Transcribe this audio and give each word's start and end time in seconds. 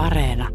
Areena. 0.00 0.48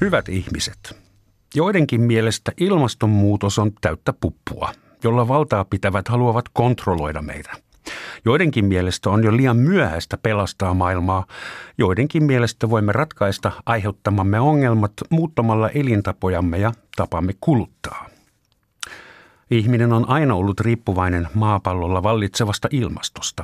Hyvät 0.00 0.28
ihmiset, 0.28 0.78
joidenkin 1.54 2.00
mielestä 2.00 2.52
ilmastonmuutos 2.60 3.58
on 3.58 3.72
täyttä 3.80 4.12
puppua, 4.12 4.72
jolla 5.04 5.28
valtaa 5.28 5.64
pitävät 5.64 6.08
haluavat 6.08 6.44
kontrolloida 6.52 7.22
meitä– 7.22 7.50
Joidenkin 8.24 8.64
mielestä 8.64 9.10
on 9.10 9.24
jo 9.24 9.36
liian 9.36 9.56
myöhäistä 9.56 10.16
pelastaa 10.16 10.74
maailmaa. 10.74 11.26
Joidenkin 11.78 12.24
mielestä 12.24 12.70
voimme 12.70 12.92
ratkaista 12.92 13.52
aiheuttamamme 13.66 14.40
ongelmat 14.40 14.92
muuttamalla 15.10 15.70
elintapojamme 15.70 16.58
ja 16.58 16.72
tapamme 16.96 17.32
kuluttaa. 17.40 18.06
Ihminen 19.50 19.92
on 19.92 20.08
aina 20.08 20.34
ollut 20.34 20.60
riippuvainen 20.60 21.28
maapallolla 21.34 22.02
vallitsevasta 22.02 22.68
ilmastosta. 22.70 23.42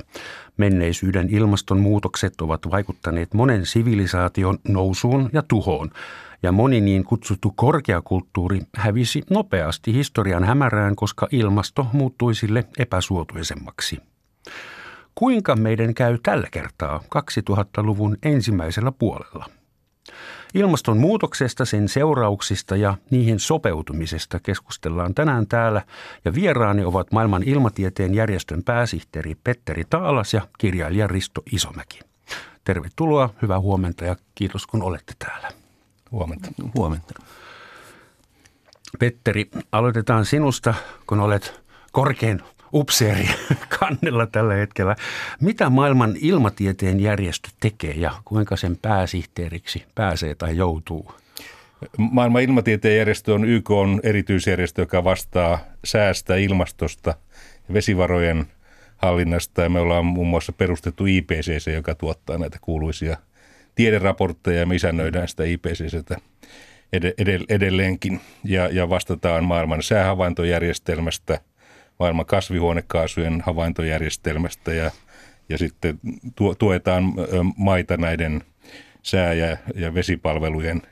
Menneisyyden 0.56 1.28
ilmastonmuutokset 1.30 2.41
ovat 2.41 2.61
vaikuttaneet 2.70 3.34
monen 3.34 3.66
sivilisaation 3.66 4.59
nousuun 4.69 5.30
ja 5.33 5.42
tuhoon, 5.42 5.91
ja 6.42 6.52
moni 6.52 6.80
niin 6.80 7.05
kutsuttu 7.05 7.52
korkeakulttuuri 7.56 8.61
hävisi 8.77 9.22
nopeasti 9.30 9.95
historian 9.95 10.45
hämärään, 10.45 10.97
koska 10.97 11.28
ilmasto 11.33 11.86
muuttui 11.92 12.34
sille 12.34 12.64
epäsuotuisemmaksi. 12.78 14.11
Kuinka 15.14 15.56
meidän 15.56 15.95
käy 15.95 16.19
tällä 16.23 16.48
kertaa 16.50 17.00
2000-luvun 17.05 18.16
ensimmäisellä 18.23 18.92
puolella? 18.92 19.46
Ilmastonmuutoksesta, 20.55 21.64
sen 21.64 21.88
seurauksista 21.88 22.77
ja 22.77 22.97
niihin 23.10 23.41
sopeutumisesta 23.41 24.41
keskustellaan 24.41 25.14
tänään 25.14 25.47
täällä 25.47 25.83
ja 26.25 26.34
vieraani 26.34 26.84
ovat 26.84 27.12
maailman 27.12 27.42
ilmatieteen 27.42 28.14
järjestön 28.14 28.62
pääsihteeri 28.62 29.34
Petteri 29.44 29.84
Taalas 29.91 30.34
ja 30.34 30.48
kirjailija 30.59 31.06
Risto 31.06 31.42
Isomäki. 31.53 32.00
Tervetuloa, 32.64 33.31
hyvää 33.42 33.61
huomenta 33.61 34.05
ja 34.05 34.16
kiitos 34.34 34.66
kun 34.66 34.83
olette 34.83 35.12
täällä. 35.19 35.48
Huomenta. 36.11 36.48
Huomenta. 36.75 37.14
Petteri, 38.98 39.50
aloitetaan 39.72 40.25
sinusta, 40.25 40.75
kun 41.06 41.20
olet 41.20 41.61
korkein 41.92 42.41
upseeri 42.73 43.28
kannella 43.78 44.27
tällä 44.27 44.55
hetkellä. 44.55 44.97
Mitä 45.41 45.70
maailman 45.70 46.15
ilmatieteen 46.20 47.01
järjestö 47.01 47.48
tekee 47.61 47.95
ja 47.95 48.12
kuinka 48.25 48.56
sen 48.56 48.77
pääsihteeriksi 48.83 49.84
pääsee 49.95 50.34
tai 50.34 50.56
joutuu? 50.56 51.12
Maailman 51.98 52.43
ilmatieteen 52.43 52.98
järjestö 52.98 53.34
on 53.34 53.45
YK 53.45 53.70
on 53.70 54.00
erityisjärjestö, 54.03 54.83
joka 54.83 55.05
vastaa 55.05 55.59
säästä, 55.84 56.37
ilmastosta 56.37 57.15
ja 57.69 57.75
vesivarojen 57.75 58.47
hallinnasta. 58.97 59.62
Ja 59.62 59.69
me 59.69 59.81
ollaan 59.81 60.06
muun 60.06 60.27
muassa 60.27 60.53
perustettu 60.53 61.06
IPCC, 61.06 61.73
joka 61.73 61.95
tuottaa 61.95 62.39
näitä 62.39 62.59
kuuluisia 62.61 63.17
tiederaportteja 63.75 64.61
ja 64.61 64.67
me 64.67 64.75
isännöidään 64.75 65.28
sitä 65.28 65.45
IPCCtä 65.45 66.17
edelleenkin. 67.48 68.20
Ja, 68.45 68.69
ja 68.69 68.89
vastataan 68.89 69.45
maailman 69.45 69.83
säähavaintojärjestelmästä– 69.83 71.41
maailman 72.03 72.27
kasvihuonekaasujen 72.27 73.42
havaintojärjestelmästä 73.47 74.75
ja, 74.75 74.91
ja 75.48 75.58
sitten 75.58 76.00
tuetaan 76.59 77.05
maita 77.56 77.97
näiden 77.97 78.42
sää- 79.03 79.33
ja, 79.33 79.56
ja 79.75 79.94
vesipalvelujen 79.94 80.83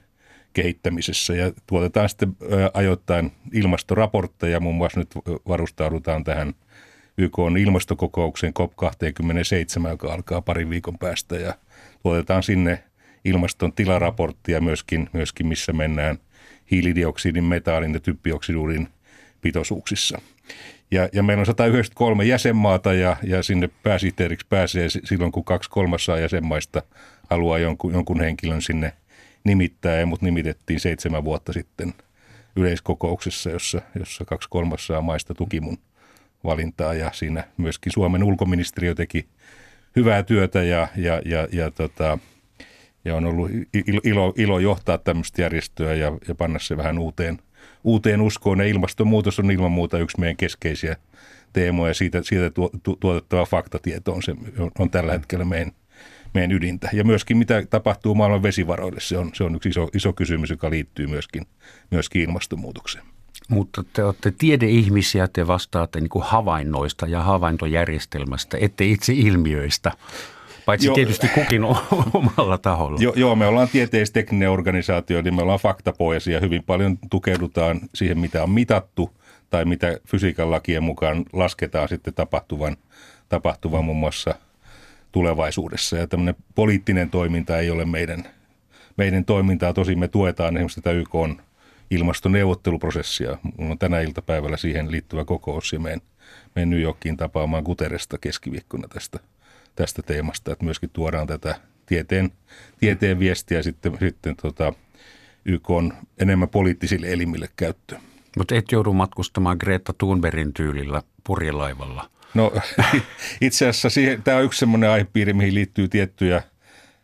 kehittämisessä 0.53 1.35
ja 1.35 1.53
tuotetaan 1.67 2.09
sitten 2.09 2.37
ajoittain 2.75 3.33
ilmastoraportteja. 3.53 4.61
Muun 4.61 4.75
muassa 4.75 5.01
nyt 5.01 5.15
varustaudutaan 5.49 6.25
tähän 6.25 6.55
YK 7.19 7.39
on 7.39 7.57
ilmastokokouksen 7.57 8.53
COP27, 8.61 9.89
joka 9.89 10.13
alkaa 10.13 10.43
parin 10.43 10.71
viikon 10.71 10.99
päästä 10.99 11.37
ja 11.37 11.55
tuotetaan 12.03 12.43
sinne 12.43 12.85
ilmaston 13.25 13.73
tilaraporttia 13.73 14.61
myöskin, 14.61 15.11
myöskin 15.13 15.47
missä 15.47 15.73
mennään 15.73 16.19
hiilidioksidin, 16.71 17.45
metaalin 17.45 17.95
ja 17.95 18.01
typpioksiduudin 18.01 18.89
pitoisuuksissa. 19.41 20.21
Ja, 20.91 21.09
ja 21.13 21.23
meillä 21.23 21.41
on 21.41 21.47
193 21.47 22.25
jäsenmaata 22.25 22.93
ja, 22.93 23.17
ja 23.23 23.43
sinne 23.43 23.71
pääsihteeriksi 23.83 24.47
pääsee 24.49 24.89
silloin, 24.89 25.33
kun 25.33 25.45
kaksi 25.45 25.71
kolmassa 25.71 26.19
jäsenmaista 26.19 26.83
haluaa 27.31 27.59
jonkun, 27.59 27.93
jonkun 27.93 28.21
henkilön 28.21 28.63
sinne 28.63 28.93
nimittää. 29.45 29.97
Ja 29.97 30.07
mut 30.07 30.23
nimitettiin 30.23 30.81
seitsemän 30.81 31.25
vuotta 31.25 31.53
sitten 31.53 31.95
yleiskokouksessa, 32.57 33.51
jossa, 33.51 33.83
jossa 33.99 34.25
kaksi 34.25 34.49
kolmassa 34.49 35.01
maista 35.01 35.35
tuki 35.35 35.61
mun 35.61 35.79
valintaa. 36.45 36.95
Ja 36.95 37.11
siinä 37.15 37.45
myöskin 37.57 37.93
Suomen 37.93 38.25
ulkoministeriö 38.25 38.95
teki 38.95 39.29
hyvää 39.97 40.23
työtä 40.23 40.63
ja, 40.63 40.89
ja, 40.97 41.23
ja, 41.25 41.49
ja, 41.53 41.71
tota, 41.71 42.19
ja 43.05 43.17
on 43.17 43.25
ollut 43.25 43.51
ilo, 44.05 44.33
ilo 44.37 44.59
johtaa 44.59 44.99
tämmöistä 44.99 45.43
järjestöä 45.43 45.95
ja, 45.95 46.13
ja 46.29 46.35
panna 46.35 46.59
se 46.59 46.77
vähän 46.77 46.99
uuteen– 46.99 47.39
uuteen 47.85 48.21
uskoon 48.21 48.59
ja 48.59 48.67
ilmastonmuutos 48.67 49.39
on 49.39 49.51
ilman 49.51 49.73
muuta 49.73 49.99
yksi 49.99 50.21
meidän 50.21 50.37
keskeisiä 50.37 50.97
teemoja. 51.53 51.95
Siitä, 51.95 52.23
siitä 52.23 52.51
tu, 52.51 52.71
tu, 52.83 52.97
tuotettava 52.97 53.45
faktatieto 53.45 54.13
on, 54.13 54.23
se, 54.23 54.35
on 54.79 54.91
tällä 54.91 55.13
hetkellä 55.13 55.45
meidän, 55.45 55.73
meidän 56.35 56.53
ydintä. 56.53 56.91
Ja 56.93 57.05
myöskin 57.05 57.37
mitä 57.37 57.63
tapahtuu 57.71 58.15
maailman 58.15 58.43
vesivaroille, 58.43 59.01
se 59.01 59.19
on, 59.19 59.31
se 59.35 59.45
on 59.45 59.55
yksi 59.55 59.69
iso, 59.69 59.89
iso 59.95 60.13
kysymys, 60.13 60.51
joka 60.51 60.71
liittyy 60.71 61.07
myöskin, 61.07 61.47
myöskin 61.91 62.23
ilmastonmuutokseen. 62.23 63.05
Mutta 63.49 63.85
te 63.93 64.05
olette 64.05 64.33
tiedeihmisiä, 64.39 65.29
te 65.33 65.47
vastaatte 65.47 66.01
niin 66.01 66.09
kuin 66.09 66.25
havainnoista 66.25 67.07
ja 67.07 67.23
havaintojärjestelmästä, 67.23 68.59
ette 68.61 68.85
itse 68.85 69.13
ilmiöistä. 69.13 69.93
Paitsi 70.67 70.87
joo, 70.87 70.95
tietysti 70.95 71.29
kukin 71.29 71.65
omalla 72.15 72.59
taholla. 72.59 72.99
Jo, 73.01 73.13
joo, 73.17 73.37
me 73.37 73.47
ollaan 73.47 73.69
tieteistekninen 73.69 74.51
organisaatio, 74.51 75.23
niin 75.23 75.35
me 75.35 75.43
ollaan 75.43 75.59
faktapohjaisia. 75.59 76.41
Hyvin 76.41 76.63
paljon 76.63 76.99
tukeudutaan 77.11 77.81
siihen, 77.95 78.19
mitä 78.19 78.43
on 78.43 78.51
mitattu 78.51 79.11
tai 79.51 79.65
mitä 79.65 79.99
fysiikan 80.07 80.51
lakien 80.51 80.83
mukaan 80.83 81.25
lasketaan 81.33 81.89
sitten 81.89 82.15
tapahtuvan, 82.15 82.77
tapahtuvan 83.29 83.85
muun 83.85 83.97
muassa 83.97 84.35
tulevaisuudessa. 85.13 85.97
Ja 85.97 86.07
tämmöinen 86.07 86.35
poliittinen 86.55 87.11
toiminta 87.11 87.59
ei 87.59 87.71
ole 87.71 87.85
meidän, 87.85 88.25
meidän 88.97 89.25
toimintaa. 89.25 89.73
Tosin 89.73 89.99
me 89.99 90.09
tuetaan 90.09 90.57
esimerkiksi 90.57 90.81
tätä 90.81 90.97
YK 90.97 91.15
on 91.15 91.43
ilmastoneuvotteluprosessia. 91.91 93.39
Mulla 93.59 93.73
on 93.73 93.79
tänä 93.79 94.01
iltapäivällä 94.01 94.57
siihen 94.57 94.91
liittyvä 94.91 95.25
kokous 95.25 95.73
ja 95.73 95.81
menen, 95.81 96.01
menen 96.55 96.71
New 96.71 96.81
Yorkiin 96.81 97.17
tapaamaan 97.17 97.63
Guterresta 97.63 98.19
keskiviikkona 98.19 98.89
tästä– 98.89 99.19
tästä 99.77 100.03
teemasta, 100.03 100.53
että 100.53 100.65
myöskin 100.65 100.91
tuodaan 100.93 101.27
tätä 101.27 101.61
tieteen, 101.87 102.31
tieteen 102.81 103.19
viestiä 103.19 103.63
sitten, 103.63 103.97
sitten 104.01 104.37
tota, 104.37 104.73
YK 105.45 105.71
on 105.71 105.93
enemmän 106.19 106.49
poliittisille 106.49 107.13
elimille 107.13 107.49
käyttöön. 107.57 108.01
Mutta 108.39 108.55
et 108.55 108.73
joudu 108.73 108.93
matkustamaan 108.93 109.57
Greta 109.61 109.93
Thunbergin 109.99 110.55
tyylillä 110.55 111.03
purjelaivalla. 111.25 112.11
No 112.35 112.53
itse 113.41 113.69
asiassa 113.69 113.91
siihen, 113.91 114.23
tämä 114.23 114.37
on 114.37 114.45
yksi 114.45 114.59
sellainen 114.59 114.91
aihepiiri, 114.91 115.33
mihin 115.33 115.55
liittyy 115.55 115.89
tiettyjä 115.89 116.43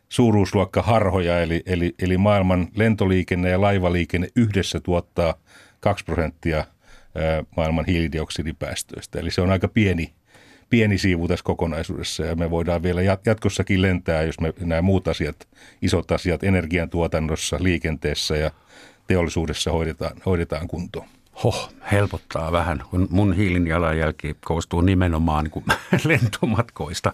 suuruusluokkaharhoja, 0.09 1.43
eli, 1.43 1.63
eli, 1.67 1.95
eli 1.99 2.19
maailman 2.19 2.69
lentoliikenne 2.75 3.51
ja 3.51 3.61
laivaliikenne 3.61 4.29
yhdessä 4.37 4.81
tuottaa 4.81 5.35
2 5.81 6.05
prosenttia 6.05 6.65
maailman 7.57 7.85
hiilidioksidipäästöistä. 7.85 9.19
Eli 9.19 9.31
se 9.31 9.41
on 9.41 9.51
aika 9.51 9.69
pieni 9.69 10.15
pieni 10.71 10.99
siivu 10.99 11.29
tässä 11.29 11.45
kokonaisuudessa 11.45 12.25
ja 12.25 12.37
me 12.37 12.51
voidaan 12.51 12.83
vielä 12.83 13.03
jatkossakin 13.03 13.83
lentää, 13.83 14.23
jos 14.23 14.41
me 14.41 14.53
nämä 14.61 14.83
muut 14.83 15.09
asiat, 15.09 15.49
isot 15.83 16.13
asiat 16.13 16.45
energiantuotannossa, 16.45 17.57
liikenteessä 17.61 18.37
ja 18.37 18.51
teollisuudessa 19.07 19.73
hoidetaan, 19.73 20.17
hoidetaan 20.27 20.69
kuntoon. 20.69 21.07
Hoh, 21.45 21.73
helpottaa 21.93 22.53
vähän, 22.53 22.83
kun 22.91 23.09
mun 23.11 23.33
hiilinjalanjälki 23.33 24.37
koostuu 24.45 24.81
nimenomaan 24.81 25.45
niin 25.45 25.65
lentomatkoista. 26.09 27.13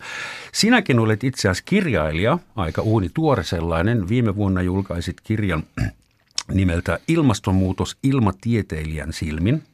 Sinäkin 0.52 0.98
olet 0.98 1.25
itse 1.25 1.48
asiassa 1.48 1.64
kirjailija, 1.66 2.38
aika 2.56 2.82
uuni 2.82 3.10
tuore 3.14 3.44
sellainen. 3.44 4.08
Viime 4.08 4.37
vuonna 4.37 4.62
julkaisit 4.62 5.20
kirjan 5.20 5.62
nimeltä 6.55 6.98
Ilmastonmuutos 7.08 7.96
ilmatieteilijän 8.02 9.12
silmin– 9.12 9.62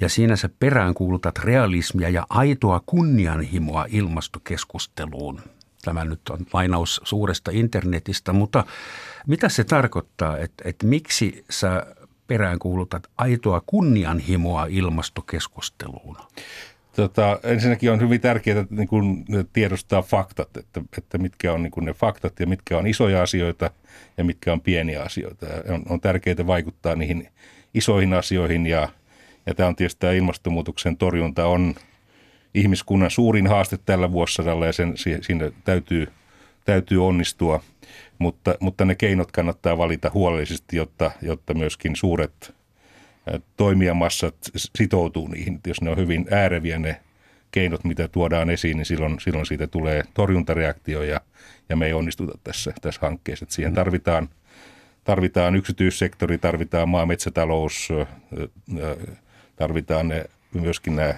ja 0.00 0.08
siinä 0.08 0.36
sä 0.36 0.48
peräänkuulutat 0.58 1.38
realismia 1.38 2.08
ja 2.08 2.26
aitoa 2.28 2.82
kunnianhimoa 2.86 3.86
ilmastokeskusteluun. 3.88 5.40
Tämä 5.84 6.04
nyt 6.04 6.28
on 6.30 6.46
lainaus 6.52 7.00
suuresta 7.04 7.50
internetistä, 7.54 8.32
mutta 8.32 8.64
mitä 9.26 9.48
se 9.48 9.64
tarkoittaa, 9.64 10.38
että, 10.38 10.64
että 10.68 10.86
miksi 10.86 11.44
sä 11.50 11.86
peräänkuulutat 12.26 13.06
aitoa 13.18 13.62
kunnianhimoa 13.66 14.66
ilmastokeskusteluun? 14.70 16.16
Tota, 16.96 17.40
ensinnäkin 17.42 17.92
on 17.92 18.00
hyvin 18.00 18.20
tärkeää 18.20 18.64
niin 18.70 18.88
kuin 18.88 19.24
tiedostaa 19.52 20.02
faktat, 20.02 20.56
että, 20.56 20.82
että 20.98 21.18
mitkä 21.18 21.52
on 21.52 21.62
niin 21.62 21.70
kuin 21.70 21.84
ne 21.84 21.92
faktat 21.92 22.40
ja 22.40 22.46
mitkä 22.46 22.78
on 22.78 22.86
isoja 22.86 23.22
asioita 23.22 23.70
ja 24.16 24.24
mitkä 24.24 24.52
on 24.52 24.60
pieniä 24.60 25.02
asioita. 25.02 25.46
On, 25.68 25.82
on 25.88 26.00
tärkeää 26.00 26.46
vaikuttaa 26.46 26.96
niihin 26.96 27.28
isoihin 27.74 28.12
asioihin 28.14 28.66
ja, 28.66 28.88
ja 29.46 29.54
tämä 29.54 29.68
on 29.68 29.76
tietysti 29.76 30.00
tämä 30.00 30.12
ilmastonmuutoksen 30.12 30.96
torjunta 30.96 31.46
on 31.46 31.74
ihmiskunnan 32.54 33.10
suurin 33.10 33.46
haaste 33.46 33.78
tällä 33.86 34.12
vuosisadalla 34.12 34.66
ja 34.66 34.72
sen, 34.72 34.94
siinä 35.20 35.50
täytyy, 35.64 36.06
täytyy 36.64 37.06
onnistua, 37.06 37.62
mutta, 38.18 38.54
mutta 38.60 38.84
ne 38.84 38.94
keinot 38.94 39.32
kannattaa 39.32 39.78
valita 39.78 40.10
huolellisesti, 40.14 40.76
jotta, 40.76 41.10
jotta 41.22 41.54
myöskin 41.54 41.96
suuret 41.96 42.54
toimijamassat 43.56 44.34
sitoutuu 44.56 45.28
niihin. 45.28 45.60
Jos 45.66 45.80
ne 45.80 45.90
on 45.90 45.96
hyvin 45.96 46.26
ääreviä 46.30 46.78
ne 46.78 47.00
keinot, 47.50 47.84
mitä 47.84 48.08
tuodaan 48.08 48.50
esiin, 48.50 48.76
niin 48.76 48.86
silloin, 48.86 49.20
silloin 49.20 49.46
siitä 49.46 49.66
tulee 49.66 50.02
torjuntareaktio 50.14 51.02
ja, 51.02 51.20
ja 51.68 51.76
me 51.76 51.86
ei 51.86 51.92
onnistuta 51.92 52.38
tässä, 52.44 52.72
tässä 52.80 53.00
hankkeessa. 53.00 53.44
Että 53.44 53.54
siihen 53.54 53.74
tarvitaan, 53.74 54.28
tarvitaan 55.04 55.56
yksityissektori, 55.56 56.38
tarvitaan 56.38 56.88
maa- 56.88 57.06
metsätalous, 57.06 57.88
tarvitaan 59.56 60.08
ne, 60.08 60.24
myöskin 60.54 60.96
nämä 60.96 61.14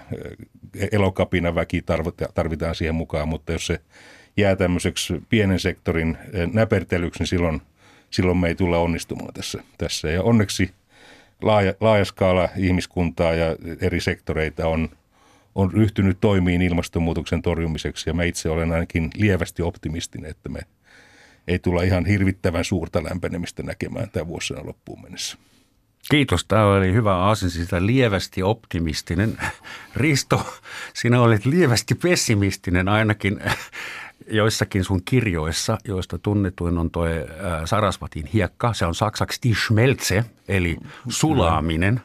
elokapina 0.93 1.55
väki 1.55 1.83
tarvitaan 2.35 2.75
siihen 2.75 2.95
mukaan, 2.95 3.29
mutta 3.29 3.53
jos 3.53 3.67
se 3.67 3.81
jää 4.37 4.57
tämmöiseksi 4.57 5.23
pienen 5.29 5.61
sektorin 5.61 6.19
näpertelyksi, 6.53 7.19
niin 7.19 7.27
silloin, 7.27 7.63
silloin 8.11 8.39
me 8.39 8.49
ei 8.49 8.55
tulla 8.55 8.79
onnistumaan 8.79 9.35
tässä. 9.35 9.63
tässä. 9.79 10.11
Ja 10.11 10.23
onneksi 10.23 10.71
laaja, 11.43 11.75
laaja 11.81 12.05
skaala 12.05 12.49
ihmiskuntaa 12.57 13.35
ja 13.35 13.57
eri 13.81 14.01
sektoreita 14.01 14.67
on, 14.67 14.89
on 15.55 15.73
ryhtynyt 15.73 16.19
toimiin 16.21 16.63
ilmastonmuutoksen 16.63 17.43
torjumiseksi 17.43 18.11
ja 18.11 18.15
mä 18.15 18.23
itse 18.23 18.51
olen 18.51 18.73
ainakin 18.73 19.11
lievästi 19.17 19.63
optimistinen, 19.63 20.31
että 20.31 20.49
me 20.49 20.61
ei 21.49 21.59
tulla 21.59 21.83
ihan 21.83 22.07
hirvittävän 22.07 22.65
suurta 22.65 23.05
lämpenemistä 23.05 23.63
näkemään 23.63 24.11
tämän 24.11 24.29
vuosina 24.29 24.67
loppuun 24.67 25.03
mennessä. 25.03 25.39
Kiitos. 26.11 26.45
Tämä 26.45 26.67
oli 26.67 26.93
hyvä 26.93 27.25
asia, 27.25 27.51
sitä 27.51 27.87
lievästi 27.87 28.43
optimistinen. 28.43 29.39
Risto, 29.97 30.55
sinä 30.95 31.21
olet 31.21 31.47
lievästi 31.47 31.95
pessimistinen 31.95 32.89
ainakin 32.89 33.41
joissakin 34.31 34.85
sun 34.85 35.03
kirjoissa, 35.05 35.79
joista 35.85 36.19
tunnetuin 36.19 36.79
on 36.79 36.91
tuo 36.91 37.05
Sarasvatin 37.65 38.27
hiekka. 38.27 38.73
Se 38.73 38.87
on 38.87 38.95
saksaksi 38.95 39.41
die 39.43 39.55
Schmelze, 39.55 40.25
eli 40.49 40.77
sulaaminen. 41.09 42.01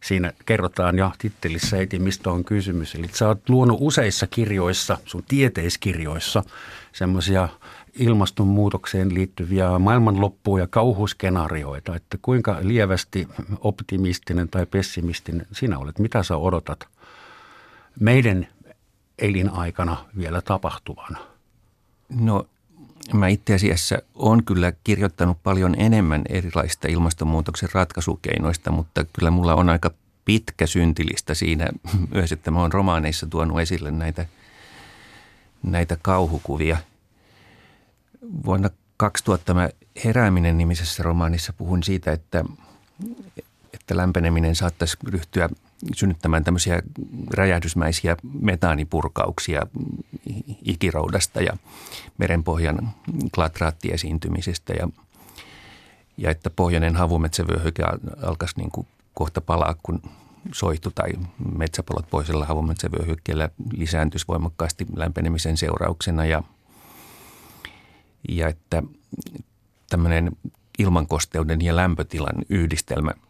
Siinä 0.00 0.32
kerrotaan 0.46 0.98
jo 0.98 1.12
tittelissä 1.18 1.76
heti, 1.76 1.98
mistä 1.98 2.30
on 2.30 2.44
kysymys. 2.44 2.94
Eli 2.94 3.08
sä 3.12 3.28
oot 3.28 3.48
luonut 3.48 3.78
useissa 3.80 4.26
kirjoissa, 4.26 4.98
sun 5.04 5.24
tieteiskirjoissa, 5.28 6.42
semmoisia 6.92 7.48
ilmastonmuutokseen 7.98 9.14
liittyviä 9.14 9.78
maailmanloppuja 9.78 10.62
ja 10.62 10.66
kauhuskenaarioita, 10.66 11.96
että 11.96 12.18
kuinka 12.22 12.56
lievästi 12.60 13.28
optimistinen 13.60 14.48
tai 14.48 14.66
pessimistinen 14.66 15.46
sinä 15.52 15.78
olet, 15.78 15.98
mitä 15.98 16.22
sä 16.22 16.36
odotat 16.36 16.88
meidän 18.00 18.46
elinaikana 19.18 19.96
vielä 20.16 20.42
tapahtuvan? 20.42 21.16
No 22.08 22.46
mä 23.12 23.28
itse 23.28 23.54
asiassa 23.54 23.98
olen 24.14 24.44
kyllä 24.44 24.72
kirjoittanut 24.84 25.38
paljon 25.42 25.74
enemmän 25.78 26.22
erilaisista 26.28 26.88
ilmastonmuutoksen 26.88 27.68
ratkaisukeinoista, 27.72 28.70
mutta 28.70 29.04
kyllä 29.12 29.30
mulla 29.30 29.54
on 29.54 29.68
aika 29.68 29.90
pitkä 30.24 30.66
syntilistä 30.66 31.34
siinä 31.34 31.68
myös, 32.14 32.32
että 32.32 32.50
mä 32.50 32.60
oon 32.60 32.72
romaaneissa 32.72 33.26
tuonut 33.26 33.60
esille 33.60 33.90
näitä, 33.90 34.26
näitä 35.62 35.96
kauhukuvia. 36.02 36.76
Vuonna 38.44 38.70
2000 38.96 39.54
mä 39.54 39.68
Herääminen 40.04 40.58
nimisessä 40.58 41.02
romaanissa 41.02 41.52
puhun 41.52 41.82
siitä, 41.82 42.12
että, 42.12 42.44
että 43.72 43.96
lämpeneminen 43.96 44.54
saattaisi 44.54 44.96
ryhtyä 45.08 45.48
synnyttämään 45.94 46.44
tämmöisiä 46.44 46.82
räjähdysmäisiä 47.34 48.16
metaanipurkauksia 48.40 49.66
ikiroudasta 50.62 51.40
ja 51.40 51.56
merenpohjan 52.18 52.90
klatraattiesiintymisestä 53.34 54.72
ja, 54.72 54.88
ja 56.16 56.30
että 56.30 56.50
pohjoinen 56.50 56.96
havumetsävyöhyke 56.96 57.82
alkaisi 58.22 58.58
niin 58.58 58.70
kuin 58.70 58.86
kohta 59.14 59.40
palaa, 59.40 59.74
kun 59.82 60.02
soihtu 60.52 60.90
tai 60.90 61.10
metsäpalot 61.56 62.10
pohjoisella 62.10 62.46
havumetsävyöhykkeellä 62.46 63.48
lisääntyisi 63.72 64.28
voimakkaasti 64.28 64.86
lämpenemisen 64.96 65.56
seurauksena. 65.56 66.24
Ja, 66.24 66.42
ja 68.28 68.48
että 68.48 68.82
tämmöinen 69.90 70.32
ilmankosteuden 70.78 71.60
ja 71.60 71.76
lämpötilan 71.76 72.44
yhdistelmä– 72.48 73.12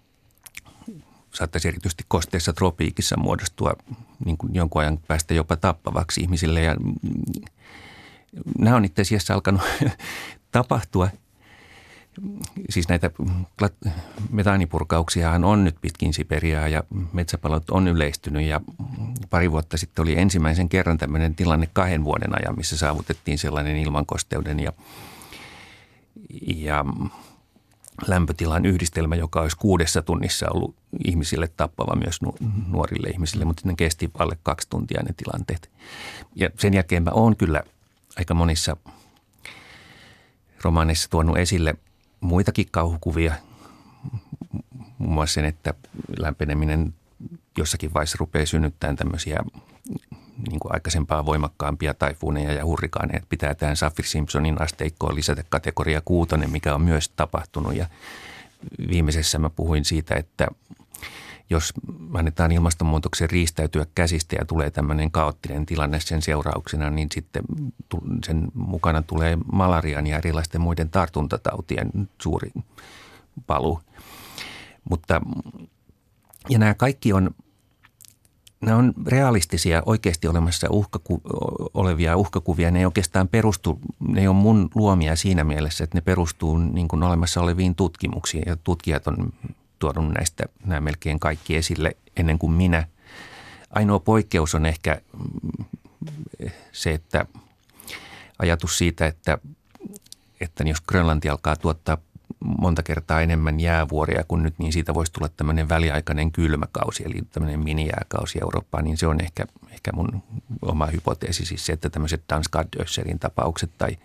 saattaisi 1.35 1.69
erityisesti 1.69 2.05
kosteessa 2.08 2.52
tropiikissa 2.52 3.17
muodostua 3.17 3.73
niin 4.25 4.38
kuin 4.38 4.55
jonkun 4.55 4.82
ajan 4.82 4.99
päästä 5.08 5.35
jopa 5.35 5.56
tappavaksi 5.56 6.20
ihmisille. 6.20 6.61
Ja 6.61 6.75
mm, 6.75 6.94
nämä 8.58 8.76
on 8.76 8.85
itse 8.85 9.02
asiassa 9.02 9.35
alkanut 9.35 9.62
tapahtua. 10.52 11.08
Siis 12.70 12.88
näitä 12.88 13.11
metaanipurkauksiahan 14.31 15.44
on 15.44 15.65
nyt 15.65 15.76
pitkin 15.81 16.15
Siperiaa 16.15 16.69
ja 16.69 16.82
metsäpalot 17.12 17.70
on 17.70 17.88
yleistynyt 17.88 18.43
ja 18.43 18.61
pari 19.31 19.50
vuotta 19.50 19.76
sitten 19.76 20.03
oli 20.03 20.19
ensimmäisen 20.19 20.69
kerran 20.69 20.99
tämmöinen 20.99 21.35
tilanne 21.35 21.69
kahden 21.73 22.05
vuoden 22.05 22.31
ajan, 22.43 22.56
missä 22.56 22.76
saavutettiin 22.76 23.38
sellainen 23.38 23.76
ilmankosteuden 23.76 24.61
ja, 24.61 24.73
ja 26.56 26.85
lämpötilan 28.06 28.67
yhdistelmä, 28.67 29.17
joka 29.17 29.41
olisi 29.41 29.56
kuudessa 29.56 30.03
tunnissa 30.03 30.47
ollut 30.50 30.75
ihmisille 31.05 31.49
tappava 31.56 31.97
myös 31.97 32.19
nuorille 32.69 33.09
ihmisille, 33.09 33.44
mutta 33.44 33.62
ne 33.64 33.75
kesti 33.76 34.11
alle 34.19 34.38
kaksi 34.43 34.69
tuntia 34.71 35.03
ne 35.03 35.14
tilanteet. 35.17 35.71
Ja 36.35 36.50
sen 36.59 36.75
jälkeen 36.75 37.03
mä 37.03 37.11
oon 37.11 37.37
kyllä 37.37 37.62
aika 38.19 38.35
monissa 38.35 38.76
romaaneissa 40.62 41.11
tuonut 41.11 41.38
esille 41.38 41.75
muitakin 42.20 42.67
kauhukuvia, 42.70 43.35
muun 44.99 45.15
muassa 45.15 45.35
sen, 45.35 45.44
että 45.44 45.75
lämpeneminen 46.19 46.94
jossakin 47.59 47.94
vaiheessa 47.94 48.17
rupeaa 48.20 48.47
synnyttämään 48.47 48.97
tämmöisiä 48.97 49.44
niin 50.50 50.61
kuin 50.61 50.75
aikaisempaa 50.75 51.26
voimakkaampia 51.26 51.94
taifuuneja 51.94 52.53
ja 52.53 52.65
hurrikaaneja. 52.65 53.20
Pitää 53.29 53.55
tähän 53.55 53.76
Saffir-Simpsonin 53.76 54.62
asteikkoon 54.62 55.15
lisätä 55.15 55.44
kategoria 55.49 56.03
kuutonen, 56.05 56.50
mikä 56.50 56.75
on 56.75 56.82
myös 56.82 57.09
tapahtunut. 57.09 57.76
Ja 57.76 57.87
viimeisessä 58.88 59.38
mä 59.38 59.50
puhuin 59.50 59.85
siitä, 59.85 60.14
että 60.14 60.49
jos 61.50 61.73
annetaan 62.14 62.52
ilmastonmuutoksen 62.52 63.31
riistäytyä 63.31 63.87
käsistä 63.95 64.37
ja 64.37 64.45
tulee 64.45 64.71
tämmöinen 64.71 65.11
kaoottinen 65.11 65.67
tilanne 65.67 66.00
sen 66.00 66.23
seurauksena, 66.23 66.90
niin 66.90 67.09
sitten 67.14 67.43
sen 68.26 68.49
mukana 68.55 69.02
tulee 69.02 69.38
malarian 69.52 70.07
ja 70.07 70.19
erilaisten 70.19 70.61
muiden 70.61 70.90
tartuntatautien 70.90 71.90
suuri 72.23 72.50
palu. 73.47 73.81
Mutta 74.90 75.21
ja 76.49 76.59
nämä 76.59 76.75
kaikki 76.75 77.12
on 77.12 77.31
nämä 78.61 78.78
on 78.78 78.93
realistisia, 79.07 79.83
oikeasti 79.87 80.28
olemassa 80.28 80.67
uhkaku, 80.71 81.21
olevia 81.75 82.17
uhkakuvia. 82.17 82.71
Ne 82.71 82.78
ei 82.78 82.85
oikeastaan 82.85 83.28
perustu, 83.28 83.78
ne 84.09 84.21
ei 84.21 84.28
ole 84.28 84.37
mun 84.37 84.69
luomia 84.75 85.17
siinä 85.17 85.45
mielessä, 85.45 85.85
että 85.85 85.97
ne 85.97 86.00
perustuu 86.00 86.59
niin 86.59 86.88
kuin 86.88 87.02
olemassa 87.02 87.40
oleviin 87.40 87.75
tutkimuksiin. 87.75 88.43
Ja 88.47 88.57
tutkijat 88.57 89.07
on 89.07 89.33
tuonut 89.78 90.14
näistä 90.14 90.44
nämä 90.64 90.80
melkein 90.80 91.20
kaikki 91.20 91.56
esille 91.56 91.97
ennen 92.16 92.38
kuin 92.38 92.52
minä. 92.52 92.87
Ainoa 93.70 93.99
poikkeus 93.99 94.54
on 94.54 94.66
ehkä 94.66 95.00
se, 96.73 96.94
että 96.94 97.26
ajatus 98.38 98.78
siitä, 98.78 99.06
että, 99.06 99.38
että 100.40 100.64
jos 100.64 100.80
Grönlanti 100.80 101.28
alkaa 101.28 101.56
tuottaa 101.56 101.99
monta 102.40 102.82
kertaa 102.82 103.20
enemmän 103.20 103.61
jäävuoria 103.61 104.25
kuin 104.28 104.42
nyt, 104.42 104.58
niin 104.58 104.73
siitä 104.73 104.94
voisi 104.94 105.12
tulla 105.12 105.28
tämmöinen 105.28 105.68
väliaikainen 105.68 106.32
kylmäkausi, 106.32 107.02
eli 107.06 107.23
tämmöinen 107.30 107.61
minijääkausi 107.61 108.38
Eurooppaan, 108.42 108.85
niin 108.85 108.97
se 108.97 109.06
on 109.06 109.20
ehkä, 109.20 109.47
ehkä 109.70 109.92
mun 109.92 110.23
oma 110.62 110.87
hypoteesi, 110.87 111.44
siis 111.44 111.66
se, 111.66 111.73
että 111.73 111.90
tämmöiset 111.90 112.23
Danskadösserin 112.28 113.18
tapaukset 113.18 113.70
tai 113.78 113.99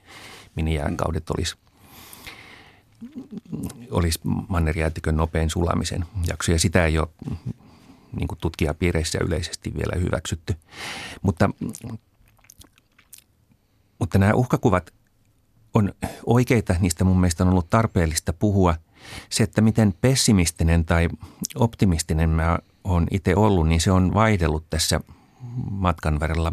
minijääkaudet 0.56 1.30
olisi 1.30 1.56
olisi 3.92 4.20
mannerjäätikön 4.48 5.16
nopean 5.18 5.50
sulamisen 5.50 6.06
jakso, 6.28 6.52
ja 6.52 6.60
sitä 6.60 6.86
ei 6.86 7.00
ole 7.00 7.08
niin 8.16 8.28
kuin 8.28 8.40
tutkijapiireissä 8.42 9.20
yleisesti 9.22 9.74
vielä 9.74 10.00
hyväksytty. 10.00 10.56
Mutta, 11.22 11.50
mutta 14.00 14.18
nämä 14.18 14.34
uhkakuvat 14.34 14.94
on 15.74 15.94
oikeita, 16.26 16.76
niistä 16.80 17.04
mun 17.04 17.20
mielestä 17.20 17.44
on 17.44 17.50
ollut 17.50 17.70
tarpeellista 17.70 18.34
puhua. 18.34 18.76
Se, 19.30 19.44
että 19.44 19.62
miten 19.62 19.94
pessimistinen 20.02 20.86
tai 20.86 21.10
optimistinen 21.56 22.30
mä 22.30 22.60
oon 22.84 23.08
itse 23.12 23.36
ollut, 23.36 23.68
niin 23.68 23.82
se 23.82 23.92
on 23.92 24.14
vaihdellut 24.14 24.70
tässä 24.70 25.00
matkan 25.72 26.20
varrella 26.20 26.52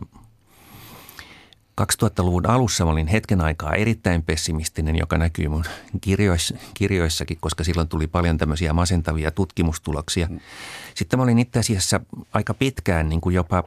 2000-luvun 1.81 2.47
alussa 2.47 2.85
mä 2.85 2.91
olin 2.91 3.07
hetken 3.07 3.41
aikaa 3.41 3.75
erittäin 3.75 4.23
pessimistinen, 4.23 4.97
joka 4.97 5.19
näkyy 5.19 5.49
mun 5.49 5.65
kirjoissa, 6.01 6.55
kirjoissakin, 6.75 7.39
koska 7.41 7.65
silloin 7.65 7.89
tuli 7.89 8.07
paljon 8.07 8.39
tämmöisiä 8.39 8.73
masentavia 8.73 9.31
tutkimustuloksia. 9.31 10.29
Sitten 10.95 11.19
mä 11.19 11.23
olin 11.23 11.39
itse 11.39 11.59
asiassa 11.59 12.01
aika 12.33 12.55
pitkään 12.55 13.09
niin 13.09 13.21
kuin 13.21 13.35
jopa 13.35 13.65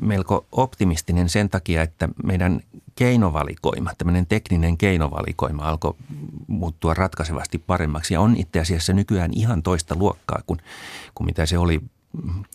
melko 0.00 0.46
optimistinen 0.52 1.28
sen 1.28 1.48
takia, 1.48 1.82
että 1.82 2.08
meidän 2.24 2.60
keinovalikoima, 2.94 3.90
tämmöinen 3.98 4.26
tekninen 4.26 4.78
keinovalikoima 4.78 5.62
alkoi 5.62 5.94
muuttua 6.46 6.94
ratkaisevasti 6.94 7.58
paremmaksi 7.58 8.14
ja 8.14 8.20
on 8.20 8.36
itse 8.36 8.60
asiassa 8.60 8.92
nykyään 8.92 9.30
ihan 9.34 9.62
toista 9.62 9.96
luokkaa 9.96 10.40
kuin, 10.46 10.60
kuin 11.14 11.26
mitä 11.26 11.46
se 11.46 11.58
oli 11.58 11.80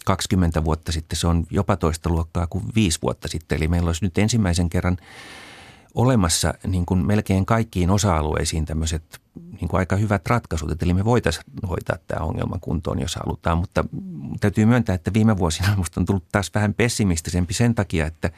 20 0.06 0.64
vuotta 0.64 0.92
sitten. 0.92 1.20
Se 1.20 1.28
on 1.28 1.46
jopa 1.50 1.76
toista 1.78 2.10
luokkaa 2.10 2.48
kuin 2.48 2.64
viisi 2.76 3.00
vuotta 3.02 3.28
sitten. 3.28 3.56
Eli 3.56 3.68
meillä 3.68 3.88
olisi 3.88 4.06
nyt 4.06 4.18
ensimmäisen 4.18 4.70
kerran 4.70 4.98
olemassa 5.96 6.54
niin 6.68 6.86
kuin 6.86 7.06
melkein 7.06 7.46
kaikkiin 7.46 7.90
osa-alueisiin 7.90 8.66
tämmöiset 8.66 9.22
niin 9.62 9.68
kuin 9.68 9.80
aika 9.80 9.96
hyvät 9.96 10.28
ratkaisut. 10.28 10.84
Eli 10.84 10.94
me 10.94 11.06
voitaisiin 11.06 11.46
hoitaa 11.70 11.98
tämä 12.08 12.26
ongelma 12.26 12.58
kuntoon, 12.62 13.00
jos 13.00 13.16
halutaan. 13.16 13.58
Mutta 13.58 13.86
täytyy 14.40 14.66
myöntää, 14.66 14.96
että 14.96 15.14
viime 15.14 15.38
vuosina 15.38 15.72
minusta 15.76 16.00
on 16.00 16.06
tullut 16.06 16.26
taas 16.32 16.52
vähän 16.54 16.74
pessimistisempi 16.74 17.54
sen 17.54 17.76
takia, 17.76 18.06
että– 18.06 18.32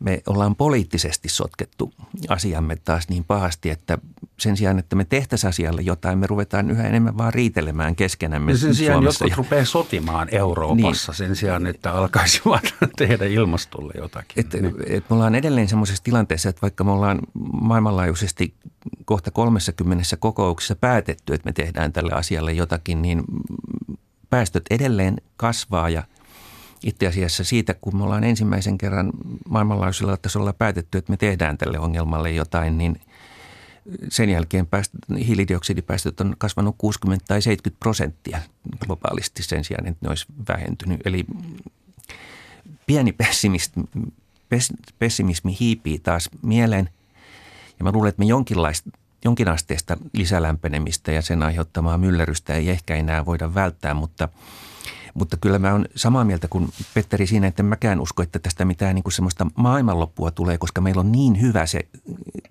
me 0.00 0.22
ollaan 0.26 0.56
poliittisesti 0.56 1.28
sotkettu 1.28 1.92
asiamme 2.28 2.76
taas 2.76 3.08
niin 3.08 3.24
pahasti, 3.24 3.70
että 3.70 3.98
sen 4.38 4.56
sijaan, 4.56 4.78
että 4.78 4.96
me 4.96 5.04
tehtäisiin 5.04 5.48
asialle 5.48 5.82
jotain, 5.82 6.18
me 6.18 6.26
ruvetaan 6.26 6.70
yhä 6.70 6.88
enemmän 6.88 7.18
vaan 7.18 7.34
riitelemään 7.34 7.96
keskenämme 7.96 8.52
ja 8.52 8.58
Sen 8.58 8.74
sijaan 8.74 8.98
Suomessa. 8.98 9.24
jotkut 9.24 9.44
rupeaa 9.44 9.64
sotimaan 9.64 10.28
Euroopassa 10.32 11.12
niin. 11.12 11.16
sen 11.16 11.36
sijaan, 11.36 11.66
että 11.66 11.92
alkaisivat 11.92 12.74
tehdä 12.98 13.24
ilmastolle 13.24 13.92
jotakin. 13.96 14.40
Et, 14.46 14.62
niin. 14.62 14.74
et 14.86 15.10
me 15.10 15.14
ollaan 15.14 15.34
edelleen 15.34 15.68
semmoisessa 15.68 16.04
tilanteessa, 16.04 16.48
että 16.48 16.62
vaikka 16.62 16.84
me 16.84 16.90
ollaan 16.90 17.18
maailmanlaajuisesti 17.52 18.54
kohta 19.04 19.30
30 19.30 20.16
kokouksessa 20.18 20.76
päätetty, 20.76 21.34
että 21.34 21.48
me 21.48 21.52
tehdään 21.52 21.92
tälle 21.92 22.12
asialle 22.12 22.52
jotakin, 22.52 23.02
niin 23.02 23.24
päästöt 24.30 24.64
edelleen 24.70 25.16
kasvaa 25.36 25.90
ja– 25.90 26.02
itse 26.86 27.06
asiassa 27.06 27.44
siitä, 27.44 27.74
kun 27.74 27.96
me 27.96 28.04
ollaan 28.04 28.24
ensimmäisen 28.24 28.78
kerran 28.78 29.10
maailmanlaajuisella 29.48 30.16
tasolla 30.16 30.52
päätetty, 30.52 30.98
että 30.98 31.12
me 31.12 31.16
tehdään 31.16 31.58
tälle 31.58 31.78
ongelmalle 31.78 32.30
jotain, 32.30 32.78
niin 32.78 33.00
sen 34.08 34.30
jälkeen 34.30 34.66
pääst, 34.66 34.92
hiilidioksidipäästöt 35.26 36.20
on 36.20 36.34
kasvanut 36.38 36.74
60 36.78 37.24
tai 37.28 37.42
70 37.42 37.80
prosenttia 37.80 38.40
globaalisti 38.86 39.42
sen 39.42 39.64
sijaan, 39.64 39.86
että 39.86 40.06
ne 40.06 40.08
olisi 40.08 40.26
vähentynyt. 40.48 41.00
Eli 41.04 41.24
pieni 42.86 43.12
pessimismi, 43.12 43.84
pessimismi 44.98 45.56
hiipii 45.60 45.98
taas 45.98 46.30
mieleen. 46.42 46.90
Ja 47.78 47.84
mä 47.84 47.92
luulen, 47.92 48.08
että 48.08 48.20
me 48.20 48.26
jonkinlaista 48.26 48.90
jonkinasteista 49.24 49.96
lisälämpenemistä 50.12 51.12
ja 51.12 51.22
sen 51.22 51.42
aiheuttamaa 51.42 51.98
myllerrystä 51.98 52.54
ei 52.54 52.70
ehkä 52.70 52.94
enää 52.94 53.26
voida 53.26 53.54
välttää, 53.54 53.94
mutta– 53.94 54.28
mutta 55.16 55.36
kyllä 55.36 55.58
mä 55.58 55.72
oon 55.72 55.86
samaa 55.94 56.24
mieltä 56.24 56.48
kuin 56.48 56.68
Petteri 56.94 57.26
siinä, 57.26 57.46
että 57.46 57.62
mäkään 57.62 58.00
usko, 58.00 58.22
että 58.22 58.38
tästä 58.38 58.64
mitään 58.64 58.94
niin 58.94 59.02
kuin 59.02 59.12
semmoista 59.12 59.46
maailmanloppua 59.54 60.30
tulee, 60.30 60.58
koska 60.58 60.80
meillä 60.80 61.00
on 61.00 61.12
niin 61.12 61.40
hyvä 61.40 61.66
se 61.66 61.80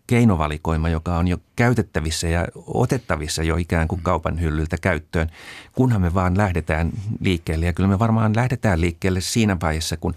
keinovalikoima, 0.07 0.89
joka 0.89 1.17
on 1.17 1.27
jo 1.27 1.37
käytettävissä 1.55 2.27
ja 2.27 2.47
otettavissa 2.67 3.43
jo 3.43 3.57
ikään 3.57 3.87
kuin 3.87 4.01
kaupan 4.01 4.41
hyllyltä 4.41 4.77
käyttöön, 4.81 5.29
kunhan 5.75 6.01
me 6.01 6.13
vaan 6.13 6.37
lähdetään 6.37 6.91
liikkeelle. 7.19 7.65
Ja 7.65 7.73
kyllä 7.73 7.89
me 7.89 7.99
varmaan 7.99 8.35
lähdetään 8.35 8.81
liikkeelle 8.81 9.21
siinä 9.21 9.57
vaiheessa, 9.61 9.97
kun 9.97 10.15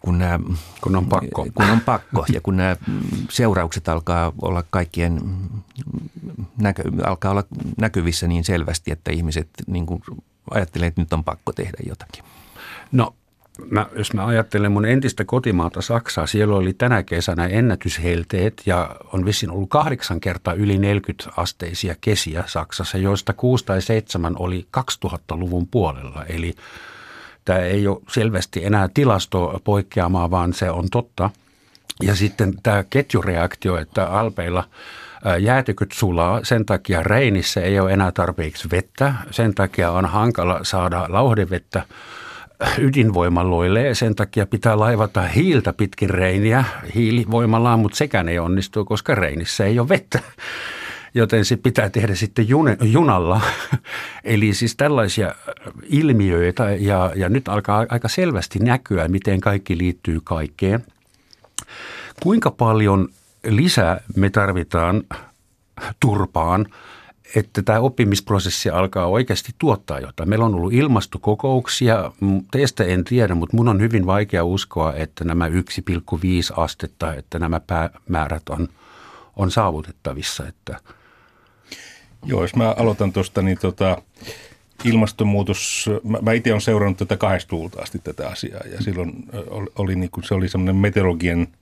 kun, 0.00 0.18
nämä, 0.18 0.38
kun 0.80 0.96
on 0.96 1.06
pakko. 1.06 1.46
Kun 1.54 1.70
on 1.70 1.80
pakko 1.80 2.24
ja 2.32 2.40
kun 2.40 2.56
nämä 2.56 2.76
seuraukset 3.30 3.88
alkaa 3.88 4.32
olla 4.42 4.64
kaikkien 4.70 5.20
näkö, 6.58 6.82
alkaa 7.04 7.30
olla 7.30 7.44
näkyvissä 7.80 8.28
niin 8.28 8.44
selvästi, 8.44 8.90
että 8.90 9.10
ihmiset 9.10 9.48
niin 9.66 9.86
kuin 9.86 10.02
ajattelee, 10.50 10.88
että 10.88 11.00
nyt 11.00 11.12
on 11.12 11.24
pakko 11.24 11.52
tehdä 11.52 11.78
jotakin. 11.86 12.24
No 12.92 13.14
Mä, 13.70 13.86
jos 13.96 14.12
mä 14.12 14.26
ajattelen 14.26 14.72
mun 14.72 14.86
entistä 14.86 15.24
kotimaata 15.24 15.82
Saksaa, 15.82 16.26
siellä 16.26 16.56
oli 16.56 16.72
tänä 16.72 17.02
kesänä 17.02 17.46
ennätyshelteet 17.46 18.62
ja 18.66 18.96
on 19.12 19.24
vissiin 19.24 19.50
ollut 19.50 19.70
kahdeksan 19.70 20.20
kertaa 20.20 20.54
yli 20.54 20.78
40 20.78 21.30
asteisia 21.36 21.94
kesiä 22.00 22.44
Saksassa, 22.46 22.98
joista 22.98 23.32
kuusi 23.32 23.64
tai 23.64 23.82
seitsemän 23.82 24.34
oli 24.38 24.66
2000-luvun 25.04 25.66
puolella. 25.66 26.24
Eli 26.24 26.54
tämä 27.46 27.58
ei 27.58 27.86
ole 27.86 28.02
selvästi 28.08 28.64
enää 28.64 28.88
tilasto 28.94 29.60
poikkeamaa, 29.64 30.30
vaan 30.30 30.52
se 30.52 30.70
on 30.70 30.84
totta. 30.92 31.30
Ja 32.02 32.14
sitten 32.14 32.54
tämä 32.62 32.84
ketjureaktio, 32.90 33.76
että 33.76 34.06
Alpeilla– 34.06 34.64
jäätiköt 35.40 35.92
sulaa, 35.92 36.40
sen 36.42 36.66
takia 36.66 37.02
Reinissä 37.02 37.60
ei 37.60 37.80
ole 37.80 37.92
enää 37.92 38.12
tarpeeksi 38.12 38.70
vettä, 38.70 39.14
sen 39.30 39.54
takia 39.54 39.90
on 39.90 40.06
hankala 40.06 40.60
saada 40.62 41.06
lauhdevettä 41.08 41.82
ydinvoimaloille, 42.78 43.94
sen 43.94 44.14
takia 44.14 44.46
pitää 44.46 44.78
laivata 44.78 45.22
hiiltä 45.22 45.72
pitkin 45.72 46.10
Reiniä 46.10 46.64
hiilivoimalaan, 46.94 47.78
mutta 47.78 47.96
sekään 47.96 48.28
ei 48.28 48.38
onnistu, 48.38 48.84
koska 48.84 49.14
Reinissä 49.14 49.64
ei 49.64 49.78
ole 49.78 49.88
vettä 49.88 50.20
joten 51.16 51.44
se 51.44 51.56
pitää 51.56 51.90
tehdä 51.90 52.14
sitten 52.14 52.46
junalla. 52.82 53.40
Eli 54.24 54.54
siis 54.54 54.76
tällaisia 54.76 55.34
ilmiöitä 55.84 56.70
ja, 56.70 57.12
ja 57.16 57.28
nyt 57.28 57.48
alkaa 57.48 57.86
aika 57.88 58.08
selvästi 58.08 58.58
näkyä, 58.58 59.08
miten 59.08 59.40
kaikki 59.40 59.78
liittyy 59.78 60.20
kaikkeen. 60.24 60.84
Kuinka 62.22 62.50
paljon 62.50 63.08
lisää 63.46 64.00
me 64.16 64.30
tarvitaan 64.30 65.02
turpaan, 66.00 66.66
että 67.34 67.62
tämä 67.62 67.80
oppimisprosessi 67.80 68.70
alkaa 68.70 69.06
oikeasti 69.06 69.52
tuottaa 69.58 70.00
jotain. 70.00 70.28
Meillä 70.28 70.44
on 70.44 70.54
ollut 70.54 70.72
ilmastokokouksia, 70.72 72.12
teistä 72.50 72.84
en 72.84 73.04
tiedä, 73.04 73.34
mutta 73.34 73.56
mun 73.56 73.68
on 73.68 73.80
hyvin 73.80 74.06
vaikea 74.06 74.44
uskoa, 74.44 74.94
että 74.94 75.24
nämä 75.24 75.48
1,5 75.48 75.52
astetta, 76.56 77.14
että 77.14 77.38
nämä 77.38 77.60
päämäärät 77.60 78.48
on, 78.48 78.68
on 79.36 79.50
saavutettavissa. 79.50 80.46
Että. 80.46 80.80
Joo, 82.26 82.42
jos 82.42 82.56
mä 82.56 82.74
aloitan 82.78 83.12
tuosta, 83.12 83.42
niin 83.42 83.58
tota, 83.58 84.02
ilmastonmuutos, 84.84 85.90
mä, 86.04 86.18
mä 86.22 86.32
itse 86.32 86.52
olen 86.52 86.60
seurannut 86.60 86.98
tätä 86.98 87.16
kahdesta 87.16 87.56
asti 87.82 87.98
tätä 87.98 88.28
asiaa 88.28 88.60
ja 88.72 88.82
silloin 88.82 89.12
oli, 89.50 89.66
oli 89.78 89.96
niin 89.96 90.10
kuin, 90.10 90.24
se 90.24 90.34
oli 90.34 90.48
semmoinen 90.48 90.76
meteorologian– 90.76 91.46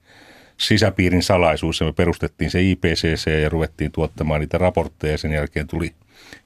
sisäpiirin 0.57 1.23
salaisuus 1.23 1.81
ja 1.81 1.87
me 1.87 1.93
perustettiin 1.93 2.51
se 2.51 2.63
IPCC 2.63 3.43
ja 3.43 3.49
ruvettiin 3.49 3.93
tuottamaan 3.93 4.41
niitä 4.41 4.59
raportteja 4.59 5.13
ja 5.13 5.19
sen 5.19 5.33
jälkeen 5.33 5.67
tuli 5.67 5.95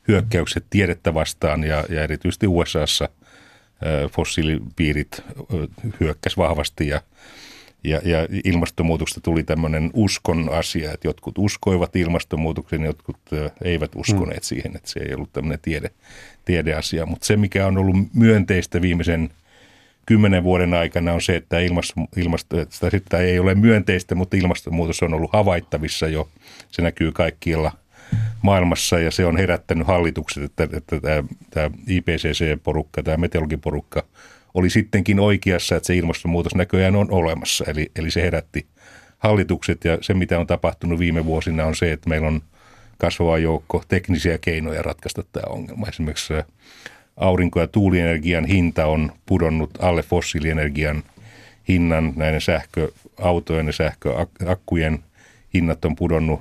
hyökkäykset 0.09 0.65
tiedettä 0.71 1.15
vastaan 1.15 1.65
ja, 1.65 1.85
ja 1.89 2.03
erityisesti 2.03 2.47
USAssa 2.47 3.09
fossiilipiirit 4.13 5.23
hyökkäs 6.01 6.37
vahvasti 6.37 6.89
ja, 6.89 7.03
ja, 7.85 8.01
ja 8.05 8.27
ilmastonmuutoksesta 8.45 9.21
tuli 9.21 9.43
tämmöinen 9.43 9.91
uskon 9.95 10.49
asia, 10.53 10.93
että 10.93 11.09
jotkut 11.09 11.39
uskoivat 11.39 11.97
ilmastonmuutoksen, 11.97 12.83
jotkut 12.83 13.19
eivät 13.65 13.91
uskoneet 13.97 14.43
mm. 14.43 14.47
siihen, 14.47 14.77
että 14.77 14.91
se 14.91 15.01
ei 15.01 15.15
ollut 15.15 15.33
tämmöinen 15.33 15.59
tiede, 15.63 15.91
tiedeasia. 16.45 17.07
Mutta 17.07 17.27
se, 17.27 17.37
mikä 17.37 17.67
on 17.67 17.79
ollut 17.79 17.97
myönteistä 18.15 18.83
viimeisen– 18.83 19.31
kymmenen 20.09 20.45
vuoden 20.45 20.75
aikana 20.75 21.13
on 21.13 21.21
se, 21.21 21.37
että 21.37 21.59
ilmasto, 21.59 21.95
ilmasto, 22.17 22.57
sitä 22.91 23.19
ei 23.19 23.39
ole 23.39 23.55
myönteistä, 23.55 24.15
mutta 24.15 24.37
ilmastonmuutos 24.37 25.03
on 25.03 25.15
ollut 25.15 25.33
havaittavissa 25.33 26.09
jo. 26.09 26.29
Se 26.71 26.83
näkyy 26.83 27.13
kaikkialla 27.13 27.73
maailmassa 28.43 28.99
ja 28.99 29.11
se 29.11 29.27
on 29.27 29.37
herättänyt 29.37 29.87
hallitukset, 29.87 30.43
että, 30.43 30.69
että 30.77 31.01
tämä, 31.01 31.25
tämä 31.51 31.71
IPCC-porukka, 31.87 33.03
tämä 33.03 33.17
meteorologiporukka 33.17 34.05
oli 34.59 34.71
sittenkin 34.71 35.21
oikeassa, 35.21 35.77
että 35.77 35.87
se 35.87 35.97
ilmastonmuutos 35.97 36.55
näköjään 36.55 36.97
on 36.97 37.11
olemassa. 37.11 37.65
Eli, 37.69 37.91
eli 37.97 38.11
se 38.11 38.23
herätti 38.23 38.67
hallitukset 39.19 39.85
ja 39.85 39.99
se, 40.01 40.15
mitä 40.15 40.39
on 40.39 40.47
tapahtunut 40.47 40.99
viime 40.99 41.25
vuosina 41.25 41.65
on 41.65 41.77
se, 41.77 41.93
että 41.93 42.09
meillä 42.09 42.29
on 42.29 42.43
kasvava 42.99 43.39
joukko 43.39 43.83
teknisiä 43.89 44.39
keinoja 44.39 44.83
ratkaista 44.83 45.23
tämä 45.33 45.53
ongelma. 45.53 45.89
Esimerkiksi 45.89 46.35
aurinko- 47.17 47.61
ja 47.61 47.67
tuulienergian 47.67 48.45
hinta 48.45 48.87
on 48.87 49.13
pudonnut 49.27 49.71
alle 49.79 50.03
fossiilienergian 50.03 51.03
hinnan. 51.69 52.13
Näiden 52.17 52.41
sähköautojen 52.41 53.67
ja 53.67 53.73
sähköakkujen 53.73 54.99
hinnat 55.55 55.85
on 55.85 55.97
pudonnut, 55.97 56.41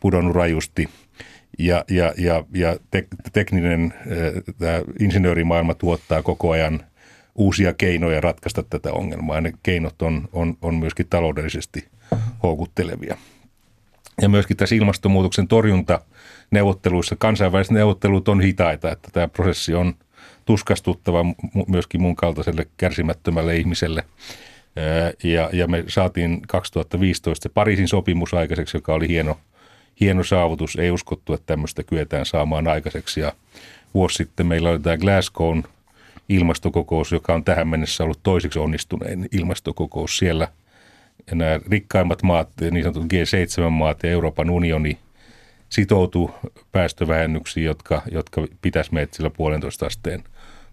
pudonnut 0.00 0.36
rajusti. 0.36 0.88
Ja, 1.58 1.84
ja, 1.90 2.12
ja, 2.18 2.44
ja 2.54 2.76
te, 2.90 3.06
tekninen 3.32 3.94
tämä 4.58 4.82
insinöörimaailma 5.00 5.74
tuottaa 5.74 6.22
koko 6.22 6.50
ajan 6.50 6.80
uusia 7.34 7.74
keinoja 7.74 8.20
ratkaista 8.20 8.62
tätä 8.62 8.92
ongelmaa. 8.92 9.36
Ja 9.36 9.40
ne 9.40 9.52
keinot 9.62 10.02
on, 10.02 10.28
on, 10.32 10.56
on 10.62 10.74
myöskin 10.74 11.06
taloudellisesti 11.10 11.88
houkuttelevia. 12.42 13.16
Ja 14.22 14.28
myöskin 14.28 14.56
tässä 14.56 14.74
ilmastonmuutoksen 14.74 15.48
torjunta 15.48 16.00
neuvotteluissa, 16.50 17.16
kansainväliset 17.18 17.72
neuvottelut 17.72 18.28
on 18.28 18.40
hitaita, 18.40 18.92
että 18.92 19.08
tämä 19.12 19.28
prosessi 19.28 19.74
on– 19.74 19.94
tuskastuttava 20.48 21.24
myöskin 21.66 22.02
mun 22.02 22.16
kaltaiselle 22.16 22.66
kärsimättömälle 22.76 23.56
ihmiselle. 23.56 24.04
Ja, 25.22 25.50
ja 25.52 25.66
me 25.66 25.84
saatiin 25.88 26.42
2015 26.48 27.48
Pariisin 27.48 27.88
sopimus 27.88 28.34
aikaiseksi, 28.34 28.76
joka 28.76 28.94
oli 28.94 29.08
hieno, 29.08 29.38
hieno 30.00 30.24
saavutus. 30.24 30.76
Ei 30.76 30.90
uskottu, 30.90 31.34
että 31.34 31.46
tämmöistä 31.46 31.82
kyetään 31.82 32.26
saamaan 32.26 32.68
aikaiseksi. 32.68 33.20
Ja 33.20 33.32
vuosi 33.94 34.14
sitten 34.14 34.46
meillä 34.46 34.70
oli 34.70 34.78
tämä 34.78 34.96
Glasgown 34.96 35.64
ilmastokokous, 36.28 37.12
joka 37.12 37.34
on 37.34 37.44
tähän 37.44 37.68
mennessä 37.68 38.04
ollut 38.04 38.20
toiseksi 38.22 38.58
onnistunein 38.58 39.28
ilmastokokous 39.32 40.18
siellä. 40.18 40.48
Ja 41.30 41.36
nämä 41.36 41.60
rikkaimmat 41.70 42.22
maat, 42.22 42.48
niin 42.60 42.82
sanotut 42.82 43.12
G7-maat 43.12 44.02
ja 44.02 44.10
Euroopan 44.10 44.50
unioni 44.50 44.98
sitoutuu 45.68 46.30
päästövähennyksiin, 46.72 47.66
jotka, 47.66 48.02
jotka 48.10 48.46
pitäisi 48.62 48.94
meitä 48.94 49.16
sillä 49.16 49.30
puolentoista 49.30 49.86
asteen 49.86 50.24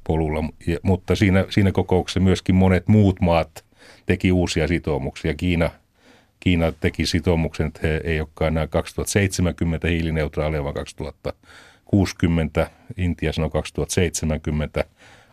polulla. 0.04 0.44
Ja, 0.68 0.78
mutta 0.84 1.16
siinä, 1.16 1.46
siinä 1.50 1.72
kokouksessa 1.72 2.20
myöskin 2.20 2.56
monet 2.56 2.88
muut 2.88 3.22
maat 3.22 3.66
teki 4.06 4.32
uusia 4.32 4.68
sitoumuksia. 4.68 5.34
Kiina, 5.34 5.70
Kiina 6.40 6.72
teki 6.72 7.06
sitoumuksen, 7.06 7.68
että 7.68 7.80
he 7.84 8.02
ei 8.04 8.20
olekaan 8.20 8.54
enää 8.54 8.68
2070 8.68 9.88
hiilineutraaleja, 9.88 10.64
vaan 10.64 10.74
2060. 10.74 12.70
Intia 12.98 13.34
sanoi 13.34 13.50
2070. 13.50 14.86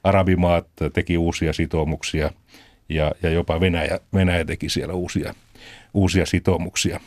Arabimaat 0.04 0.66
teki 0.92 1.18
uusia 1.18 1.52
sitoumuksia 1.52 2.30
ja, 2.88 3.12
ja 3.22 3.30
jopa 3.30 3.60
Venäjä, 3.60 3.98
Venäjä 4.14 4.44
teki 4.44 4.68
siellä 4.68 4.94
uusia, 4.94 5.34
uusia 5.94 6.26
sitoumuksia. 6.26 7.00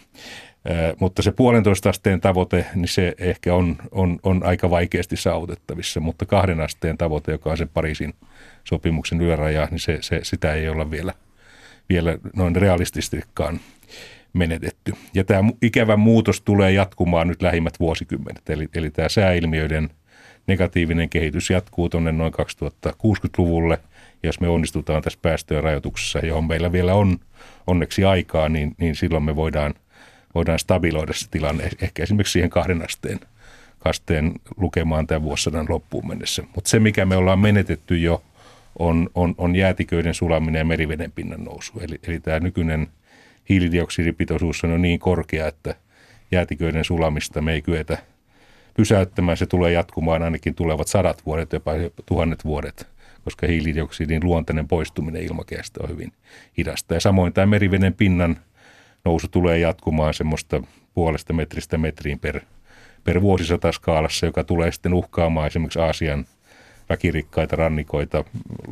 mutta 1.00 1.22
se 1.22 1.32
puolentoista 1.32 1.90
asteen 1.90 2.22
tavoite, 2.22 2.66
niin 2.76 2.88
se 2.88 3.16
ehkä 3.18 3.56
on, 3.56 3.76
on, 3.92 4.20
on 4.24 4.46
aika 4.46 4.70
vaikeasti 4.70 5.18
saavutettavissa, 5.18 6.00
mutta 6.00 6.26
kahden 6.26 6.62
asteen 6.62 6.98
tavoite, 6.98 7.32
joka 7.32 7.52
on 7.52 7.58
se 7.58 7.66
Pariisin 7.66 8.14
sopimuksen 8.64 9.22
yläraja, 9.22 9.68
niin 9.72 9.80
se, 9.80 9.98
se, 10.02 10.20
sitä 10.24 10.54
ei 10.54 10.70
olla 10.70 10.92
vielä, 10.92 11.14
vielä 11.90 12.18
noin 12.36 12.56
realististikaan 12.56 13.60
menetetty. 14.34 14.94
Ja 15.14 15.24
tämä 15.24 15.50
ikävä 15.62 15.98
muutos 15.98 16.42
tulee 16.42 16.72
jatkumaan 16.72 17.28
nyt 17.28 17.42
lähimmät 17.42 17.80
vuosikymmenet, 17.80 18.50
eli, 18.50 18.68
eli 18.76 18.92
tämä 18.92 19.10
sääilmiöiden– 19.10 19.90
negatiivinen 20.48 21.10
kehitys 21.10 21.50
jatkuu 21.50 21.90
tuonne 21.90 22.12
noin 22.12 22.34
2060-luvulle. 22.34 23.80
Ja 24.24 24.28
jos 24.28 24.40
me 24.40 24.48
onnistutaan 24.48 25.02
tässä 25.04 25.20
päästöjen 25.22 25.64
rajoituksessa, 25.64 26.20
johon 26.20 26.46
meillä 26.46 26.72
vielä 26.72 26.94
on 26.94 27.20
onneksi 27.68 28.04
aikaa, 28.06 28.50
niin, 28.50 28.76
niin 28.78 28.96
silloin 28.96 29.24
me 29.24 29.36
voidaan, 29.36 29.74
voidaan 30.36 30.60
stabiloida 30.60 31.14
se 31.14 31.30
tilanne 31.32 31.70
ehkä 31.82 32.04
esimerkiksi 32.04 32.32
siihen 32.32 32.50
kahden 32.50 32.84
asteen, 32.84 33.20
asteen 33.86 34.32
lukemaan 34.58 35.08
tämän 35.08 35.24
vuosisadan 35.24 35.66
loppuun 35.70 36.08
mennessä. 36.08 36.44
Mutta 36.56 36.70
se, 36.70 36.80
mikä 36.80 37.06
me 37.06 37.16
ollaan 37.16 37.40
menetetty 37.40 37.98
jo, 37.98 38.24
on, 38.80 39.10
on, 39.16 39.36
on 39.38 39.56
jäätiköiden 39.56 40.14
sulaminen 40.14 40.60
ja 40.60 40.66
meriveden 40.66 41.12
pinnan 41.12 41.44
nousu. 41.44 41.74
Eli, 41.80 42.00
eli 42.08 42.20
tämä 42.20 42.40
nykyinen 42.40 42.88
hiilidioksidipitoisuus 43.50 44.64
on 44.64 44.72
jo 44.72 44.78
niin 44.78 45.00
korkea, 45.00 45.48
että 45.48 45.76
jäätiköiden 46.32 46.84
sulamista 46.84 47.42
me 47.42 47.54
ei 47.54 47.62
kyetä– 47.62 47.98
pysäyttämään. 48.78 49.38
Se 49.38 49.46
tulee 49.46 49.72
jatkumaan 49.72 50.24
ainakin 50.24 50.56
tulevat 50.56 50.88
sadat 50.88 51.26
vuodet, 51.26 51.54
jopa 51.54 51.72
tuhannet 52.06 52.46
vuodet, 52.46 52.88
koska 53.24 53.48
hiilidioksidin 53.48 54.24
luontainen 54.24 54.68
poistuminen 54.68 55.24
ilmakehästä 55.24 55.80
on 55.84 55.90
hyvin 55.90 56.14
hidasta. 56.58 56.94
Ja 56.94 57.00
samoin 57.00 57.34
tämä 57.34 57.46
meriveden 57.46 57.94
pinnan 57.94 58.38
nousu 59.06 59.28
tulee 59.28 59.60
jatkumaan 59.60 60.14
semmoista 60.14 60.64
puolesta 60.94 61.34
metristä 61.34 61.78
metriin 61.78 62.20
per, 62.20 62.42
per 63.04 63.22
vuosisata 63.22 63.72
skaalassa, 63.72 64.26
joka 64.26 64.44
tulee 64.44 64.72
sitten 64.72 64.94
uhkaamaan 64.94 65.48
esimerkiksi 65.48 65.80
Aasian 65.80 66.26
väkirikkaita 66.90 67.56
rannikoita, 67.56 68.24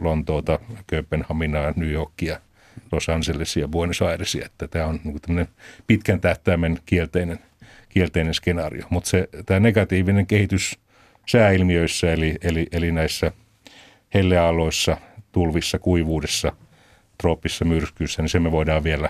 Lontoota, 0.02 0.60
Kööpenhaminaa, 0.88 1.74
New 1.76 1.92
Yorkia, 1.92 2.40
Los 2.92 3.10
Angelesia, 3.10 3.68
Buenos 3.68 4.02
Airesia. 4.02 4.46
Että 4.46 4.68
tämä 4.68 4.86
on 4.86 5.00
niin 5.28 5.48
pitkän 5.88 6.22
tähtäimen 6.22 6.80
kielteinen– 6.86 7.40
kielteinen 7.94 8.34
skenaario. 8.34 8.86
Mutta 8.90 9.10
se, 9.10 9.30
tämä 9.46 9.60
negatiivinen 9.60 10.28
kehitys 10.28 10.80
sääilmiöissä, 11.26 12.12
eli, 12.12 12.36
eli, 12.42 12.68
eli 12.72 12.92
näissä 12.92 13.32
hellealoissa, 14.14 14.98
tulvissa, 15.32 15.80
kuivuudessa, 15.80 16.52
trooppissa 17.18 17.66
myrskyissä, 17.66 18.22
niin 18.22 18.30
se 18.30 18.40
me 18.40 18.52
voidaan 18.52 18.84
vielä 18.84 19.10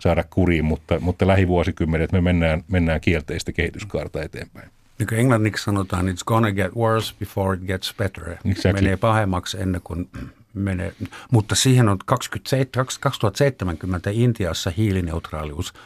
saada 0.00 0.24
kuriin, 0.30 0.64
mutta, 0.64 1.00
mutta 1.00 1.26
lähivuosikymmenet 1.26 2.12
me 2.12 2.20
mennään, 2.20 2.64
mennään 2.68 3.00
kielteistä 3.00 3.52
kehityskaarta 3.52 4.22
eteenpäin. 4.22 4.70
Niin 4.98 5.06
kuin 5.06 5.18
englanniksi 5.18 5.64
sanotaan, 5.64 6.08
it's 6.08 6.24
gonna 6.26 6.52
get 6.52 6.76
worse 6.76 7.14
before 7.18 7.56
it 7.56 7.62
gets 7.66 7.94
better. 7.98 8.30
Exactly. 8.30 8.72
Menee 8.72 8.96
pahemmaksi 8.96 9.60
ennen 9.60 9.80
kuin 9.84 10.08
menee. 10.54 10.92
Mutta 11.30 11.54
siihen 11.54 11.88
on 11.88 11.98
2070 12.06 14.10
Intiassa 14.12 14.72
hiilineutraalius– 14.76 15.72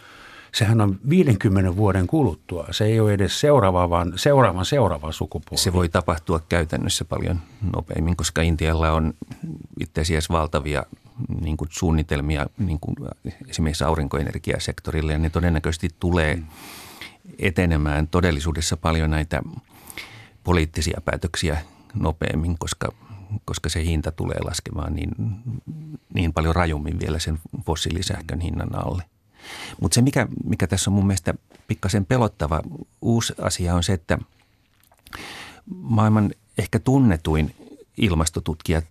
sehän 0.57 0.81
on 0.81 1.01
50 1.09 1.77
vuoden 1.77 2.07
kuluttua. 2.07 2.66
Se 2.71 2.85
ei 2.85 3.01
ole 3.01 3.12
edes 3.12 3.40
seuraava, 3.40 3.90
vaan 3.90 4.12
seuraavan 4.16 4.64
seuraava 4.64 5.12
sukupolvi. 5.12 5.62
Se 5.62 5.73
voi 5.73 5.88
tapahtua 5.88 6.40
käytännössä 6.49 7.05
paljon 7.05 7.40
nopeammin, 7.77 8.16
koska 8.16 8.42
Intialla 8.42 8.92
on 8.92 9.14
itse 9.81 10.01
asiassa 10.01 10.35
valtavia 10.35 10.87
niin 11.40 11.57
kuin 11.57 11.69
suunnitelmia 11.73 12.47
niin 12.59 12.81
kuin 12.81 12.97
esimerkiksi 13.49 13.85
aurinkoenergiasektorille 13.85 15.12
ja 15.12 15.19
ne 15.19 15.31
todennäköisesti 15.31 15.88
tulee 16.01 16.38
etenemään 17.38 18.09
todellisuudessa 18.09 18.77
paljon 18.77 19.11
näitä 19.11 19.42
poliittisia 20.45 21.01
päätöksiä 21.05 21.59
nopeammin, 21.95 22.59
koska, 22.59 22.92
koska 23.45 23.69
se 23.69 23.85
hinta 23.85 24.12
tulee 24.12 24.38
laskemaan 24.45 24.95
niin, 24.95 25.11
niin 26.14 26.33
paljon 26.33 26.57
rajummin 26.57 27.01
vielä 27.01 27.19
sen 27.19 27.38
fossiilisähkön 27.66 28.40
hinnan 28.40 28.87
alle. 28.87 29.03
Mutta 29.81 29.95
se, 29.95 30.03
mikä, 30.03 30.27
mikä 30.45 30.67
tässä 30.67 30.91
on 30.91 30.95
mun 30.95 31.07
mielestä 31.07 31.35
pikkasen 31.69 32.07
pelottava 32.07 32.63
uusi 33.03 33.35
asia 33.43 33.75
on 33.75 33.83
se, 33.83 33.93
että 33.93 34.19
maailman 35.75 36.31
ehkä 36.59 36.79
tunnetuin 36.79 37.55
ilmastotutkija 37.97 38.83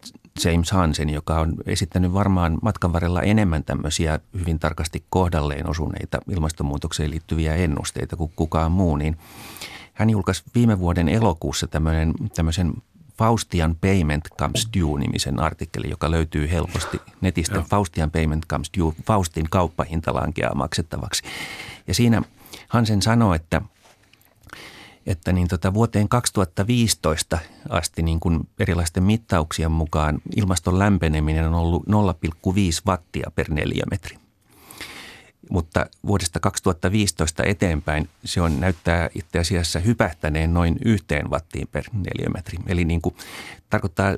James 0.43 0.71
Hansen, 0.71 1.09
joka 1.09 1.39
on 1.39 1.53
esittänyt 1.65 2.13
varmaan 2.13 2.57
matkan 2.61 2.93
varrella 2.93 3.21
enemmän 3.21 3.63
tämmöisiä 3.63 4.19
hyvin 4.39 4.59
tarkasti 4.59 5.03
kohdalleen 5.09 5.69
osuneita 5.69 6.19
ilmastonmuutokseen 6.29 7.11
liittyviä 7.11 7.55
ennusteita 7.55 8.15
kuin 8.15 8.31
kukaan 8.35 8.71
muu, 8.71 8.95
niin 8.95 9.17
hän 9.93 10.09
julkaisi 10.09 10.43
viime 10.55 10.79
vuoden 10.79 11.09
elokuussa 11.09 11.67
tämmöisen 12.35 12.73
Faustian 13.17 13.75
Payment 13.75 14.23
Comes 14.39 14.67
Due-nimisen 14.77 15.39
artikkeli, 15.39 15.89
joka 15.89 16.11
löytyy 16.11 16.51
helposti 16.51 17.01
netistä. 17.21 17.55
Joo. 17.55 17.65
Faustian 17.69 18.11
Payment 18.11 18.45
Comes 18.47 18.69
Due, 18.77 18.93
Faustin 19.05 19.49
kauppahinta 19.49 20.13
lankeaa 20.13 20.55
maksettavaksi. 20.55 21.23
Ja 21.87 21.93
siinä 21.93 22.21
Hansen 22.67 23.01
sanoi, 23.01 23.35
että 23.35 23.61
että 25.05 25.31
niin 25.31 25.47
tota 25.47 25.73
vuoteen 25.73 26.09
2015 26.09 27.37
asti 27.69 28.03
niin 28.03 28.19
kuin 28.19 28.47
erilaisten 28.59 29.03
mittauksien 29.03 29.71
mukaan 29.71 30.21
ilmaston 30.35 30.79
lämpeneminen 30.79 31.47
on 31.47 31.53
ollut 31.53 31.83
0,5 31.83 31.91
wattia 32.87 33.31
per 33.35 33.51
neliömetri. 33.51 34.17
Mutta 35.49 35.85
vuodesta 36.07 36.39
2015 36.39 37.43
eteenpäin 37.43 38.09
se 38.25 38.41
on 38.41 38.59
näyttää 38.59 39.09
itse 39.15 39.39
asiassa 39.39 39.79
hypähtäneen 39.79 40.53
noin 40.53 40.75
yhteen 40.85 41.29
wattiin 41.29 41.67
per 41.71 41.83
neliömetri. 41.93 42.57
Eli 42.67 42.85
niin 42.85 43.01
kuin, 43.01 43.15
tarkoittaa, 43.69 44.09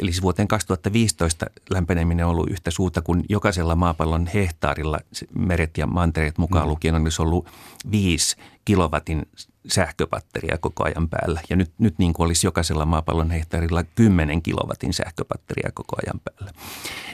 eli 0.00 0.12
siis 0.12 0.22
vuoteen 0.22 0.48
2015 0.48 1.46
lämpeneminen 1.70 2.26
on 2.26 2.30
ollut 2.30 2.50
yhtä 2.50 2.70
suuta 2.70 3.02
kuin 3.02 3.24
jokaisella 3.28 3.76
maapallon 3.76 4.26
hehtaarilla 4.34 5.00
meret 5.34 5.78
ja 5.78 5.86
mantereet 5.86 6.38
mukaan 6.38 6.64
mm. 6.66 6.70
lukien 6.70 6.94
on 6.94 7.06
ollut 7.18 7.48
viisi 7.90 8.36
kilowatin 8.64 9.22
sähköpatteria 9.68 10.58
koko 10.58 10.84
ajan 10.84 11.08
päällä. 11.08 11.40
Ja 11.50 11.56
nyt, 11.56 11.72
nyt 11.78 11.98
niin 11.98 12.12
kuin 12.12 12.24
olisi 12.24 12.46
jokaisella 12.46 12.86
maapallon 12.86 13.30
hehtaarilla 13.30 13.84
10 13.94 14.42
kilowatin 14.42 14.92
sähköpatteria 14.92 15.70
koko 15.74 15.96
ajan 16.06 16.20
päällä. 16.24 16.52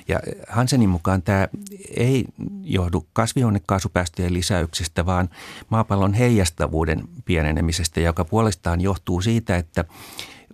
Ja 0.08 0.20
Hansenin 0.48 0.88
mukaan 0.88 1.22
tämä 1.22 1.48
ei 1.96 2.24
johdu 2.62 3.06
kasvihuonekaasupäästöjen 3.12 4.34
lisäyksistä, 4.34 5.06
vaan 5.06 5.30
maapallon 5.68 6.14
heijastavuuden 6.14 7.02
pienenemisestä, 7.24 8.00
joka 8.00 8.24
puolestaan 8.24 8.80
johtuu 8.80 9.20
siitä, 9.20 9.56
että 9.56 9.84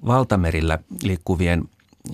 valtamerillä 0.06 0.78
liikkuvien 1.02 1.64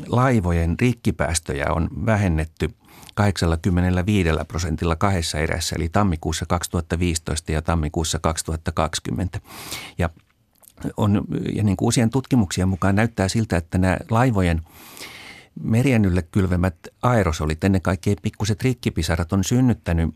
laivojen 0.07 0.77
rikkipäästöjä 0.81 1.67
on 1.73 1.89
vähennetty– 2.07 2.71
85 3.15 4.29
prosentilla 4.49 4.97
kahdessa 4.97 5.39
erässä, 5.39 5.77
eli 5.77 5.89
tammikuussa 5.89 6.47
2015 6.47 7.53
ja 7.53 7.63
tammikuussa 7.63 8.19
2020. 8.19 9.41
Ja, 9.99 10.11
on, 10.97 11.25
ja 11.55 11.63
niin 11.63 11.77
kuin 11.77 11.87
uusien 11.87 12.11
tutkimuksien 12.11 12.69
mukaan 12.69 12.97
näyttää 12.97 13.29
siltä, 13.29 13.57
että 13.57 13.79
nämä 13.79 13.97
laivojen 14.11 14.63
merien 15.63 16.05
ylle 16.05 16.23
kylvemät 16.23 16.75
aerosolit, 17.03 17.65
ennen 17.65 17.83
kaikkea 17.83 18.15
pikkuset 18.23 18.63
rikkipisarat, 18.63 19.33
on 19.33 19.45
synnyttänyt 19.45 20.15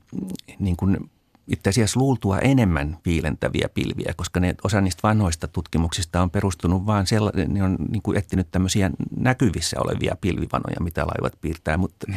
niin 0.59 0.77
kuin 0.77 1.11
itse 1.49 1.71
asiassa 1.71 2.01
luultua 2.01 2.39
enemmän 2.39 2.99
viilentäviä 3.07 3.69
pilviä, 3.75 4.15
koska 4.17 4.41
ne, 4.41 4.55
osa 4.65 4.81
niistä 4.81 5.01
vanhoista 5.03 5.49
tutkimuksista 5.49 6.23
on 6.23 6.31
perustunut 6.31 6.87
vaan 6.87 7.07
sellainen, 7.07 7.55
ne 7.55 7.63
on 7.63 7.77
niin 7.91 8.03
kuin 8.03 8.19
etsinyt 8.19 8.51
tämmöisiä 8.51 8.91
näkyvissä 9.17 9.77
olevia 9.81 10.17
pilvivanoja, 10.21 10.81
mitä 10.81 11.07
laivat 11.07 11.41
piirtää 11.41 11.77
mutta, 11.77 12.07
mm. 12.09 12.15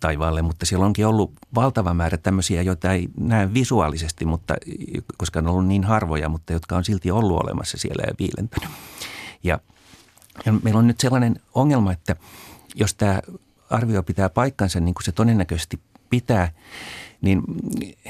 Taivaalle, 0.00 0.42
mutta 0.42 0.66
siellä 0.66 0.86
onkin 0.86 1.06
ollut 1.06 1.32
valtava 1.54 1.94
määrä 1.94 2.16
tämmöisiä, 2.16 2.62
joita 2.62 2.92
ei 2.92 3.08
näe 3.20 3.54
visuaalisesti, 3.54 4.24
mutta, 4.24 4.54
koska 5.16 5.40
ne 5.40 5.48
on 5.48 5.54
ollut 5.54 5.68
niin 5.68 5.84
harvoja, 5.84 6.28
mutta 6.28 6.52
jotka 6.52 6.76
on 6.76 6.84
silti 6.84 7.10
ollut 7.10 7.42
olemassa 7.42 7.78
siellä 7.78 8.04
ja 8.06 8.14
viilentänyt. 8.18 8.70
Ja, 9.42 9.58
ja 10.46 10.52
meillä 10.52 10.78
on 10.78 10.86
nyt 10.86 11.00
sellainen 11.00 11.40
ongelma, 11.54 11.92
että 11.92 12.16
jos 12.74 12.94
tämä 12.94 13.20
arvio 13.70 14.02
pitää 14.02 14.28
paikkansa 14.28 14.80
niin 14.80 14.94
kuin 14.94 15.04
se 15.04 15.12
todennäköisesti 15.12 15.80
pitää, 16.10 16.52
niin, 17.20 17.42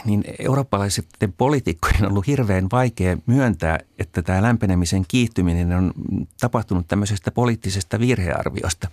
niin 0.04 0.24
eurooppalaisten 0.38 1.32
poliitikkojen 1.38 2.04
on 2.04 2.10
ollut 2.10 2.26
hirveän 2.26 2.66
vaikea 2.72 3.16
myöntää, 3.26 3.78
että 3.98 4.22
tämä 4.22 4.42
lämpenemisen 4.42 5.04
kiihtyminen 5.08 5.72
on 5.72 5.92
tapahtunut 6.40 6.88
tämmöisestä 6.88 7.30
poliittisesta 7.30 8.00
virhearviosta. 8.00 8.88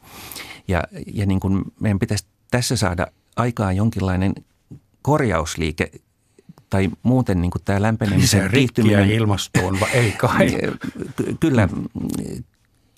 Ja, 0.68 0.84
ja 1.14 1.26
niin 1.26 1.40
kuin 1.40 1.62
meidän 1.80 2.00
pitäisi 2.00 2.26
tässä 2.54 2.76
saada 2.76 3.08
aikaan 3.36 3.76
jonkinlainen 3.76 4.34
korjausliike 5.02 5.92
tai 6.70 6.90
muuten 7.04 7.42
niin 7.42 7.52
kuin 7.52 7.62
tämä 7.66 7.82
lämpenemisen 7.82 8.52
kiihtyminen. 8.52 9.12
ilmastoon, 9.12 9.80
vai 9.80 9.90
ei 9.94 10.12
kai? 10.12 10.48
Kyllä, 11.40 11.70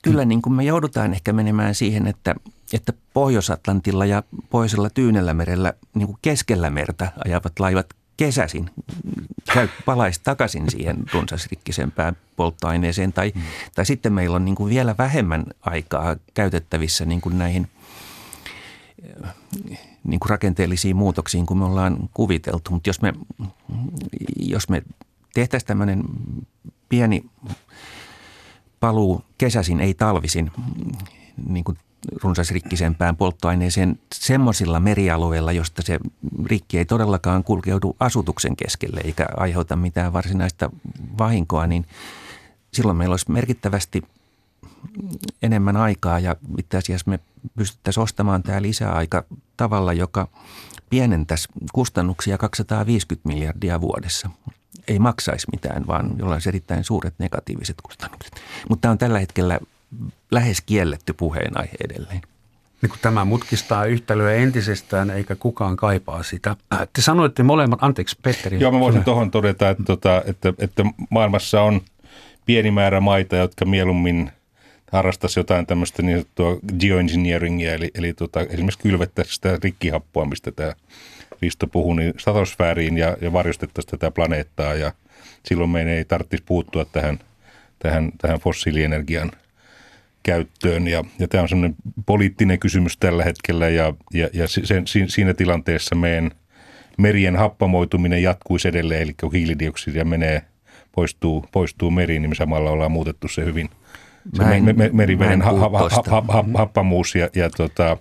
kyllä 0.02 0.26
niin 0.26 0.42
kuin 0.42 0.54
me 0.54 0.64
joudutaan 0.64 1.14
ehkä 1.14 1.34
menemään 1.34 1.76
siihen, 1.76 2.08
että, 2.08 2.36
että 2.74 2.94
Pohjois-Atlantilla 3.14 4.06
ja 4.06 4.24
Pohjoisella 4.50 4.90
Tyynellä 4.90 5.34
merellä 5.34 5.74
niin 5.94 6.08
kuin 6.08 6.18
keskellä 6.22 6.70
mertä 6.70 7.12
ajavat 7.26 7.60
laivat 7.60 7.88
kesäsin 8.18 8.70
käy, 9.54 9.68
palaisi 9.86 10.22
takaisin 10.24 10.70
siihen 10.70 10.98
runsasrikkisempään 11.14 12.18
polttoaineeseen. 12.36 13.14
Tai, 13.14 13.32
mm. 13.36 13.42
tai 13.76 13.86
sitten 13.86 14.14
meillä 14.14 14.36
on 14.36 14.46
niin 14.46 14.56
kuin 14.56 14.70
vielä 14.70 14.96
vähemmän 14.98 15.46
aikaa 15.62 16.16
käytettävissä 16.34 17.06
niin 17.06 17.22
kuin 17.22 17.38
näihin 17.38 17.68
niin 20.04 20.20
kuin 20.20 20.30
rakenteellisiin 20.30 20.96
muutoksiin 20.96 21.46
kuin 21.46 21.58
me 21.58 21.66
ollaan 21.66 22.10
kuviteltu. 22.14 22.72
Mutta 22.72 22.90
jos 22.90 23.02
me, 23.02 23.14
jos 24.40 24.70
me 24.70 24.84
tehtäisiin 25.34 25.68
tämmöinen 25.68 26.04
pieni 26.90 27.26
paluu 28.80 29.22
kesäsin, 29.38 29.80
ei 29.80 29.94
talvisin, 29.94 30.52
niin 31.50 31.64
kuin 31.64 31.78
runsasrikkisempään 32.24 33.16
polttoaineeseen 33.16 34.00
semmoisilla 34.14 34.80
merialueilla, 34.80 35.52
josta 35.52 35.82
se 35.82 36.00
rikki 36.46 36.78
ei 36.78 36.86
todellakaan 36.86 37.44
kulkeudu 37.44 37.96
asutuksen 38.00 38.56
keskelle 38.56 39.02
eikä 39.04 39.26
aiheuta 39.38 39.76
mitään 39.76 40.14
varsinaista 40.14 40.70
vahinkoa, 41.18 41.68
niin 41.68 41.86
silloin 42.74 42.98
meillä 42.98 43.14
olisi 43.14 43.32
merkittävästi 43.32 44.04
enemmän 45.42 45.78
aikaa 45.78 46.20
ja 46.20 46.36
itse 46.60 46.78
asiassa 46.78 47.10
me 47.10 47.20
pystyttäisiin 47.58 48.04
ostamaan 48.04 48.44
tämä 48.44 48.62
lisäaika 48.62 49.24
tavalla, 49.58 49.94
joka 49.94 50.28
pienentäisi 50.90 51.48
kustannuksia 51.74 52.38
250 52.38 53.30
miljardia 53.30 53.82
vuodessa 53.82 54.30
ei 54.88 55.00
maksaisi 55.00 55.48
mitään, 55.52 55.88
vaan 55.88 56.16
jolla 56.18 56.34
olisi 56.34 56.50
erittäin 56.50 56.84
suuret 56.84 57.14
negatiiviset 57.18 57.76
kustannukset. 57.84 58.36
Mutta 58.70 58.82
tämä 58.82 58.92
on 58.92 58.98
tällä 58.98 59.20
hetkellä 59.20 59.60
lähes 60.32 60.62
kielletty 60.62 61.14
puheenaihe 61.14 61.78
edelleen. 61.84 62.22
Niin 62.82 62.90
kun 62.90 63.00
tämä 63.02 63.26
mutkistaa 63.26 63.86
yhtälöä 63.86 64.34
entisestään, 64.34 65.10
eikä 65.10 65.36
kukaan 65.36 65.76
kaipaa 65.76 66.24
sitä. 66.24 66.56
Äh, 66.74 66.88
te 66.94 67.02
sanoitte 67.02 67.44
molemmat, 67.44 67.84
anteeksi 67.84 68.18
Petteri. 68.22 68.60
Joo, 68.60 68.72
mä 68.72 68.80
voisin 68.80 69.04
tuohon 69.04 69.32
todeta, 69.32 69.70
että, 69.70 69.84
tota, 69.84 70.22
että, 70.26 70.54
että 70.58 70.84
maailmassa 71.10 71.62
on 71.62 71.82
pieni 72.46 72.72
määrä 72.72 73.02
maita, 73.02 73.36
jotka 73.36 73.66
mieluummin 73.66 74.32
harrastaisi 74.96 75.40
jotain 75.40 75.66
tämmöistä 75.66 76.02
niin 76.02 76.18
sanottua 76.18 76.60
geoengineeringia, 76.80 77.74
eli, 77.74 77.92
eli 77.96 78.14
tota, 78.14 78.42
esimerkiksi 78.42 78.80
kylvettäisiin 78.80 79.36
sitä 79.36 79.60
rikkihappoa, 79.64 80.26
mistä 80.26 80.52
tämä 80.52 80.74
Risto 81.42 81.68
puhui, 81.68 81.96
niin 81.96 82.14
satosfääriin 82.18 82.98
ja, 82.98 83.18
ja 83.22 83.34
varjostettaisiin 83.34 83.92
tätä 83.92 84.12
planeettaa 84.12 84.74
ja 84.74 84.94
silloin 85.46 85.70
meidän 85.70 85.94
ei 85.94 86.06
tarvitsisi 86.06 86.44
puuttua 86.46 86.86
tähän, 86.86 87.20
tähän, 87.80 88.12
tähän 88.18 88.40
fossiilienergian 88.40 89.32
käyttöön. 90.24 90.88
Ja, 90.88 91.04
ja 91.20 91.28
tämä 91.28 91.42
on 91.42 91.50
semmoinen 91.50 91.76
poliittinen 92.06 92.60
kysymys 92.60 92.98
tällä 92.98 93.24
hetkellä 93.24 93.70
ja, 93.70 93.94
ja, 94.14 94.30
ja 94.34 94.48
sen, 94.48 94.86
siinä 95.08 95.34
tilanteessa 95.34 95.96
meidän 95.96 96.32
merien 96.98 97.36
happamoituminen 97.36 98.24
jatkuisi 98.24 98.68
edelleen, 98.68 99.02
eli 99.02 99.14
kun 99.20 99.32
hiilidioksidia 99.32 100.06
menee, 100.06 100.42
poistuu, 100.92 101.46
poistuu 101.52 101.92
meriin, 101.92 102.22
niin 102.22 102.30
me 102.30 102.36
samalla 102.36 102.72
ollaan 102.72 102.92
muutettu 102.92 103.28
se 103.28 103.46
hyvin 103.46 103.70
se 104.34 104.62
me, 104.62 104.74
me, 104.74 104.90
meriveden 104.94 105.42
ha, 105.42 105.52
ha, 105.52 105.70
ha, 105.70 105.90
ha, 106.08 106.24
ha, 106.28 106.46
happamuus 106.54 107.16
ja, 107.16 107.30
ja 107.36 107.50
tota, 107.50 107.98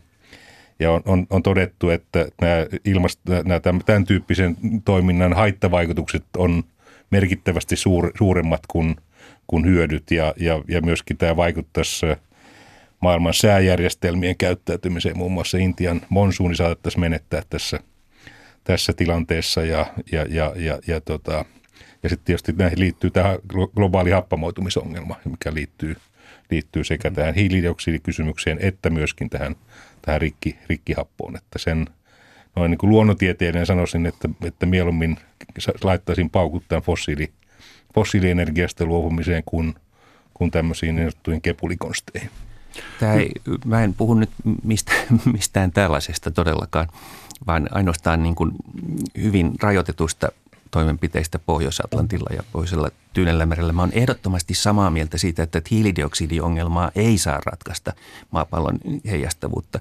ja 0.78 0.92
on, 0.92 1.02
on, 1.04 1.26
on 1.30 1.42
todettu, 1.42 1.90
että 1.90 2.26
nämä, 2.40 2.66
ilmast, 2.84 3.20
nämä 3.44 3.60
tämän 3.60 4.04
tyyppisen 4.06 4.56
toiminnan 4.84 5.32
haittavaikutukset 5.32 6.24
on 6.36 6.64
merkittävästi 7.10 7.76
suur, 7.76 8.12
suuremmat 8.18 8.60
kuin, 8.68 8.96
kuin 9.46 9.66
hyödyt 9.66 10.10
ja, 10.10 10.34
ja, 10.36 10.62
ja 10.68 10.80
myöskin 10.80 11.16
tämä 11.16 11.36
vaikuttaisi 11.36 12.06
maailman 13.00 13.34
sääjärjestelmien 13.34 14.36
käyttäytymiseen. 14.36 15.18
Muun 15.18 15.32
muassa 15.32 15.58
Intian 15.58 16.00
monsuuni 16.08 16.56
saatettaisiin 16.56 17.00
menettää 17.00 17.42
tässä, 17.50 17.80
tässä 18.64 18.92
tilanteessa 18.92 19.62
ja, 19.62 19.86
ja, 20.12 20.26
ja, 20.28 20.52
ja, 20.56 20.78
ja, 20.86 21.00
tota, 21.00 21.44
ja 22.04 22.08
sitten 22.08 22.24
tietysti 22.24 22.52
näihin 22.52 22.80
liittyy 22.80 23.10
tämä 23.10 23.38
globaali 23.74 24.10
happamoitumisongelma, 24.10 25.16
mikä 25.24 25.54
liittyy, 25.54 25.96
liittyy 26.50 26.84
sekä 26.84 27.10
tähän 27.10 27.34
hiilidioksidikysymykseen 27.34 28.58
että 28.60 28.90
myöskin 28.90 29.30
tähän– 29.30 29.56
tähän 30.04 30.20
rikki, 30.20 30.58
rikkihappoon. 30.68 31.36
Että 31.36 31.58
sen 31.58 31.86
noin 32.56 32.70
niin 32.70 32.78
kuin 32.78 32.90
luonnontieteiden 32.90 33.66
sanoisin, 33.66 34.06
että, 34.06 34.28
että 34.44 34.66
mieluummin 34.66 35.16
laittaisin 35.82 36.30
paukut 36.30 36.64
tämän 36.68 36.82
fossiili, 36.82 37.32
fossiilienergiasta 37.94 38.84
luopumiseen 38.84 39.42
kuin, 39.46 39.74
kuin 40.34 40.50
tämmöisiin 40.50 40.96
niin 40.96 41.10
sanottuihin 41.10 41.42
kepulikonsteihin. 41.42 42.30
Tämä 43.00 43.12
ei, 43.12 43.30
mä 43.64 43.84
en 43.84 43.94
puhu 43.94 44.14
nyt 44.14 44.30
mistään, 44.62 45.06
mistään 45.32 45.72
tällaisesta 45.72 46.30
todellakaan, 46.30 46.88
vaan 47.46 47.68
ainoastaan 47.70 48.22
niin 48.22 48.34
kuin 48.34 48.52
hyvin 49.22 49.52
rajoitetusta 49.62 50.28
toimenpiteistä 50.74 51.38
Pohjois-Atlantilla 51.38 52.34
ja 52.36 52.42
Pohjoisella 52.52 52.90
Tyynellämerellä. 53.12 53.72
Mä 53.72 53.82
olen 53.82 53.98
ehdottomasti 53.98 54.54
samaa 54.54 54.90
mieltä 54.90 55.18
siitä, 55.18 55.42
että 55.42 55.62
hiilidioksidiongelmaa 55.70 56.90
ei 56.94 57.18
saa 57.18 57.40
ratkaista 57.46 57.92
maapallon 58.30 58.78
heijastavuutta 59.04 59.80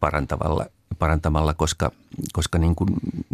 parantavalla, 0.00 0.66
parantamalla, 0.98 1.54
koska, 1.54 1.92
koska 2.32 2.58
niin 2.58 2.74
kuin 2.74 2.90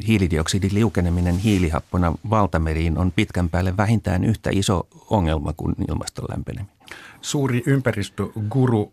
hiilidioksidin 0.06 0.74
liukeneminen 0.74 1.38
hiilihappona 1.38 2.12
valtameriin 2.30 2.98
on 2.98 3.12
pitkän 3.12 3.48
päälle 3.48 3.76
vähintään 3.76 4.24
yhtä 4.24 4.50
iso 4.52 4.86
ongelma 5.10 5.52
kuin 5.52 5.74
ilmaston 5.88 6.24
lämpeneminen. 6.30 6.76
Suuri 7.20 7.62
ympäristöguru 7.66 8.92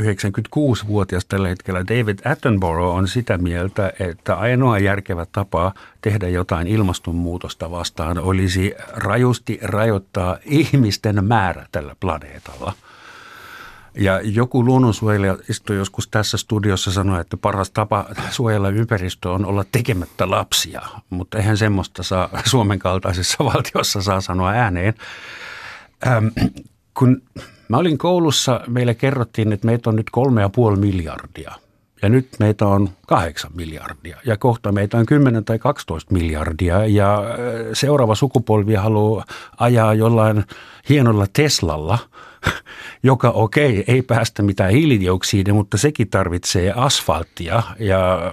96-vuotias 0.00 1.24
tällä 1.24 1.48
hetkellä 1.48 1.80
David 1.80 2.18
Attenborough 2.24 2.96
on 2.96 3.08
sitä 3.08 3.38
mieltä, 3.38 3.92
että 4.00 4.34
ainoa 4.34 4.78
järkevä 4.78 5.26
tapa 5.32 5.72
tehdä 6.00 6.28
jotain 6.28 6.66
ilmastonmuutosta 6.66 7.70
vastaan 7.70 8.18
olisi 8.18 8.74
rajusti 8.92 9.58
rajoittaa 9.62 10.38
ihmisten 10.44 11.24
määrä 11.24 11.66
tällä 11.72 11.96
planeetalla. 12.00 12.72
Ja 13.98 14.20
joku 14.20 14.64
luonnonsuojelija 14.64 15.38
istui 15.48 15.76
joskus 15.76 16.08
tässä 16.08 16.36
studiossa 16.36 16.92
sanoi, 16.92 17.20
että 17.20 17.36
paras 17.36 17.70
tapa 17.70 18.06
suojella 18.30 18.68
ympäristöä 18.68 19.32
on 19.32 19.44
olla 19.44 19.64
tekemättä 19.72 20.30
lapsia, 20.30 20.82
mutta 21.10 21.38
eihän 21.38 21.56
semmoista 21.56 22.02
saa 22.02 22.28
Suomen 22.44 22.78
kaltaisessa 22.78 23.44
valtiossa 23.54 24.02
saa 24.02 24.20
sanoa 24.20 24.50
ääneen. 24.50 24.94
Ähm, 26.06 26.26
kun 26.94 27.22
Mä 27.68 27.76
olin 27.76 27.98
koulussa, 27.98 28.60
meille 28.68 28.94
kerrottiin, 28.94 29.52
että 29.52 29.66
meitä 29.66 29.90
on 29.90 29.96
nyt 29.96 30.10
kolme 30.10 30.40
ja 30.40 30.48
puoli 30.48 30.76
miljardia. 30.76 31.52
Ja 32.02 32.08
nyt 32.08 32.28
meitä 32.40 32.66
on 32.66 32.88
kahdeksan 33.06 33.50
miljardia. 33.54 34.16
Ja 34.24 34.36
kohta 34.36 34.72
meitä 34.72 34.98
on 34.98 35.06
10 35.06 35.44
tai 35.44 35.58
12 35.58 36.14
miljardia. 36.14 36.86
Ja 36.86 37.18
äh, 37.18 37.34
seuraava 37.72 38.14
sukupolvi 38.14 38.74
haluaa 38.74 39.24
ajaa 39.58 39.94
jollain 39.94 40.44
hienolla 40.88 41.26
Teslalla, 41.32 41.98
joka 43.02 43.30
okei, 43.30 43.84
ei 43.86 44.02
päästä 44.02 44.42
mitään 44.42 44.70
hiilidioksidia, 44.70 45.54
mutta 45.54 45.78
sekin 45.78 46.10
tarvitsee 46.10 46.72
asfalttia 46.76 47.62
ja 47.78 48.32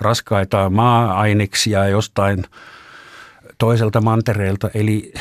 raskaita 0.00 0.70
maa-aineksia 0.70 1.88
jostain 1.88 2.44
toiselta 3.58 4.00
mantereelta. 4.00 4.70
Eli 4.74 5.12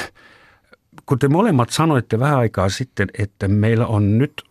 kun 1.06 1.20
te 1.20 1.28
molemmat 1.28 1.70
sanoitte 1.70 2.20
vähän 2.20 2.40
aikaa 2.40 2.70
sitten, 2.70 3.08
että 3.18 3.48
meillä 3.48 3.88
on 3.88 4.18
nyt 4.18 4.44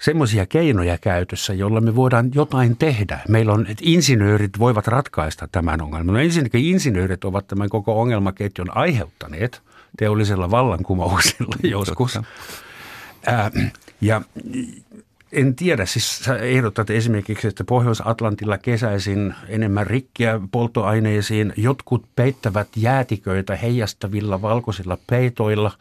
semmoisia 0.00 0.46
keinoja 0.46 0.98
käytössä, 0.98 1.54
joilla 1.54 1.80
me 1.80 1.96
voidaan 1.96 2.30
jotain 2.34 2.76
tehdä. 2.76 3.20
Meillä 3.28 3.52
on, 3.52 3.66
että 3.66 3.82
insinöörit 3.86 4.58
voivat 4.58 4.86
ratkaista 4.86 5.48
tämän 5.52 5.82
ongelman. 5.82 6.14
No 6.14 6.20
ensinnäkin 6.20 6.64
insinöörit 6.64 7.24
ovat 7.24 7.46
tämän 7.46 7.68
koko 7.68 8.00
ongelmaketjun 8.00 8.76
aiheuttaneet 8.76 9.62
teollisella 9.98 10.50
vallankumouksella 10.50 11.56
joskus. 11.62 12.18
Ää, 13.26 13.50
ja 14.00 14.22
en 15.32 15.56
tiedä, 15.56 15.86
siis 15.86 16.18
sä 16.18 16.36
ehdotat 16.36 16.90
esimerkiksi, 16.90 17.48
että 17.48 17.64
Pohjois-Atlantilla 17.64 18.58
kesäisin 18.58 19.34
enemmän 19.48 19.86
rikkiä 19.86 20.40
polttoaineisiin. 20.52 21.52
Jotkut 21.56 22.04
peittävät 22.16 22.68
jäätiköitä 22.76 23.56
heijastavilla 23.56 24.42
valkoisilla 24.42 24.98
peitoilla, 25.06 25.72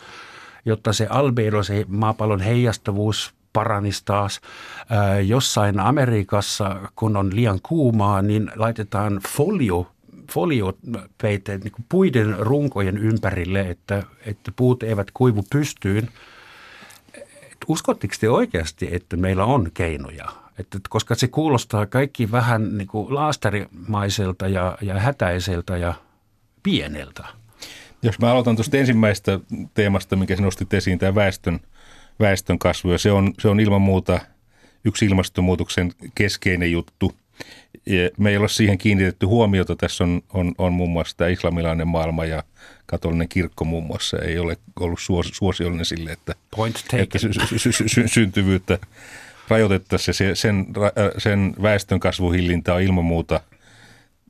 jotta 0.65 0.93
se 0.93 1.07
albedo, 1.09 1.63
se 1.63 1.85
maapallon 1.87 2.41
heijastavuus 2.41 3.33
paranisi 3.53 4.01
taas. 4.05 4.41
Ää, 4.89 5.19
jossain 5.19 5.79
Amerikassa, 5.79 6.75
kun 6.95 7.17
on 7.17 7.35
liian 7.35 7.59
kuumaa, 7.63 8.21
niin 8.21 8.51
laitetaan 8.55 9.21
folio 9.27 9.87
foliopeitteet 10.31 11.63
niin 11.63 11.85
puiden 11.89 12.35
runkojen 12.39 12.97
ympärille, 12.97 13.61
että, 13.61 14.03
että 14.25 14.51
puut 14.55 14.83
eivät 14.83 15.07
kuivu 15.13 15.43
pystyyn– 15.51 16.09
uskotteko 17.69 18.13
te 18.19 18.29
oikeasti, 18.29 18.89
että 18.91 19.17
meillä 19.17 19.45
on 19.45 19.71
keinoja? 19.73 20.25
Että, 20.59 20.79
koska 20.89 21.15
se 21.15 21.27
kuulostaa 21.27 21.85
kaikki 21.85 22.31
vähän 22.31 22.77
niin 22.77 22.87
kuin 22.87 23.15
laastarimaiselta 23.15 24.47
ja, 24.47 24.77
ja 24.81 24.99
hätäiseltä 24.99 25.77
ja 25.77 25.93
pieneltä. 26.63 27.27
Jos 28.01 28.19
mä 28.19 28.31
aloitan 28.31 28.55
tuosta 28.55 28.77
ensimmäistä 28.77 29.39
teemasta, 29.73 30.15
mikä 30.15 30.35
sinä 30.35 30.45
nostit 30.45 30.73
esiin, 30.73 30.99
tämä 30.99 31.15
väestön, 31.15 31.59
väestön 32.19 32.59
kasvu, 32.59 32.91
ja 32.91 32.97
se 32.97 33.11
on, 33.11 33.33
se 33.39 33.47
on 33.47 33.59
ilman 33.59 33.81
muuta 33.81 34.19
yksi 34.85 35.05
ilmastonmuutoksen 35.05 35.91
keskeinen 36.15 36.71
juttu. 36.71 37.13
Me 38.17 38.29
ei 38.29 38.37
ole 38.37 38.49
siihen 38.49 38.77
kiinnitetty 38.77 39.25
huomiota. 39.25 39.75
Tässä 39.75 40.03
on, 40.03 40.21
on, 40.33 40.55
on 40.57 40.73
muun 40.73 40.89
muassa 40.89 41.17
tämä 41.17 41.29
islamilainen 41.29 41.87
maailma 41.87 42.25
ja 42.25 42.43
katolinen 42.85 43.29
kirkko 43.29 43.65
muun 43.65 43.83
muassa 43.83 44.17
ei 44.17 44.39
ole 44.39 44.57
ollut 44.79 44.99
suos, 44.99 45.29
suosiollinen 45.33 45.85
sille, 45.85 46.11
että, 46.11 46.35
että 46.93 47.17
sy, 47.19 47.29
sy, 47.33 47.59
sy, 47.59 47.87
sy, 47.87 48.07
syntyvyyttä 48.07 48.79
rajoitettaisiin. 49.47 50.15
Se, 50.15 50.35
sen, 50.35 50.65
sen 51.17 51.55
väestön 51.61 51.99
kasvuhillintä 51.99 52.73
on 52.73 52.81
ilman 52.81 53.05
muuta 53.05 53.41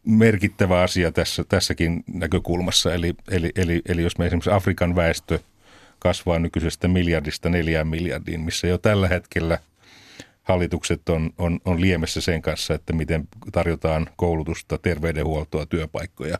merkittävä 0.05 0.81
asia 0.81 1.11
tässä, 1.11 1.43
tässäkin 1.43 2.03
näkökulmassa. 2.13 2.93
Eli, 2.93 3.15
eli, 3.31 3.51
eli, 3.55 3.81
eli 3.85 4.01
jos 4.01 4.17
me 4.17 4.25
esimerkiksi 4.25 4.51
Afrikan 4.51 4.95
väestö 4.95 5.39
kasvaa 5.99 6.39
nykyisestä 6.39 6.87
miljardista 6.87 7.49
neljään 7.49 7.87
miljardiin, 7.87 8.41
missä 8.41 8.67
jo 8.67 8.77
tällä 8.77 9.07
hetkellä– 9.07 9.59
hallitukset 10.49 11.09
on, 11.09 11.29
on, 11.37 11.59
on 11.65 11.81
liemessä 11.81 12.21
sen 12.21 12.41
kanssa, 12.41 12.73
että 12.73 12.93
miten 12.93 13.27
tarjotaan 13.51 14.09
koulutusta, 14.15 14.77
terveydenhuoltoa, 14.77 15.65
työpaikkoja 15.65 16.37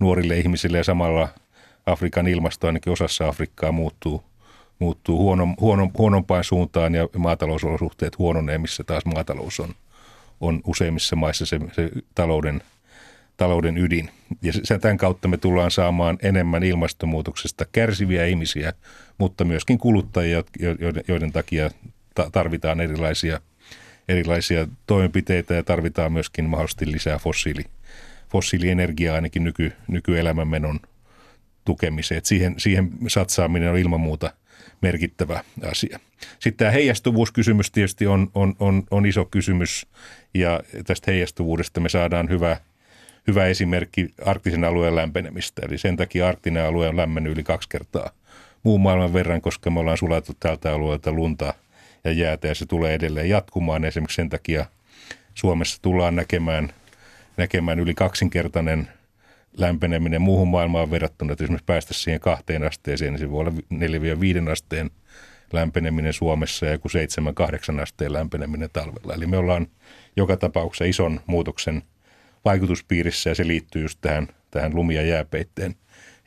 nuorille 0.00 0.38
ihmisille 0.38 0.78
ja 0.78 0.84
samalla 0.84 1.28
Afrikan 1.86 2.26
ilmasto 2.26 2.66
ainakin 2.66 2.92
osassa 2.92 3.28
Afrikkaa 3.28 3.72
muuttuu, 3.72 4.24
muuttuu 4.78 5.18
huono, 5.18 5.48
huono, 5.60 5.90
huonompaan 5.98 6.44
suuntaan 6.44 6.94
ja 6.94 7.08
maatalousolosuhteet 7.18 8.18
huononee, 8.18 8.58
missä 8.58 8.84
taas 8.84 9.04
maatalous 9.04 9.60
on, 9.60 9.74
on 10.40 10.60
useimmissa 10.66 11.16
maissa 11.16 11.46
se, 11.46 11.60
se 11.72 11.90
talouden, 12.14 12.62
talouden 13.36 13.78
ydin. 13.78 14.10
Ja 14.42 14.52
sen 14.52 14.80
tämän 14.80 14.96
kautta 14.96 15.28
me 15.28 15.36
tullaan 15.36 15.70
saamaan 15.70 16.18
enemmän 16.22 16.62
ilmastonmuutoksesta 16.62 17.64
kärsiviä 17.72 18.26
ihmisiä, 18.26 18.72
mutta 19.18 19.44
myöskin 19.44 19.78
kuluttajia, 19.78 20.44
joiden, 20.58 21.04
joiden 21.08 21.32
takia 21.32 21.70
tarvitaan 22.32 22.80
erilaisia, 22.80 23.40
erilaisia 24.08 24.66
toimenpiteitä 24.86 25.54
ja 25.54 25.62
tarvitaan 25.62 26.12
myöskin 26.12 26.44
mahdollisesti 26.44 26.92
lisää 26.92 27.18
fossiili, 27.18 27.64
fossiilienergiaa 28.30 29.14
ainakin 29.14 29.44
nyky, 29.44 29.72
nykyelämänmenon 29.88 30.80
tukemiseen. 31.64 32.20
siihen, 32.24 32.54
siihen 32.58 32.90
satsaaminen 33.08 33.70
on 33.70 33.78
ilman 33.78 34.00
muuta 34.00 34.32
merkittävä 34.82 35.44
asia. 35.70 36.00
Sitten 36.38 36.58
tämä 36.58 36.70
heijastuvuuskysymys 36.70 37.70
tietysti 37.70 38.06
on, 38.06 38.30
on, 38.34 38.54
on, 38.58 38.82
on 38.90 39.06
iso 39.06 39.24
kysymys 39.24 39.86
ja 40.34 40.60
tästä 40.86 41.10
heijastuvuudesta 41.10 41.80
me 41.80 41.88
saadaan 41.88 42.28
hyvä, 42.28 42.56
hyvä 43.26 43.46
esimerkki 43.46 44.14
arktisen 44.24 44.64
alueen 44.64 44.96
lämpenemistä. 44.96 45.62
Eli 45.66 45.78
sen 45.78 45.96
takia 45.96 46.28
arktinen 46.28 46.64
alue 46.64 46.88
on 46.88 46.96
lämmennyt 46.96 47.32
yli 47.32 47.42
kaksi 47.42 47.68
kertaa 47.68 48.10
muun 48.62 48.80
maailman 48.80 49.12
verran, 49.12 49.40
koska 49.40 49.70
me 49.70 49.80
ollaan 49.80 49.98
sulattu 49.98 50.32
tältä 50.40 50.72
alueelta 50.72 51.12
lunta– 51.12 51.54
ja 52.08 52.12
jäätä 52.12 52.48
ja 52.48 52.54
se 52.54 52.66
tulee 52.66 52.94
edelleen 52.94 53.28
jatkumaan. 53.28 53.84
Esimerkiksi 53.84 54.16
sen 54.16 54.28
takia 54.28 54.66
Suomessa 55.34 55.82
tullaan 55.82 56.16
näkemään, 56.16 56.68
näkemään 57.36 57.80
yli 57.80 57.94
kaksinkertainen 57.94 58.88
lämpeneminen 59.56 60.22
muuhun 60.22 60.48
maailmaan 60.48 60.90
verrattuna, 60.90 61.32
että 61.32 61.44
esimerkiksi 61.44 61.64
päästä 61.64 61.94
siihen 61.94 62.20
kahteen 62.20 62.62
asteeseen, 62.62 63.12
niin 63.12 63.20
se 63.20 63.30
voi 63.30 63.40
olla 63.40 63.52
4-5 64.46 64.50
asteen 64.50 64.90
lämpeneminen 65.52 66.12
Suomessa 66.12 66.66
ja 66.66 66.72
joku 66.72 66.88
7-8 67.76 67.80
asteen 67.82 68.12
lämpeneminen 68.12 68.70
talvella. 68.72 69.14
Eli 69.14 69.26
me 69.26 69.36
ollaan 69.36 69.66
joka 70.16 70.36
tapauksessa 70.36 70.84
ison 70.84 71.20
muutoksen 71.26 71.82
vaikutuspiirissä 72.44 73.30
ja 73.30 73.34
se 73.34 73.46
liittyy 73.46 73.82
just 73.82 73.98
tähän, 74.00 74.28
tähän 74.50 74.74
lumi- 74.74 74.94
ja 74.94 75.02
jääpeitteen 75.02 75.74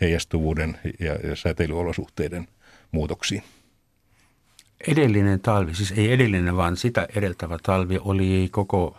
heijastuvuuden 0.01 0.77
ja, 0.99 1.13
ja 1.13 1.35
säteilyolosuhteiden 1.35 2.47
muutoksiin 2.91 3.43
edellinen 4.87 5.39
talvi, 5.39 5.75
siis 5.75 5.91
ei 5.91 6.11
edellinen, 6.11 6.57
vaan 6.57 6.77
sitä 6.77 7.07
edeltävä 7.15 7.57
talvi 7.63 7.99
oli 8.01 8.49
koko 8.51 8.97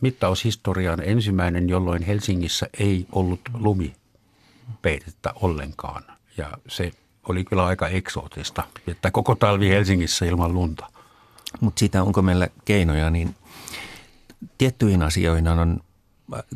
mittaushistorian 0.00 1.02
ensimmäinen, 1.02 1.68
jolloin 1.68 2.02
Helsingissä 2.02 2.66
ei 2.78 3.06
ollut 3.12 3.40
lumipeitettä 3.54 5.32
ollenkaan. 5.34 6.02
Ja 6.36 6.50
se 6.68 6.90
oli 7.28 7.44
kyllä 7.44 7.66
aika 7.66 7.88
eksootista, 7.88 8.62
että 8.86 9.10
koko 9.10 9.34
talvi 9.34 9.68
Helsingissä 9.68 10.24
ilman 10.26 10.54
lunta. 10.54 10.86
Mutta 11.60 11.78
siitä 11.78 12.02
onko 12.02 12.22
meillä 12.22 12.48
keinoja, 12.64 13.10
niin 13.10 13.34
tiettyihin 14.58 15.02
asioihin 15.02 15.48
on 15.48 15.80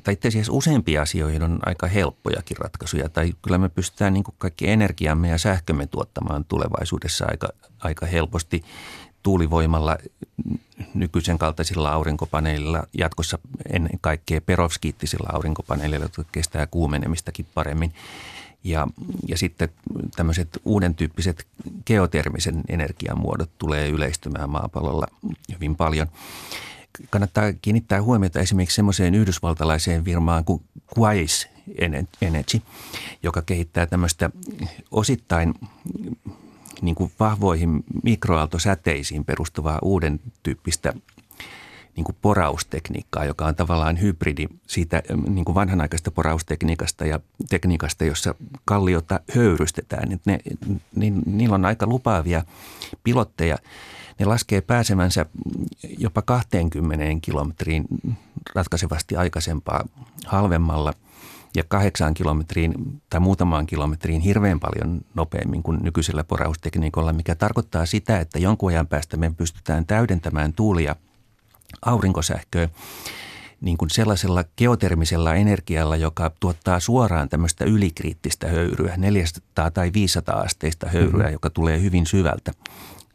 tai 0.03 0.15
itse 0.15 0.29
asiassa 0.29 0.53
useampia 0.53 1.03
asioihin 1.03 1.43
on 1.43 1.59
aika 1.67 1.87
helppojakin 1.87 2.57
ratkaisuja. 2.57 3.09
Tai 3.09 3.33
kyllä 3.43 3.59
me 3.59 3.69
pystytään 3.69 4.15
niin 4.15 4.25
kaikki 4.39 4.69
energiamme 4.69 5.29
ja 5.29 5.39
sähkömme 5.39 5.87
tuottamaan 5.87 6.45
tulevaisuudessa 6.45 7.27
aika, 7.29 7.49
aika 7.81 8.07
helposti 8.07 8.65
tuulivoimalla 9.23 9.99
nykyisen 10.95 11.39
kaltaisilla 11.39 11.91
aurinkopaneelilla, 11.91 12.83
jatkossa 12.99 13.39
ennen 13.73 13.99
kaikkea 14.01 14.41
perovskiittisilla 14.41 15.29
aurinkopaneeleilla, 15.33 16.05
jotka 16.05 16.25
kestää 16.33 16.67
kuumenemistakin 16.67 17.47
paremmin. 17.55 17.93
Ja, 18.65 18.89
ja 19.27 19.39
sitten 19.39 19.69
tämmöiset 20.17 20.49
uuden 20.65 20.95
tyyppiset 20.95 21.47
geotermisen 21.87 22.63
energiamuodot 22.69 23.51
tulee 23.59 23.89
yleistymään 23.89 24.51
maapallolla 24.51 25.07
hyvin 25.55 25.77
paljon 25.77 26.09
kannattaa 27.11 27.53
kiinnittää 27.63 28.03
huomiota 28.03 28.41
esimerkiksi 28.41 28.77
semmoiseen 28.77 29.15
yhdysvaltalaiseen 29.15 30.05
firmaan 30.05 30.45
kuin 30.45 30.63
Quais 30.99 31.49
Energy, 32.21 32.63
joka 33.23 33.43
kehittää 33.43 33.87
tämmöistä 33.87 34.31
osittain 34.91 35.55
niin 36.83 36.95
kuin 36.95 37.13
vahvoihin 37.21 37.85
mikroaaltosäteisiin 38.03 39.25
perustuvaa 39.25 39.79
uuden 39.83 40.21
tyyppistä 40.43 40.93
niin 41.97 42.05
kuin 42.05 42.17
poraustekniikkaa, 42.23 43.25
joka 43.25 43.47
on 43.47 43.55
tavallaan 43.55 44.01
hybridi 44.01 44.47
siitä 44.67 45.03
niin 45.29 45.45
kuin 45.45 45.55
vanhanaikaista 45.55 46.11
poraustekniikasta 46.11 47.07
ja 47.07 47.21
tekniikasta, 47.49 48.05
jossa 48.05 48.35
kalliota 48.65 49.21
höyrystetään. 49.35 50.21
Ne, 50.25 50.39
niin, 50.95 51.23
niillä 51.27 51.55
on 51.55 51.65
aika 51.65 51.87
lupaavia 51.87 52.45
pilotteja– 53.05 53.59
ne 54.19 54.27
laskee 54.27 54.61
pääsemänsä 54.61 55.27
jopa 55.99 56.23
20 56.23 57.05
kilometriin 57.23 57.85
ratkaisevasti 58.55 59.17
aikaisempaa 59.17 59.85
halvemmalla 60.27 60.93
ja 61.57 61.65
kahdeksaan 61.69 62.15
kilometriin 62.15 62.75
tai 63.11 63.21
muutamaan 63.21 63.67
kilometriin 63.67 64.21
hirveän 64.21 64.61
paljon 64.61 65.01
nopeammin 65.15 65.63
kuin 65.63 65.79
nykyisellä 65.83 66.25
poraustekniikolla, 66.25 67.13
mikä 67.13 67.35
tarkoittaa 67.35 67.87
sitä, 67.87 68.21
että 68.21 68.39
jonkun 68.39 68.71
ajan 68.71 68.87
päästä 68.87 69.17
me 69.17 69.33
pystytään 69.37 69.87
täydentämään 69.87 70.53
tuulia 70.53 70.97
aurinkosähköä 71.83 72.69
niin 73.61 73.79
kuin 73.79 73.91
sellaisella 73.91 74.45
geotermisella 74.57 75.35
energialla, 75.35 75.97
joka 75.97 76.31
tuottaa 76.41 76.81
suoraan 76.81 77.29
tämmöistä 77.29 77.65
ylikriittistä 77.65 78.49
höyryä, 78.49 78.97
400 78.97 79.71
tai 79.71 79.91
500 79.95 80.41
asteista 80.41 80.89
höyryä, 80.89 81.23
mm-hmm. 81.23 81.33
joka 81.33 81.51
tulee 81.51 81.81
hyvin 81.81 82.07
syvältä 82.07 82.53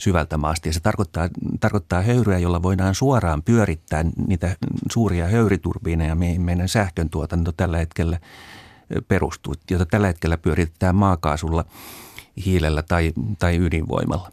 syvältä 0.04 0.38
maasta. 0.38 0.68
Ja 0.68 0.74
se 0.74 0.80
tarkoittaa, 0.80 1.30
tarkoittaa 1.60 2.02
höyryä, 2.02 2.38
jolla 2.38 2.63
voidaan 2.63 2.96
suoraan 2.96 3.44
pyörittää 3.44 4.06
niitä 4.28 4.56
suuria 4.92 5.28
höyriturbiineja, 5.28 6.16
mihin 6.16 6.42
meidän 6.42 6.70
sähkön 6.70 7.10
tuotanto 7.10 7.52
tällä 7.52 7.78
hetkellä 7.78 8.20
perustuu, 9.08 9.54
jota 9.72 9.86
tällä 9.86 10.08
hetkellä 10.08 10.38
pyöritetään 10.38 10.96
maakaasulla 10.96 11.66
hiilellä 12.46 12.84
tai, 12.84 13.13
tai 13.39 13.58
ydinvoimalla. 13.58 14.32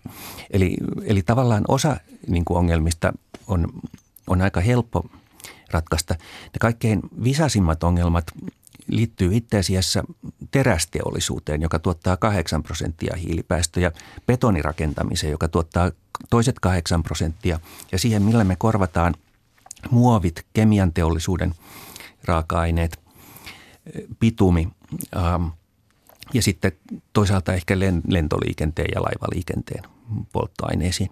Eli, 0.51 0.77
eli 1.05 1.23
tavallaan 1.23 1.65
osa 1.69 1.97
niin 2.29 2.45
kuin 2.45 2.59
ongelmista 2.59 3.13
on, 3.47 3.67
on 4.27 4.43
aika 4.43 4.61
helppo 4.61 5.05
ratkaista. 5.71 6.15
Ne 6.45 6.59
kaikkein 6.61 7.01
visasimmat 7.25 7.83
ongelmat 7.83 8.25
liittyy 8.91 9.37
itse 9.37 9.59
asiassa 9.59 10.05
terästeollisuuteen, 10.51 11.63
joka 11.63 11.79
tuottaa 11.79 12.17
8 12.17 12.63
prosenttia 12.63 13.17
hiilipäästöjä, 13.17 13.93
betonirakentamiseen, 14.27 15.31
joka 15.31 15.49
tuottaa 15.49 15.91
toiset 16.31 16.61
8 16.61 17.03
prosenttia 17.03 17.61
ja 17.93 17.99
siihen, 17.99 18.23
millä 18.23 18.45
me 18.45 18.57
korvataan 18.57 19.15
muovit, 19.91 20.47
kemian 20.53 20.93
teollisuuden 20.93 21.55
raaka-aineet, 22.25 23.01
pitumi 24.21 24.69
ähm, 25.17 25.47
ja 26.35 26.43
sitten 26.43 26.73
toisaalta 27.13 27.53
ehkä 27.55 27.79
lentoliikenteen 28.09 28.89
ja 28.95 29.03
laivaliikenteen 29.03 29.85
polttoaineisiin. 30.33 31.11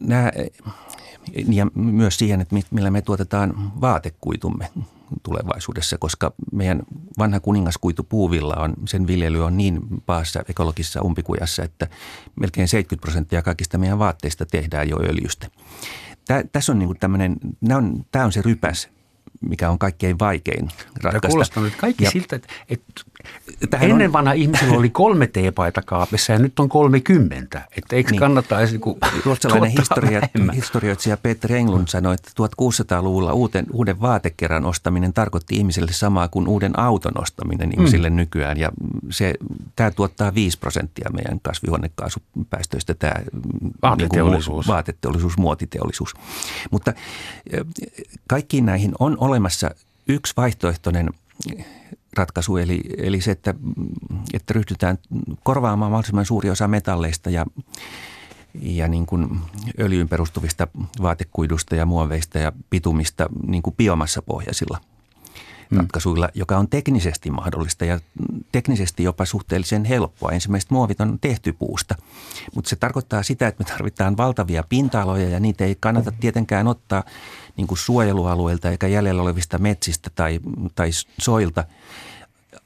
Nämä, 0.00 0.32
ja 1.48 1.66
myös 1.74 2.18
siihen, 2.18 2.40
että 2.40 2.56
millä 2.70 2.90
me 2.90 3.02
tuotetaan 3.02 3.80
vaatekuitumme 3.80 4.70
tulevaisuudessa, 5.22 5.98
koska 5.98 6.32
meidän 6.52 6.82
vanha 7.18 7.40
kuningaskuitu 7.40 8.04
puuvilla 8.04 8.54
on, 8.54 8.74
sen 8.88 9.06
viljely 9.06 9.44
on 9.44 9.56
niin 9.56 9.80
paassa 10.06 10.42
ekologisessa 10.48 11.02
umpikujassa, 11.02 11.64
että 11.64 11.86
melkein 12.40 12.68
70 12.68 13.02
prosenttia 13.02 13.42
kaikista 13.42 13.78
meidän 13.78 13.98
vaatteista 13.98 14.46
tehdään 14.46 14.88
jo 14.88 14.96
öljystä. 14.96 15.50
Tää, 16.24 16.44
tässä 16.52 16.72
on 16.72 16.78
niin 16.78 16.98
tämmöinen, 17.00 17.36
tämä 18.10 18.24
on 18.24 18.32
se 18.32 18.42
rypäs, 18.42 18.88
mikä 19.40 19.70
on 19.70 19.78
kaikkein 19.78 20.18
vaikein 20.18 20.68
ratkaista. 20.68 21.20
Tämä 21.20 21.30
kuulostaa 21.30 21.62
nyt 21.62 21.76
kaikki 21.76 22.04
ja, 22.04 22.10
siltä, 22.10 22.36
että, 22.36 22.48
että 22.68 23.02
ennen 23.80 24.06
on... 24.06 24.12
vanha 24.12 24.32
ihmisillä 24.32 24.78
oli 24.78 24.90
kolme 24.90 25.26
teepaita 25.26 25.82
kaapissa 25.82 26.32
ja 26.32 26.38
nyt 26.38 26.58
on 26.60 26.68
30. 26.68 27.62
Että 27.76 27.96
eikö 27.96 28.10
niin. 28.10 28.20
kannata 28.20 28.58
edes 28.58 28.72
niin 28.72 28.82
Ruotsalainen 29.24 29.70
historia, 29.70 30.20
historioitsija 30.54 31.16
Peter 31.16 31.52
Englund 31.52 31.88
sanoi, 31.88 32.14
että 32.14 32.30
1600-luvulla 32.30 33.32
uuden, 33.32 33.66
uuden 33.72 34.00
vaatekerran 34.00 34.64
ostaminen 34.64 35.12
tarkoitti 35.12 35.56
ihmiselle 35.56 35.92
samaa 35.92 36.28
kuin 36.28 36.48
uuden 36.48 36.78
auton 36.78 37.20
ostaminen 37.20 37.72
ihmisille 37.72 38.10
mm. 38.10 38.16
nykyään. 38.16 38.58
Ja 38.58 38.72
se, 39.10 39.34
tämä 39.76 39.90
tuottaa 39.90 40.34
5 40.34 40.58
prosenttia 40.58 41.10
meidän 41.12 41.40
kasvihuonekaasupäästöistä, 41.42 42.94
tämä 42.94 43.14
vaateteollisuus, 43.82 44.66
niin 44.66 44.74
vaateteollisuus 44.74 45.38
muotiteollisuus. 45.38 46.14
Mutta 46.70 46.92
kaikkiin 48.28 48.66
näihin 48.66 48.92
on 48.98 49.16
olemassa 49.20 49.70
yksi 50.08 50.32
vaihtoehtoinen 50.36 51.10
ratkaisu, 52.16 52.56
eli, 52.56 52.80
eli 52.96 53.20
se, 53.20 53.30
että, 53.30 53.54
että 54.32 54.54
ryhdytään 54.54 54.98
korvaamaan 55.42 55.90
mahdollisimman 55.90 56.24
suuri 56.24 56.50
osa 56.50 56.68
metalleista 56.68 57.30
ja, 57.30 57.46
ja 58.60 58.88
niin 58.88 59.06
kuin 59.06 59.40
öljyyn 59.80 60.08
perustuvista 60.08 60.68
vaatekuidusta 61.02 61.74
ja 61.74 61.86
muoveista 61.86 62.38
ja 62.38 62.52
pitumista 62.70 63.26
niin 63.46 63.62
kuin 63.62 63.76
biomassapohjaisilla. 63.76 64.80
Ratkaisuilla, 65.76 66.28
joka 66.34 66.58
on 66.58 66.68
teknisesti 66.68 67.30
mahdollista 67.30 67.84
ja 67.84 68.00
teknisesti 68.52 69.02
jopa 69.02 69.24
suhteellisen 69.24 69.84
helppoa. 69.84 70.32
Ensimmäiset 70.32 70.70
muovit 70.70 71.00
on 71.00 71.18
tehty 71.20 71.52
puusta, 71.52 71.94
mutta 72.54 72.70
se 72.70 72.76
tarkoittaa 72.76 73.22
sitä, 73.22 73.48
että 73.48 73.64
me 73.64 73.70
tarvitaan 73.70 74.16
valtavia 74.16 74.64
pinta-aloja 74.68 75.28
ja 75.28 75.40
niitä 75.40 75.64
ei 75.64 75.76
kannata 75.80 76.12
tietenkään 76.20 76.68
ottaa 76.68 77.04
niin 77.56 77.66
kuin 77.66 77.78
suojelualueilta 77.78 78.70
eikä 78.70 78.86
jäljellä 78.86 79.22
olevista 79.22 79.58
metsistä 79.58 80.10
tai, 80.14 80.40
tai 80.74 80.90
soilta– 81.18 81.64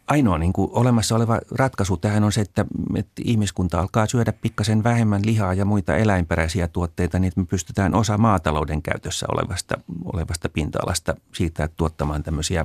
ainoa 0.06 0.38
niin 0.38 0.52
kuin 0.52 0.70
olemassa 0.72 1.16
oleva 1.16 1.38
ratkaisu 1.50 1.96
tähän 1.96 2.24
on 2.24 2.32
se, 2.32 2.40
että, 2.40 2.66
että 2.96 3.22
ihmiskunta 3.24 3.80
alkaa 3.80 4.06
syödä 4.06 4.32
pikkasen 4.32 4.84
vähemmän 4.84 5.22
lihaa 5.26 5.54
ja 5.54 5.64
muita 5.64 5.96
eläinperäisiä 5.96 6.68
tuotteita, 6.68 7.18
niin 7.18 7.28
että 7.28 7.40
me 7.40 7.46
pystytään 7.46 7.94
osa 7.94 8.18
maatalouden 8.18 8.82
käytössä 8.82 9.26
olevasta, 9.32 9.74
olevasta 10.12 10.48
pinta-alasta 10.48 11.14
siitä 11.32 11.68
tuottamaan 11.76 12.22
tämmöisiä 12.22 12.64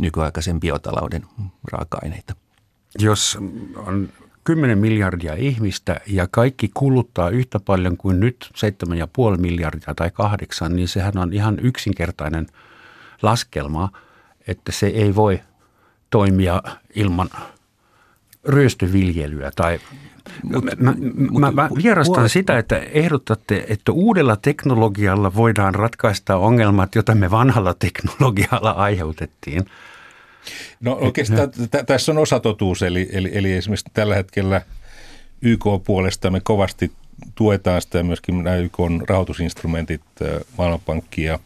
nykyaikaisen 0.00 0.60
biotalouden 0.60 1.22
raaka-aineita. 1.72 2.34
Jos 2.98 3.38
on 3.76 4.08
10 4.44 4.78
miljardia 4.78 5.34
ihmistä 5.34 6.00
ja 6.06 6.26
kaikki 6.30 6.70
kuluttaa 6.74 7.30
yhtä 7.30 7.60
paljon 7.60 7.96
kuin 7.96 8.20
nyt 8.20 8.50
7,5 9.34 9.40
miljardia 9.40 9.94
tai 9.94 10.10
8, 10.10 10.76
niin 10.76 10.88
sehän 10.88 11.18
on 11.18 11.32
ihan 11.32 11.58
yksinkertainen 11.62 12.46
laskelma, 13.22 13.90
että 14.48 14.72
se 14.72 14.86
ei 14.86 15.14
voi– 15.14 15.40
toimia 16.14 16.62
ilman 16.94 17.30
ryöstöviljelyä 18.48 19.50
tai 19.56 19.80
Mut, 20.42 20.64
mä, 20.64 20.94
mut, 21.30 21.40
mä, 21.40 21.50
mä 21.50 21.68
vierastan 21.82 22.22
mut, 22.22 22.32
sitä, 22.32 22.58
että 22.58 22.78
ehdotatte, 22.78 23.64
että 23.68 23.92
uudella 23.92 24.36
teknologialla 24.36 25.34
voidaan 25.34 25.74
ratkaista 25.74 26.36
ongelmat, 26.36 26.94
joita 26.94 27.14
me 27.14 27.30
vanhalla 27.30 27.74
teknologialla 27.74 28.70
aiheutettiin. 28.70 29.66
No 30.80 30.92
oikeastaan 30.92 31.50
t- 31.50 31.86
tässä 31.86 32.12
on 32.12 32.18
osatotuus, 32.18 32.82
eli, 32.82 33.08
eli, 33.12 33.30
eli 33.32 33.52
esimerkiksi 33.52 33.90
tällä 33.92 34.14
hetkellä 34.14 34.62
YK-puolesta 35.42 36.30
me 36.30 36.40
kovasti 36.40 36.92
tuetaan 37.34 37.82
sitä 37.82 38.02
myöskin 38.02 38.44
nämä 38.44 38.56
YK 38.56 38.78
rahoitusinstrumentit, 39.08 40.02
Maailmanpankki 40.58 41.24
ja, 41.24 41.38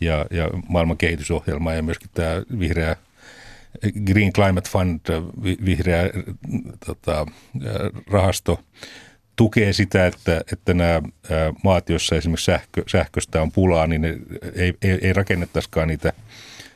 ja, 0.00 0.26
ja 0.30 0.48
maailman 0.68 0.96
kehitysohjelma 0.96 1.72
ja 1.72 1.82
myöskin 1.82 2.10
tämä 2.14 2.42
vihreä– 2.58 2.96
Green 4.04 4.32
Climate 4.32 4.70
Fund, 4.70 5.00
vihreä 5.64 6.10
tota, 6.86 7.26
rahasto, 8.10 8.60
tukee 9.36 9.72
sitä, 9.72 10.06
että, 10.06 10.40
että 10.52 10.74
nämä 10.74 11.02
maat, 11.64 11.90
joissa 11.90 12.16
esimerkiksi 12.16 12.44
sähkö, 12.44 12.82
sähköstä 12.86 13.42
on 13.42 13.52
pulaa, 13.52 13.86
niin 13.86 14.00
ne 14.00 14.18
ei, 14.54 14.74
ei, 14.82 14.98
ei 15.02 15.12
rakennettaisikaan 15.12 15.88
niitä 15.88 16.12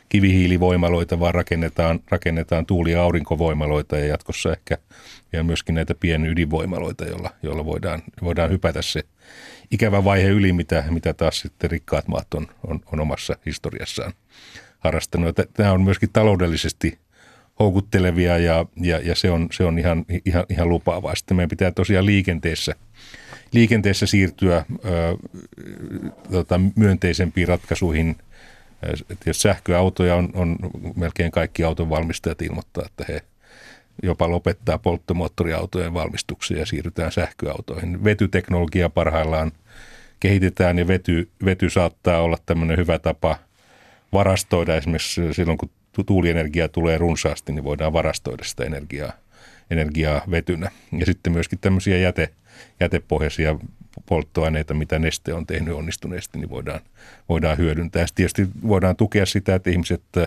kivihiilivoimaloita, 0.08 1.20
vaan 1.20 1.34
rakennetaan, 1.34 2.00
rakennetaan 2.10 2.66
tuuli- 2.66 2.92
ja 2.92 3.02
aurinkovoimaloita 3.02 3.98
ja 3.98 4.06
jatkossa 4.06 4.52
ehkä 4.52 4.78
ja 5.32 5.44
myöskin 5.44 5.74
näitä 5.74 5.94
pieniä 5.94 6.30
ydinvoimaloita, 6.30 7.04
joilla, 7.04 7.30
joilla 7.42 7.64
voidaan, 7.64 8.02
voidaan 8.22 8.50
hypätä 8.50 8.82
se 8.82 9.02
ikävä 9.70 10.04
vaihe 10.04 10.28
yli, 10.28 10.52
mitä, 10.52 10.84
mitä 10.90 11.14
taas 11.14 11.40
sitten 11.40 11.70
rikkaat 11.70 12.08
maat 12.08 12.34
on, 12.34 12.46
on, 12.66 12.80
on 12.92 13.00
omassa 13.00 13.36
historiassaan 13.46 14.12
harrastanut. 14.82 15.36
Tämä 15.54 15.72
on 15.72 15.82
myöskin 15.82 16.10
taloudellisesti 16.12 16.98
houkuttelevia 17.58 18.38
ja, 18.38 18.66
ja, 18.76 18.98
ja 18.98 19.14
se 19.14 19.30
on, 19.30 19.48
se 19.52 19.64
on 19.64 19.78
ihan, 19.78 20.04
ihan, 20.24 20.44
ihan 20.48 20.68
lupaavaa. 20.68 21.14
Sitten 21.14 21.36
meidän 21.36 21.48
pitää 21.48 21.70
tosiaan 21.70 22.06
liikenteessä, 22.06 22.74
liikenteessä 23.52 24.06
siirtyä 24.06 24.64
ö, 24.84 25.16
tota, 26.30 26.60
myönteisempiin 26.76 27.48
ratkaisuihin. 27.48 28.16
Et 29.10 29.18
jos 29.26 29.42
sähköautoja 29.42 30.16
on, 30.16 30.30
on 30.34 30.56
melkein 30.96 31.30
kaikki 31.30 31.64
auton 31.64 31.90
valmistajat 31.90 32.42
ilmoittaa, 32.42 32.84
että 32.86 33.04
he 33.08 33.22
jopa 34.02 34.30
lopettaa 34.30 34.78
polttomoottoriautojen 34.78 35.94
valmistuksia 35.94 36.58
ja 36.58 36.66
siirrytään 36.66 37.12
sähköautoihin. 37.12 38.04
Vetyteknologia 38.04 38.88
parhaillaan 38.88 39.52
kehitetään 40.20 40.78
ja 40.78 40.88
vety, 40.88 41.28
vety 41.44 41.70
saattaa 41.70 42.22
olla 42.22 42.36
tämmöinen 42.46 42.76
hyvä 42.78 42.98
tapa– 42.98 43.38
varastoida 44.12 44.76
esimerkiksi 44.76 45.34
silloin, 45.34 45.58
kun 45.58 45.70
tuulienergia 46.06 46.68
tulee 46.68 46.98
runsaasti, 46.98 47.52
niin 47.52 47.64
voidaan 47.64 47.92
varastoida 47.92 48.44
sitä 48.44 48.64
energiaa, 48.64 49.12
energiaa 49.70 50.22
vetynä. 50.30 50.70
Ja 50.98 51.06
sitten 51.06 51.32
myöskin 51.32 51.58
tämmöisiä 51.58 51.98
jäte, 51.98 52.28
jätepohjaisia 52.80 53.56
polttoaineita, 54.06 54.74
mitä 54.74 54.98
Neste 54.98 55.34
on 55.34 55.46
tehnyt 55.46 55.74
onnistuneesti, 55.74 56.38
niin 56.38 56.50
voidaan, 56.50 56.80
voidaan 57.28 57.58
hyödyntää. 57.58 58.06
Sitten 58.06 58.16
tietysti 58.16 58.48
voidaan 58.68 58.96
tukea 58.96 59.26
sitä, 59.26 59.54
että 59.54 59.70
ihmiset 59.70 60.02
äh, 60.16 60.26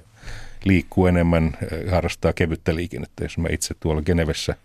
liikkuu 0.64 1.08
enemmän, 1.08 1.46
äh, 1.46 1.92
harrastaa 1.92 2.34
kevyttä 2.34 2.76
liikennettä. 2.76 3.24
Jos 3.24 3.38
mä 3.38 3.48
itse 3.52 3.76
tuolla 3.80 4.02
Genevessä 4.02 4.56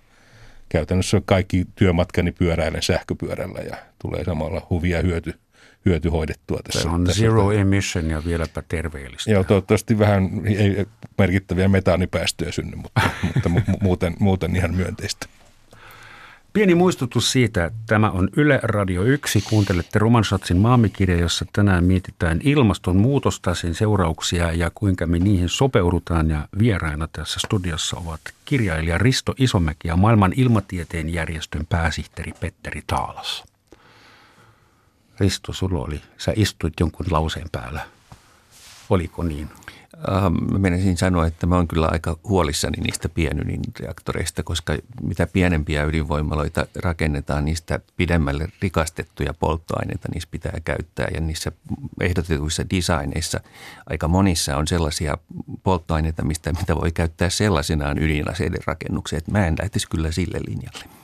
käytännössä 0.68 1.22
kaikki 1.24 1.66
työmatkani 1.74 2.32
pyöräilen 2.32 2.82
sähköpyörällä 2.82 3.60
ja 3.60 3.76
tulee 3.98 4.24
samalla 4.24 4.66
huvia 4.70 5.02
hyöty– 5.02 5.34
hyöty 5.86 6.08
hoidettua 6.08 6.60
tässä. 6.64 6.80
Se 6.82 6.88
on 6.88 7.04
tässä 7.04 7.20
zero 7.20 7.48
tämä. 7.48 7.60
emission 7.60 8.10
ja 8.10 8.22
vieläpä 8.24 8.62
terveellistä. 8.68 9.30
Joo, 9.30 9.44
toivottavasti 9.44 9.98
vähän 9.98 10.30
ei 10.46 10.86
merkittäviä 11.18 11.68
metaanipäästöjä 11.68 12.52
synny, 12.52 12.76
mutta, 12.76 13.00
mutta 13.34 13.50
muuten, 13.80 14.16
muuten 14.18 14.56
ihan 14.56 14.74
myönteistä. 14.74 15.26
Pieni 16.52 16.74
muistutus 16.74 17.32
siitä, 17.32 17.64
että 17.64 17.78
tämä 17.86 18.10
on 18.10 18.28
Yle 18.36 18.60
Radio 18.62 19.02
1. 19.02 19.40
Kuuntelette 19.48 19.98
Romansatsin 19.98 20.56
maamikirja, 20.56 21.16
jossa 21.16 21.44
tänään 21.52 21.84
mietitään 21.84 22.40
ilmastonmuutosta, 22.44 23.54
sen 23.54 23.74
seurauksia 23.74 24.52
ja 24.52 24.70
kuinka 24.74 25.06
me 25.06 25.18
niihin 25.18 25.48
sopeudutaan. 25.48 26.30
Ja 26.30 26.48
vieraina 26.58 27.08
tässä 27.12 27.40
studiossa 27.46 27.96
ovat 27.96 28.20
kirjailija 28.44 28.98
Risto 28.98 29.34
Isomäki 29.38 29.88
ja 29.88 29.96
maailman 29.96 30.32
ilmatieteen 30.36 31.12
järjestön 31.12 31.66
pääsihteeri 31.68 32.32
Petteri 32.40 32.82
Taalas. 32.86 33.49
Risto, 35.20 35.52
sulla 35.52 35.84
oli, 35.84 36.00
sä 36.18 36.32
istuit 36.36 36.74
jonkun 36.80 37.06
lauseen 37.10 37.46
päällä. 37.52 37.86
Oliko 38.90 39.22
niin? 39.22 39.50
Mä 40.52 40.58
menisin 40.58 40.96
sanoa, 40.96 41.26
että 41.26 41.46
mä 41.46 41.56
oon 41.56 41.68
kyllä 41.68 41.88
aika 41.90 42.16
huolissani 42.24 42.82
niistä 42.82 43.08
pienydinreaktoreista, 43.08 44.42
koska 44.42 44.76
mitä 45.02 45.26
pienempiä 45.26 45.84
ydinvoimaloita 45.84 46.66
rakennetaan, 46.76 47.44
niistä 47.44 47.80
pidemmälle 47.96 48.48
rikastettuja 48.62 49.34
polttoaineita 49.34 50.08
niissä 50.14 50.28
pitää 50.30 50.58
käyttää. 50.64 51.08
Ja 51.14 51.20
niissä 51.20 51.52
ehdotetuissa 52.00 52.70
designeissa 52.70 53.40
aika 53.86 54.08
monissa 54.08 54.56
on 54.56 54.66
sellaisia 54.66 55.18
polttoaineita, 55.62 56.24
mistä, 56.24 56.52
mitä 56.52 56.76
voi 56.76 56.92
käyttää 56.92 57.30
sellaisenaan 57.30 57.98
ydinaseiden 57.98 58.60
rakennukseen. 58.66 59.22
Mä 59.30 59.46
en 59.46 59.56
lähtisi 59.60 59.88
kyllä 59.88 60.12
sille 60.12 60.40
linjalle 60.48 60.99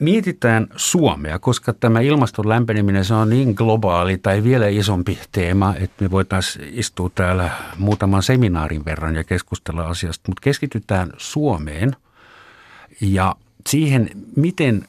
mietitään 0.00 0.66
Suomea, 0.76 1.38
koska 1.38 1.72
tämä 1.72 2.00
ilmaston 2.00 2.48
lämpeneminen 2.48 3.04
se 3.04 3.14
on 3.14 3.30
niin 3.30 3.54
globaali 3.56 4.18
tai 4.18 4.44
vielä 4.44 4.68
isompi 4.68 5.18
teema, 5.32 5.74
että 5.80 6.04
me 6.04 6.10
voitaisiin 6.10 6.68
istua 6.72 7.10
täällä 7.14 7.50
muutaman 7.78 8.22
seminaarin 8.22 8.84
verran 8.84 9.16
ja 9.16 9.24
keskustella 9.24 9.82
asiasta, 9.82 10.28
mutta 10.28 10.40
keskitytään 10.40 11.12
Suomeen 11.16 11.96
ja 13.00 13.34
siihen, 13.68 14.10
miten 14.36 14.84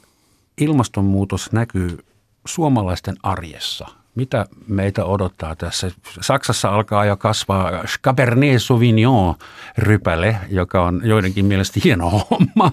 ilmastonmuutos 0.57 1.51
näkyy 1.51 1.99
suomalaisten 2.45 3.15
arjessa. 3.23 3.87
Mitä 4.15 4.45
meitä 4.67 5.05
odottaa 5.05 5.55
tässä? 5.55 5.91
Saksassa 6.21 6.69
alkaa 6.69 7.05
jo 7.05 7.17
kasvaa 7.17 7.71
Cabernet 8.03 8.63
Sauvignon 8.63 9.35
rypäle, 9.77 10.37
joka 10.49 10.85
on 10.85 11.01
joidenkin 11.03 11.45
mielestä 11.45 11.79
hieno 11.83 12.09
homma, 12.09 12.71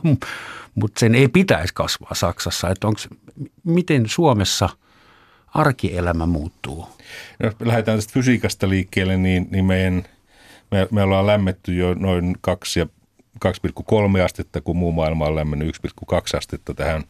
mutta 0.79 1.01
sen 1.01 1.15
ei 1.15 1.29
pitäisi 1.29 1.75
kasvaa 1.75 2.15
Saksassa. 2.15 2.71
Että 2.71 2.87
onks, 2.87 3.09
miten 3.65 4.09
Suomessa 4.09 4.69
arkielämä 5.55 6.27
muuttuu? 6.27 6.89
No, 7.39 7.47
jos 7.47 7.55
lähdetään 7.61 7.99
tästä 7.99 8.13
fysiikasta 8.13 8.69
liikkeelle, 8.69 9.17
niin, 9.17 9.49
niin 9.51 9.65
meidän, 9.65 10.05
me, 10.71 10.89
me 10.91 11.03
ollaan 11.03 11.27
lämmetty 11.27 11.75
jo 11.75 11.95
noin 11.95 12.37
2,3 12.49 14.21
astetta, 14.25 14.61
kun 14.61 14.77
muu 14.77 14.93
maailma 14.93 15.27
on 15.27 15.35
lämmennyt 15.35 15.77
1,2 15.77 16.37
astetta 16.37 16.75
tähän, 16.75 17.05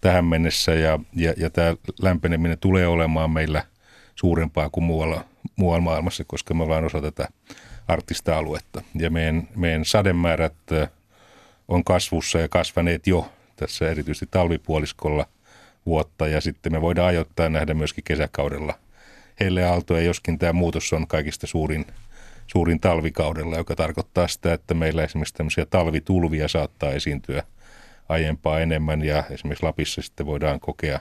tähän 0.00 0.24
mennessä. 0.24 0.74
Ja, 0.74 0.98
ja, 1.16 1.34
ja 1.36 1.50
tämä 1.50 1.76
lämpeneminen 2.02 2.58
tulee 2.58 2.86
olemaan 2.86 3.30
meillä 3.30 3.64
suurempaa 4.14 4.70
kuin 4.70 4.84
muualla, 4.84 5.24
muualla 5.56 5.80
maailmassa, 5.80 6.24
koska 6.24 6.54
me 6.54 6.62
ollaan 6.62 6.84
osa 6.84 7.02
tätä 7.02 7.28
arktista 7.88 8.38
aluetta. 8.38 8.82
Ja 8.94 9.10
meidän, 9.10 9.48
meidän 9.56 9.84
sademäärät– 9.84 10.54
on 11.68 11.84
kasvussa 11.84 12.38
ja 12.38 12.48
kasvaneet 12.48 13.06
jo 13.06 13.32
tässä 13.56 13.90
erityisesti 13.90 14.28
talvipuoliskolla 14.30 15.26
vuotta. 15.86 16.28
Ja 16.28 16.40
sitten 16.40 16.72
me 16.72 16.80
voidaan 16.80 17.08
ajoittaa 17.08 17.48
nähdä 17.48 17.74
myöskin 17.74 18.04
kesäkaudella 18.04 18.74
helleaaltoja, 19.40 20.02
joskin 20.02 20.38
tämä 20.38 20.52
muutos 20.52 20.92
on 20.92 21.06
kaikista 21.06 21.46
suurin, 21.46 21.86
suurin 22.46 22.80
talvikaudella, 22.80 23.56
joka 23.56 23.76
tarkoittaa 23.76 24.28
sitä, 24.28 24.52
että 24.52 24.74
meillä 24.74 25.04
esimerkiksi 25.04 25.34
tämmöisiä 25.34 25.66
talvitulvia 25.66 26.48
saattaa 26.48 26.92
esiintyä 26.92 27.42
aiempaa 28.08 28.60
enemmän. 28.60 29.04
Ja 29.04 29.24
esimerkiksi 29.30 29.66
Lapissa 29.66 30.02
sitten 30.02 30.26
voidaan 30.26 30.60
kokea 30.60 31.00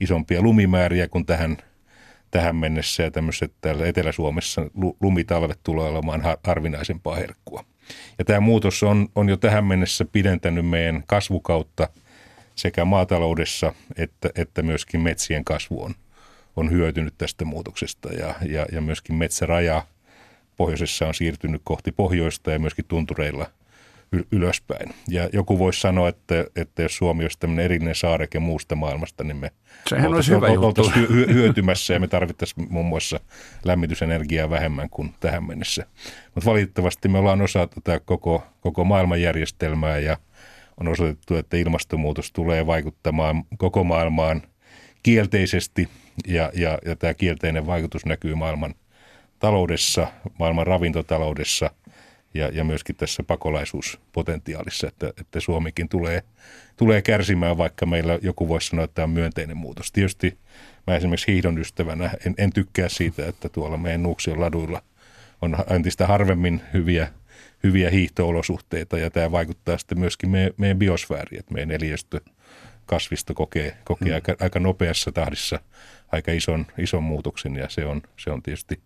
isompia 0.00 0.42
lumimääriä 0.42 1.08
kuin 1.08 1.26
tähän, 1.26 1.56
tähän 2.30 2.56
mennessä. 2.56 3.02
Ja 3.02 3.10
tämmöiset 3.10 3.52
täällä 3.60 3.86
Etelä-Suomessa 3.86 4.62
lumitalvet 5.00 5.60
tulee 5.62 5.88
olemaan 5.88 6.22
harvinaisempaa 6.44 7.16
herkkua. 7.16 7.64
Ja 8.18 8.24
tämä 8.24 8.40
muutos 8.40 8.82
on, 8.82 9.08
on 9.14 9.28
jo 9.28 9.36
tähän 9.36 9.64
mennessä 9.64 10.04
pidentänyt 10.04 10.66
meidän 10.66 11.02
kasvukautta 11.06 11.88
sekä 12.54 12.84
maataloudessa 12.84 13.72
että, 13.96 14.30
että 14.34 14.62
myöskin 14.62 15.00
metsien 15.00 15.44
kasvu 15.44 15.82
on, 15.82 15.94
on 16.56 16.70
hyötynyt 16.70 17.14
tästä 17.18 17.44
muutoksesta. 17.44 18.08
Ja, 18.12 18.34
ja, 18.48 18.66
ja 18.72 18.80
myöskin 18.80 19.16
metsäraja 19.16 19.86
pohjoisessa 20.56 21.06
on 21.06 21.14
siirtynyt 21.14 21.62
kohti 21.64 21.92
pohjoista 21.92 22.50
ja 22.50 22.58
myöskin 22.58 22.84
tuntureilla 22.88 23.50
ylöspäin. 24.32 24.94
Ja 25.08 25.28
joku 25.32 25.58
voisi 25.58 25.80
sanoa, 25.80 26.08
että, 26.08 26.46
että 26.56 26.82
jos 26.82 26.96
Suomi 26.96 27.24
olisi 27.24 27.38
tämmöinen 27.38 27.64
erillinen 27.64 27.94
saareke 27.94 28.38
muusta 28.38 28.74
maailmasta, 28.74 29.24
niin 29.24 29.36
me 29.36 29.50
Sehän 29.88 30.14
olisi 30.14 30.30
hyvä 30.30 30.46
oltaisiin 30.46 31.08
hyötymässä 31.08 31.94
ja 31.94 32.00
me 32.00 32.08
tarvittaisiin 32.08 32.66
muun 32.70 32.86
muassa 32.86 33.20
lämmitysenergiaa 33.64 34.50
vähemmän 34.50 34.90
kuin 34.90 35.14
tähän 35.20 35.44
mennessä. 35.44 35.86
Mutta 36.34 36.50
valitettavasti 36.50 37.08
me 37.08 37.18
ollaan 37.18 37.42
osa 37.42 37.66
tätä 37.66 38.00
koko, 38.00 38.46
koko 38.60 38.84
maailmanjärjestelmää 38.84 39.98
ja 39.98 40.16
on 40.80 40.88
osoitettu, 40.88 41.36
että 41.36 41.56
ilmastonmuutos 41.56 42.32
tulee 42.32 42.66
vaikuttamaan 42.66 43.44
koko 43.58 43.84
maailmaan 43.84 44.42
kielteisesti 45.02 45.88
ja, 46.26 46.50
ja, 46.54 46.78
ja 46.84 46.96
tämä 46.96 47.14
kielteinen 47.14 47.66
vaikutus 47.66 48.06
näkyy 48.06 48.34
maailman 48.34 48.74
taloudessa, 49.38 50.06
maailman 50.38 50.66
ravintotaloudessa– 50.66 51.70
ja, 52.34 52.48
ja 52.48 52.64
myöskin 52.64 52.96
tässä 52.96 53.22
pakolaisuuspotentiaalissa, 53.22 54.86
että, 54.86 55.12
että 55.20 55.40
Suomikin 55.40 55.88
tulee, 55.88 56.22
tulee 56.76 57.02
kärsimään, 57.02 57.58
vaikka 57.58 57.86
meillä 57.86 58.18
joku 58.22 58.48
voisi 58.48 58.68
sanoa, 58.68 58.84
että 58.84 58.94
tämä 58.94 59.04
on 59.04 59.10
myönteinen 59.10 59.56
muutos. 59.56 59.92
Tietysti 59.92 60.38
mä 60.86 60.96
esimerkiksi 60.96 61.32
hiihdon 61.32 61.58
ystävänä 61.58 62.10
en, 62.26 62.34
en 62.38 62.52
tykkää 62.52 62.88
siitä, 62.88 63.26
että 63.26 63.48
tuolla 63.48 63.76
meidän 63.76 64.02
Nuuksion 64.02 64.40
laduilla 64.40 64.82
on 65.42 65.56
entistä 65.70 66.06
harvemmin 66.06 66.60
hyviä, 66.72 67.08
hyviä 67.62 67.90
hiihtoolosuhteita 67.90 68.98
ja 68.98 69.10
tämä 69.10 69.32
vaikuttaa 69.32 69.78
sitten 69.78 70.00
myöskin 70.00 70.30
meidän, 70.30 70.52
meidän 70.56 70.78
biosfääriin, 70.78 71.40
että 71.40 71.54
meidän 71.54 71.70
eliöstö 71.70 72.20
kasvisto 72.86 73.34
kokee, 73.34 73.76
kokee 73.84 74.08
mm. 74.08 74.14
aika, 74.14 74.36
aika 74.40 74.60
nopeassa 74.60 75.12
tahdissa 75.12 75.60
aika 76.12 76.32
ison, 76.32 76.66
ison 76.78 77.02
muutoksen 77.02 77.56
ja 77.56 77.68
se 77.68 77.84
on, 77.84 78.02
se 78.16 78.30
on 78.30 78.42
tietysti 78.42 78.80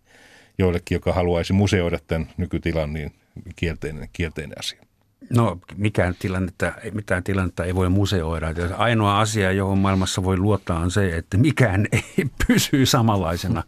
joillekin, 0.58 0.94
joka 0.94 1.12
haluaisi 1.12 1.52
museoida 1.52 1.98
tämän 2.06 2.28
nykytilan, 2.36 2.92
niin 2.92 3.12
kielteinen, 3.56 4.08
kielteinen 4.12 4.58
asia. 4.58 4.82
No 5.30 5.58
mikään 5.76 6.14
tilannetta, 6.18 6.72
mitään 6.92 7.24
tilannetta 7.24 7.64
ei 7.64 7.74
voi 7.74 7.88
museoida. 7.88 8.46
Ainoa 8.76 9.20
asia, 9.20 9.52
johon 9.52 9.78
maailmassa 9.78 10.24
voi 10.24 10.36
luottaa 10.36 10.78
on 10.78 10.90
se, 10.90 11.16
että 11.16 11.36
mikään 11.36 11.86
ei 11.92 12.26
pysy 12.46 12.86
samanlaisena. 12.86 13.62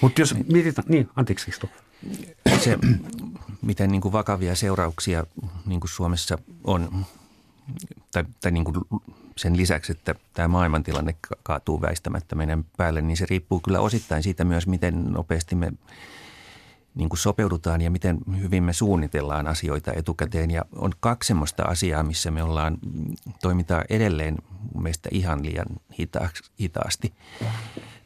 Mutta 0.00 0.20
jos 0.20 0.34
mietitään, 0.52 0.88
niin 0.88 1.08
anteeksi 1.16 1.50
Se, 2.58 2.78
miten 3.62 3.90
niin 3.90 4.00
kuin 4.00 4.12
vakavia 4.12 4.54
seurauksia 4.54 5.26
niin 5.66 5.80
kuin 5.80 5.90
Suomessa 5.90 6.38
on, 6.64 7.06
tai, 8.12 8.24
tai 8.40 8.52
niin 8.52 8.64
kuin 8.64 8.76
sen 9.36 9.56
lisäksi, 9.56 9.92
että 9.92 10.14
tämä 10.34 10.48
maailmantilanne 10.48 11.14
kaatuu 11.42 11.80
väistämättä 11.80 12.34
meidän 12.34 12.64
päälle, 12.76 13.00
niin 13.00 13.16
se 13.16 13.26
riippuu 13.30 13.60
kyllä 13.60 13.80
osittain 13.80 14.22
siitä 14.22 14.44
myös, 14.44 14.66
miten 14.66 15.04
nopeasti 15.04 15.54
me 15.54 15.72
niin 16.94 17.08
kuin 17.08 17.18
sopeudutaan 17.18 17.80
ja 17.80 17.90
miten 17.90 18.18
hyvin 18.40 18.62
me 18.62 18.72
suunnitellaan 18.72 19.46
asioita 19.46 19.92
etukäteen. 19.92 20.50
Ja 20.50 20.64
on 20.76 20.92
kaksi 21.00 21.26
semmoista 21.26 21.62
asiaa, 21.62 22.02
missä 22.02 22.30
me 22.30 22.42
ollaan, 22.42 22.78
toimitaan 23.42 23.84
edelleen 23.90 24.36
meistä 24.80 25.08
ihan 25.12 25.44
liian 25.44 25.66
hitaasti. 26.60 27.12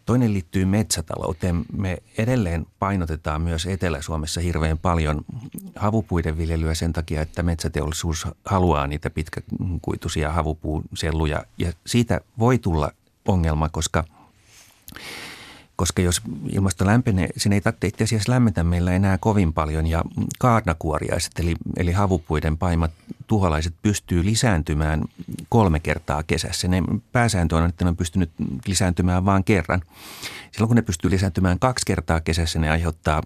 Toinen 0.07 0.33
liittyy 0.33 0.65
metsätalouteen. 0.65 1.65
Me 1.73 1.99
edelleen 2.19 2.67
painotetaan 2.79 3.43
myös 3.43 3.67
Etelä-Suomessa 3.67 4.41
hirveän 4.41 4.79
paljon 4.79 5.25
havupuiden 5.77 6.39
viljelyä 6.39 6.75
sen 6.75 6.93
takia, 6.93 7.23
että 7.23 7.43
metsäteollisuus 7.43 8.27
haluaa 8.45 8.87
niitä 8.87 9.11
pitkäkuituisia 9.11 10.33
havupuuselluja. 10.33 11.45
Ja 11.59 11.73
siitä 11.87 12.21
voi 12.39 12.59
tulla 12.59 12.91
ongelma, 13.29 13.69
koska– 13.69 14.05
koska 15.77 16.03
jos 16.03 16.23
ilmasto 16.53 16.87
lämpenee, 16.87 17.29
sen 17.37 17.53
ei 17.53 17.61
tarvitse 17.61 17.87
itse 17.87 18.05
asiassa 18.05 18.33
lämmetä 18.33 18.65
meillä 18.65 18.93
enää 18.93 19.19
kovin 19.19 19.53
paljon 19.53 19.87
ja 19.87 20.03
kaarnakuoriaiset 20.39 21.33
eli, 21.39 21.55
eli 21.77 21.93
havupuiden 21.93 22.59
paimat 22.59 22.91
tuholaiset 23.27 23.75
pystyy 23.83 24.25
lisääntymään 24.25 25.05
kolme 25.49 25.81
kertaa 25.81 26.23
kesässä. 26.23 26.69
Ne 26.69 26.83
pääsääntö 27.13 27.57
on, 27.57 27.69
että 27.69 27.85
ne 27.85 27.89
on 27.89 27.97
pystynyt 27.97 28.31
lisääntymään 28.67 29.25
vain 29.25 29.45
kerran. 29.45 29.83
Silloin 30.55 30.69
kun 30.69 30.77
ne 30.77 30.83
pystyy 30.83 31.11
lisääntymään 31.11 31.59
kaksi 31.59 31.87
kertaa 31.87 32.21
kesässä, 32.21 32.59
ne 32.59 32.71
aiheuttaa 32.71 33.23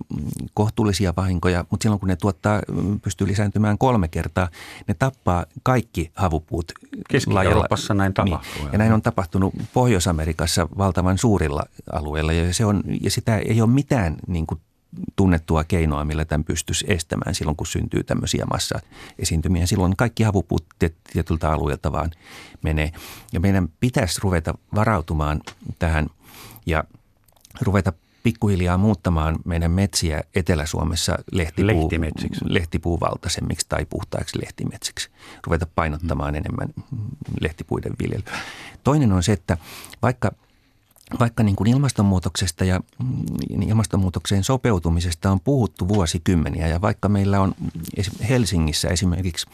kohtuullisia 0.55 1.12
vahinkoja, 1.16 1.64
mutta 1.70 1.85
silloin 1.85 2.01
kun 2.01 2.09
ne 2.09 2.16
tuottaa, 2.16 2.61
pystyy 3.03 3.26
lisääntymään 3.26 3.79
kolme 3.79 4.09
kertaa, 4.09 4.49
ne 4.87 4.95
tappaa 4.95 5.47
kaikki 5.62 6.11
havupuut. 6.14 6.72
Keski-Euroopassa 7.09 7.95
näin 7.95 8.09
niin. 8.09 8.14
tapahtuu. 8.14 8.62
Niin. 8.62 8.72
Ja 8.72 8.79
näin 8.79 8.93
on 8.93 9.03
tapahtunut 9.03 9.55
Pohjois-Amerikassa 9.72 10.68
valtavan 10.79 11.18
suurilla 11.18 11.64
alueilla 11.93 12.33
ja, 12.33 12.55
se 12.55 12.64
on, 12.64 12.83
ja 13.01 13.11
sitä 13.11 13.37
ei 13.37 13.61
ole 13.61 13.70
mitään 13.70 14.16
niin 14.26 14.47
kuin 14.47 14.61
tunnettua 15.16 15.64
keinoa, 15.64 16.05
millä 16.05 16.24
tämän 16.24 16.45
pystyisi 16.45 16.85
estämään 16.89 17.35
silloin, 17.35 17.57
kun 17.57 17.66
syntyy 17.66 18.05
tämmöisiä 18.05 18.45
massa-esiintymiä. 18.51 19.66
Silloin 19.66 19.97
kaikki 19.97 20.22
havupuut 20.22 20.66
tietyltä 21.12 21.53
alueelta 21.53 21.93
vaan 21.93 22.11
menee. 22.62 22.93
Ja 23.33 23.41
meidän 23.41 23.68
pitäisi 23.81 24.20
ruveta 24.22 24.55
varautumaan 24.74 25.41
tähän 25.79 26.07
ja 26.66 26.85
ruveta 27.61 27.92
pikkuhiljaa 28.22 28.78
muuttamaan 28.78 29.36
meidän 29.44 29.70
metsiä 29.70 30.22
Etelä-Suomessa 30.34 31.18
lehtipuu, 31.32 31.90
lehtipuuvaltaisemmiksi 32.44 33.66
tai 33.68 33.86
puhtaiksi 33.90 34.40
lehtimetsiksi. 34.40 35.11
Ruveta 35.46 35.66
painottamaan 35.74 36.34
mm. 36.34 36.36
enemmän 36.36 36.68
lehtipuiden 37.40 37.92
viljelyä. 38.02 38.38
Toinen 38.84 39.12
on 39.12 39.22
se, 39.22 39.32
että 39.32 39.59
vaikka 40.02 40.32
vaikka 41.20 41.42
niin 41.42 41.56
kuin 41.56 41.70
ilmastonmuutoksesta 41.70 42.64
ja 42.64 42.80
mm, 43.02 43.62
ilmastonmuutokseen 43.68 44.44
sopeutumisesta 44.44 45.30
on 45.30 45.40
puhuttu 45.40 45.88
vuosikymmeniä 45.88 46.68
ja 46.68 46.80
vaikka 46.80 47.09
meillä 47.09 47.40
on 47.40 47.54
Helsingissä 48.28 48.88
esimerkiksi 48.88 49.46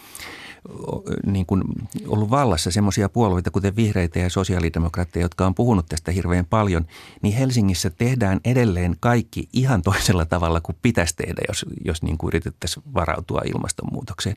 niin 1.26 1.46
kuin 1.46 1.62
ollut 2.06 2.30
vallassa 2.30 2.70
semmoisia 2.70 3.08
puolueita, 3.08 3.50
kuten 3.50 3.76
vihreitä 3.76 4.18
ja 4.18 4.30
sosiaalidemokraatteja, 4.30 5.24
jotka 5.24 5.46
on 5.46 5.54
puhunut 5.54 5.86
tästä 5.86 6.12
hirveän 6.12 6.46
paljon, 6.46 6.86
niin 7.22 7.36
Helsingissä 7.36 7.90
tehdään 7.90 8.40
edelleen 8.44 8.96
kaikki 9.00 9.48
ihan 9.52 9.82
toisella 9.82 10.24
tavalla 10.24 10.60
kuin 10.60 10.76
pitäisi 10.82 11.16
tehdä, 11.16 11.42
jos, 11.48 11.66
jos 11.84 12.02
niin 12.02 12.18
kuin 12.18 12.28
yritettäisiin 12.28 12.84
varautua 12.94 13.40
ilmastonmuutokseen. 13.54 14.36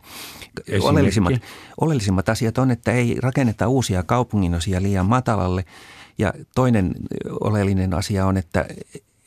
Oleellisimmat, 0.82 1.34
oleellisimmat 1.82 2.30
asiat 2.30 2.58
on, 2.58 2.72
että 2.72 2.92
ei 2.92 3.18
rakenneta 3.22 3.68
uusia 3.68 4.04
kaupunginosia 4.04 4.82
liian 4.82 5.06
matalalle– 5.06 5.66
ja 6.18 6.34
toinen 6.56 6.96
oleellinen 7.40 7.94
asia 7.94 8.26
on, 8.26 8.38
että 8.38 8.66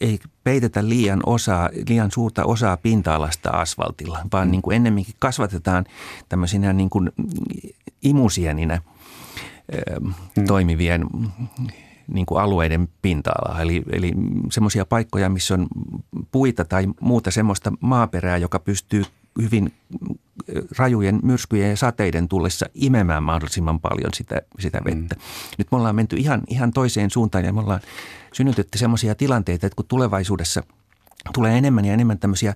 ei 0.01 0.18
peitetä 0.45 0.88
liian, 0.88 1.20
osaa, 1.26 1.68
liian 1.88 2.11
suurta 2.11 2.45
osaa 2.45 2.76
pinta-alasta 2.76 3.51
asfaltilla, 3.51 4.18
vaan 4.32 4.49
mm. 4.49 4.51
niin 4.51 4.62
kuin 4.62 4.76
ennemminkin 4.76 5.14
kasvatetaan 5.18 5.84
tämmöisinä 6.28 6.72
niin 6.72 6.91
kuin 6.91 7.11
imusieninä 8.03 8.82
mm. 10.01 10.45
toimivien 10.47 11.07
niin 12.07 12.26
kuin 12.26 12.41
alueiden 12.41 12.88
pinta-alaa. 13.03 13.62
Eli, 13.62 13.82
eli 13.93 14.12
semmoisia 14.51 14.84
paikkoja, 14.84 15.28
missä 15.28 15.55
on 15.55 15.66
puita 16.32 16.64
tai 16.64 16.86
muuta 17.01 17.30
semmoista 17.30 17.72
maaperää, 17.80 18.36
joka 18.36 18.59
pystyy 18.59 19.05
hyvin 19.43 19.72
rajujen 20.78 21.20
myrskyjen 21.22 21.70
ja 21.70 21.76
sateiden 21.76 22.28
tullessa 22.28 22.66
imemään 22.74 23.22
mahdollisimman 23.22 23.80
paljon 23.80 24.14
sitä, 24.14 24.43
sitä 24.59 24.80
vettä. 24.84 25.14
Mm. 25.14 25.20
Nyt 25.59 25.72
me 25.72 25.78
ollaan 25.78 25.97
menty 25.97 26.16
ihan, 26.16 26.43
ihan 26.49 26.72
toiseen 26.72 27.11
suuntaan 27.11 27.45
ja 27.45 27.53
me 27.53 27.61
ollaan 27.61 27.80
synnytetty 28.32 28.78
semmoisia 28.78 29.14
tilanteita, 29.14 29.66
että 29.66 29.76
kun 29.76 29.86
tulevaisuudessa 29.88 30.62
tulee 31.34 31.59
enemmän 31.59 31.84
ja 31.84 31.93
enemmän 31.93 32.18
tämmöisiä 32.18 32.55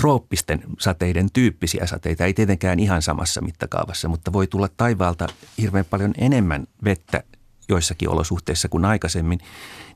trooppisten 0.00 0.62
sateiden 0.78 1.28
tyyppisiä 1.32 1.86
sateita, 1.86 2.24
ei 2.24 2.34
tietenkään 2.34 2.78
ihan 2.78 3.02
samassa 3.02 3.40
mittakaavassa, 3.40 4.08
mutta 4.08 4.32
voi 4.32 4.46
tulla 4.46 4.68
taivaalta 4.76 5.26
hirveän 5.58 5.84
paljon 5.84 6.14
enemmän 6.18 6.66
vettä 6.84 7.22
joissakin 7.68 8.08
olosuhteissa 8.08 8.68
kuin 8.68 8.84
aikaisemmin, 8.84 9.40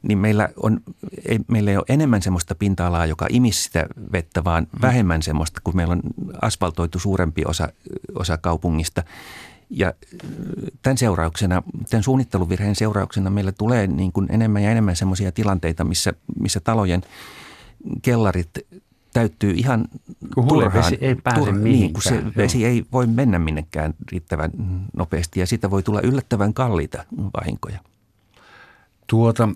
niin 0.08 0.18
meillä, 0.18 0.48
on, 0.56 0.80
ei, 1.28 1.40
meillä 1.48 1.70
ei 1.70 1.76
ole 1.76 1.84
enemmän 1.88 2.22
semmoista 2.22 2.54
pinta-alaa, 2.54 3.06
joka 3.06 3.26
imisi 3.30 3.62
sitä 3.62 3.86
vettä, 4.12 4.44
vaan 4.44 4.66
mm. 4.72 4.82
vähemmän 4.82 5.22
semmoista, 5.22 5.60
kun 5.64 5.76
meillä 5.76 5.92
on 5.92 6.02
asfaltoitu 6.42 6.98
suurempi 6.98 7.42
osa, 7.46 7.68
osa 8.14 8.36
kaupungista. 8.38 9.02
Ja 9.70 9.94
tämän 10.82 10.98
seurauksena, 10.98 11.62
tämän 11.90 12.02
suunnitteluvirheen 12.02 12.74
seurauksena 12.74 13.30
meillä 13.30 13.52
tulee 13.52 13.86
niin 13.86 14.12
kuin 14.12 14.26
enemmän 14.30 14.62
ja 14.62 14.70
enemmän 14.70 14.96
semmoisia 14.96 15.32
tilanteita, 15.32 15.84
missä, 15.84 16.12
missä 16.40 16.60
talojen 16.60 17.02
kellarit 18.02 18.50
täyttyy 19.12 19.50
ihan 19.50 19.84
kun 20.34 20.48
turhaan. 20.48 20.84
Vesi 20.84 20.98
ei 21.00 21.14
pääse 21.14 21.40
turhaan, 21.40 21.64
niin, 21.64 21.92
kun 21.92 22.02
se 22.02 22.22
vesi 22.36 22.64
ei 22.64 22.84
voi 22.92 23.06
mennä 23.06 23.38
minnekään 23.38 23.94
riittävän 24.12 24.50
nopeasti 24.96 25.40
ja 25.40 25.46
siitä 25.46 25.70
voi 25.70 25.82
tulla 25.82 26.00
yllättävän 26.00 26.54
kalliita 26.54 27.04
vahinkoja. 27.16 27.78
Tuota, 29.06 29.48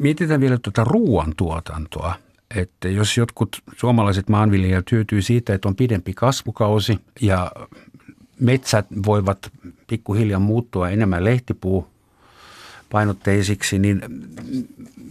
mietitään 0.00 0.40
vielä 0.40 0.58
tuota 0.58 0.84
ruoantuotantoa. 0.84 2.14
Että 2.54 2.88
jos 2.88 3.16
jotkut 3.16 3.62
suomalaiset 3.76 4.28
maanviljelijät 4.28 4.92
hyötyy 4.92 5.22
siitä, 5.22 5.54
että 5.54 5.68
on 5.68 5.76
pidempi 5.76 6.14
kasvukausi 6.14 6.98
ja 7.20 7.52
metsät 8.40 8.86
voivat 9.06 9.50
pikkuhiljaa 9.86 10.40
muuttua 10.40 10.90
enemmän 10.90 11.24
lehtipuu 11.24 11.88
painotteisiksi, 12.90 13.78
niin 13.78 14.02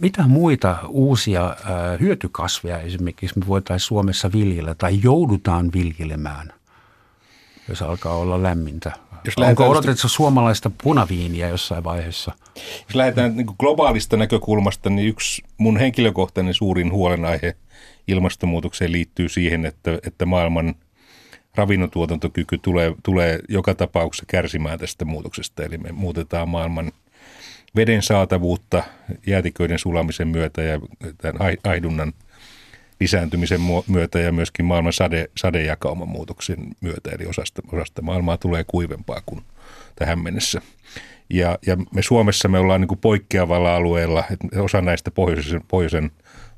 mitä 0.00 0.26
muita 0.26 0.78
uusia 0.88 1.56
hyötykasveja 2.00 2.78
esimerkiksi 2.78 3.38
me 3.38 3.46
voitaisiin 3.46 3.86
Suomessa 3.86 4.32
viljellä 4.32 4.74
tai 4.74 5.00
joudutaan 5.02 5.70
viljelemään, 5.72 6.52
jos 7.68 7.82
alkaa 7.82 8.16
olla 8.16 8.42
lämmintä? 8.42 8.92
Jos 9.26 9.38
Onko 9.38 9.68
odotettu 9.68 10.08
suomalaista 10.08 10.70
punaviiniä 10.82 11.48
jossain 11.48 11.84
vaiheessa? 11.84 12.32
Jos 12.56 12.94
lähdetään 12.94 13.36
niin 13.36 13.46
globaalista 13.58 14.16
näkökulmasta, 14.16 14.90
niin 14.90 15.08
yksi 15.08 15.42
mun 15.58 15.76
henkilökohtainen 15.76 16.54
suurin 16.54 16.92
huolenaihe 16.92 17.56
ilmastonmuutokseen 18.08 18.92
liittyy 18.92 19.28
siihen, 19.28 19.66
että, 19.66 19.98
että 20.06 20.26
maailman 20.26 20.74
ravinnontuotantokyky 21.54 22.58
tulee, 22.58 22.94
tulee 23.02 23.38
joka 23.48 23.74
tapauksessa 23.74 24.26
kärsimään 24.28 24.78
tästä 24.78 25.04
muutoksesta. 25.04 25.62
Eli 25.62 25.78
me 25.78 25.92
muutetaan 25.92 26.48
maailman– 26.48 26.92
veden 27.76 28.02
saatavuutta 28.02 28.82
jäätiköiden 29.26 29.78
sulamisen 29.78 30.28
myötä 30.28 30.62
ja 30.62 30.80
tämän 31.18 31.58
aidunnan 31.64 32.12
lisääntymisen 33.00 33.60
myötä 33.88 34.18
ja 34.18 34.32
myöskin 34.32 34.64
maailman 34.64 34.92
sade, 34.92 35.30
sadejakauman 35.36 36.08
muutoksen 36.08 36.58
myötä. 36.80 37.10
Eli 37.10 37.26
osasta, 37.26 37.62
osasta 37.72 38.02
maailmaa 38.02 38.36
tulee 38.36 38.64
kuivempaa 38.66 39.22
kuin 39.26 39.42
tähän 39.96 40.18
mennessä. 40.18 40.60
Ja, 41.30 41.58
ja 41.66 41.76
me 41.94 42.02
Suomessa 42.02 42.48
me 42.48 42.58
ollaan 42.58 42.80
niin 42.80 42.88
kuin 42.88 43.00
poikkeavalla 43.00 43.76
alueella, 43.76 44.24
että 44.30 44.62
osa 44.62 44.80
näistä 44.80 45.10
pohjoisen, 45.10 45.62
pohjoisen 45.68 46.10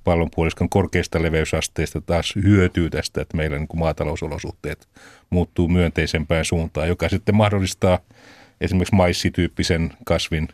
pallonpuoliskon 0.04 0.68
korkeista 0.68 1.22
leveysasteista 1.22 2.00
taas 2.00 2.34
hyötyy 2.42 2.90
tästä, 2.90 3.22
että 3.22 3.36
meillä 3.36 3.58
niin 3.58 3.68
kuin 3.68 3.80
maatalousolosuhteet 3.80 4.88
muuttuu 5.30 5.68
myönteisempään 5.68 6.44
suuntaan, 6.44 6.88
joka 6.88 7.08
sitten 7.08 7.34
mahdollistaa 7.34 7.98
esimerkiksi 8.60 8.94
maissityyppisen 8.94 9.92
kasvin 10.04 10.48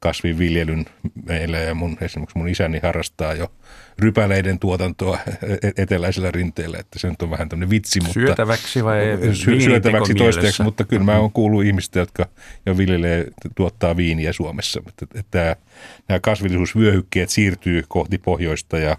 kasvinviljelyn 0.00 0.86
meillä 1.26 1.58
ja 1.58 1.74
mun, 1.74 1.96
esimerkiksi 2.00 2.38
mun 2.38 2.48
isäni 2.48 2.80
harrastaa 2.82 3.34
jo 3.34 3.52
rypäleiden 3.98 4.58
tuotantoa 4.58 5.18
e-, 5.26 5.82
eteläisellä 5.82 6.30
rinteellä, 6.30 6.78
että 6.78 6.98
se 6.98 7.10
nyt 7.10 7.22
on 7.22 7.30
vähän 7.30 7.48
tämmöinen 7.48 7.70
vitsi. 7.70 8.00
Mutta, 8.00 8.14
syötäväksi 8.14 8.84
vai 8.84 9.18
sy- 9.32 9.60
Syötäväksi 9.60 10.14
toistaiseksi, 10.14 10.62
mutta 10.62 10.84
kyllä 10.84 11.04
mä 11.04 11.18
oon 11.18 11.32
kuullut 11.32 11.64
ihmistä, 11.64 11.98
jotka 11.98 12.26
jo 12.66 12.78
viljelee, 12.78 13.26
tuottaa 13.54 13.96
viiniä 13.96 14.32
Suomessa. 14.32 14.82
Että, 14.88 15.06
että 15.18 15.56
nämä 16.08 16.20
kasvillisuusvyöhykkeet 16.20 17.30
siirtyy 17.30 17.84
kohti 17.88 18.18
pohjoista 18.18 18.78
ja 18.78 18.98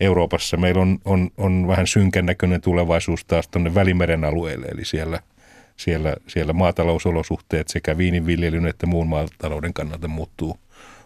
Euroopassa 0.00 0.56
meillä 0.56 0.82
on, 0.82 0.98
on, 1.04 1.30
on 1.36 1.68
vähän 1.68 1.86
synkän 1.86 2.26
näköinen 2.26 2.60
tulevaisuus 2.60 3.24
taas 3.24 3.48
tuonne 3.48 3.74
Välimeren 3.74 4.24
alueelle, 4.24 4.66
eli 4.66 4.84
siellä– 4.84 5.20
siellä, 5.76 6.14
siellä 6.26 6.52
maatalousolosuhteet 6.52 7.68
sekä 7.68 7.98
viininviljelyn 7.98 8.66
että 8.66 8.86
muun 8.86 9.08
maatalouden 9.08 9.72
kannalta 9.72 10.08
muuttuu 10.08 10.58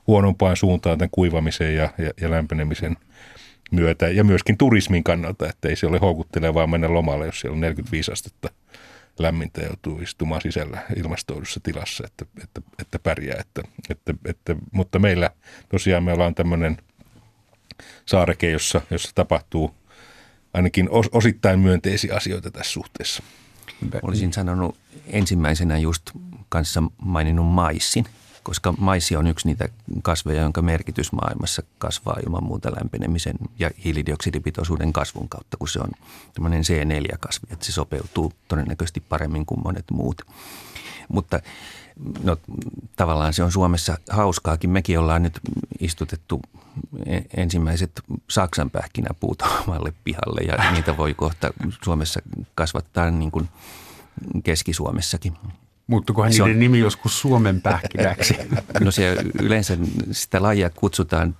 huonompaan 0.06 0.56
suuntaan 0.56 0.98
tämän 0.98 1.10
kuivamisen 1.12 1.76
ja, 1.76 1.90
ja, 1.98 2.10
ja 2.20 2.30
lämpenemisen 2.30 2.96
myötä 3.70 4.08
ja 4.08 4.24
myöskin 4.24 4.58
turismin 4.58 5.04
kannalta, 5.04 5.48
että 5.48 5.68
ei 5.68 5.76
se 5.76 5.86
ole 5.86 5.98
houkuttelevaa 5.98 6.66
mennä 6.66 6.94
lomalle, 6.94 7.26
jos 7.26 7.40
siellä 7.40 7.54
on 7.54 7.60
45 7.60 8.12
astetta 8.12 8.50
lämmintä 9.18 9.60
joutuu 9.60 10.00
istumaan 10.00 10.40
sisällä 10.40 10.82
ilmastoidussa 10.96 11.60
tilassa, 11.62 12.04
että, 12.06 12.24
että, 12.42 12.60
että 12.78 12.98
pärjää. 12.98 13.40
Että, 13.40 13.62
että, 13.90 14.14
että, 14.24 14.56
mutta 14.72 14.98
meillä 14.98 15.30
tosiaan 15.68 16.04
me 16.04 16.12
ollaan 16.12 16.34
tämmöinen 16.34 16.76
saareke, 18.06 18.50
jossa, 18.50 18.80
jossa 18.90 19.10
tapahtuu 19.14 19.74
ainakin 20.54 20.90
os, 20.90 21.08
osittain 21.12 21.60
myönteisiä 21.60 22.14
asioita 22.14 22.50
tässä 22.50 22.72
suhteessa. 22.72 23.22
Olisin 24.02 24.32
sanonut 24.32 24.76
ensimmäisenä 25.06 25.78
just 25.78 26.10
kanssa 26.48 26.82
maininnut 27.02 27.46
maissin, 27.46 28.04
koska 28.42 28.74
maissi 28.78 29.16
on 29.16 29.26
yksi 29.26 29.46
niitä 29.46 29.68
kasveja, 30.02 30.42
jonka 30.42 30.62
merkitys 30.62 31.12
maailmassa 31.12 31.62
kasvaa 31.78 32.16
ilman 32.26 32.44
muuta 32.44 32.72
lämpenemisen 32.76 33.36
ja 33.58 33.70
hiilidioksidipitoisuuden 33.84 34.92
kasvun 34.92 35.28
kautta, 35.28 35.56
kun 35.56 35.68
se 35.68 35.80
on 35.80 35.90
tämmöinen 36.34 36.62
C4-kasvi, 36.62 37.52
että 37.52 37.66
se 37.66 37.72
sopeutuu 37.72 38.32
todennäköisesti 38.48 39.00
paremmin 39.00 39.46
kuin 39.46 39.60
monet 39.64 39.84
muut. 39.90 40.22
Mutta 41.08 41.40
no, 42.22 42.36
tavallaan 42.96 43.32
se 43.32 43.42
on 43.42 43.52
Suomessa 43.52 43.98
hauskaakin. 44.10 44.70
Mekin 44.70 44.98
ollaan 44.98 45.22
nyt 45.22 45.40
istutettu 45.80 46.42
e-, 47.06 47.20
ensimmäiset 47.36 48.00
Saksan 48.30 48.70
pähkinäpuut 48.70 49.42
omalle 49.42 49.92
pihalle 50.04 50.40
ja 50.40 50.72
niitä 50.72 50.96
voi 50.96 51.14
kohta 51.14 51.50
Suomessa 51.84 52.20
kasvattaa 52.54 53.10
niin 53.10 53.30
kuin 53.30 53.48
Keski-Suomessakin. 54.44 55.32
Muuttukohan 55.86 56.30
niiden 56.30 56.44
on, 56.44 56.58
nimi 56.58 56.78
joskus 56.78 57.20
Suomen 57.20 57.60
pähkinäksi? 57.60 58.34
No 58.80 58.90
se 58.90 59.16
yleensä 59.42 59.78
sitä 60.12 60.42
lajia 60.42 60.70
kutsutaan 60.70 61.36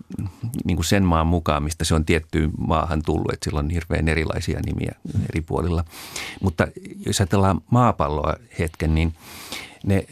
niin 0.65 0.77
kuin 0.77 0.85
sen 0.85 1.05
maan 1.05 1.27
mukaan, 1.27 1.63
mistä 1.63 1.85
se 1.85 1.95
on 1.95 2.05
tiettyyn 2.05 2.51
maahan 2.59 3.03
tullut, 3.03 3.33
että 3.33 3.45
sillä 3.45 3.59
on 3.59 3.71
hirveän 3.71 4.09
erilaisia 4.09 4.61
nimiä 4.67 4.95
eri 5.29 5.41
puolilla. 5.41 5.85
Mutta 6.43 6.69
jos 7.07 7.21
ajatellaan 7.21 7.61
maapalloa 7.71 8.37
hetken, 8.59 8.95
niin 8.95 9.15
ne 9.85 10.05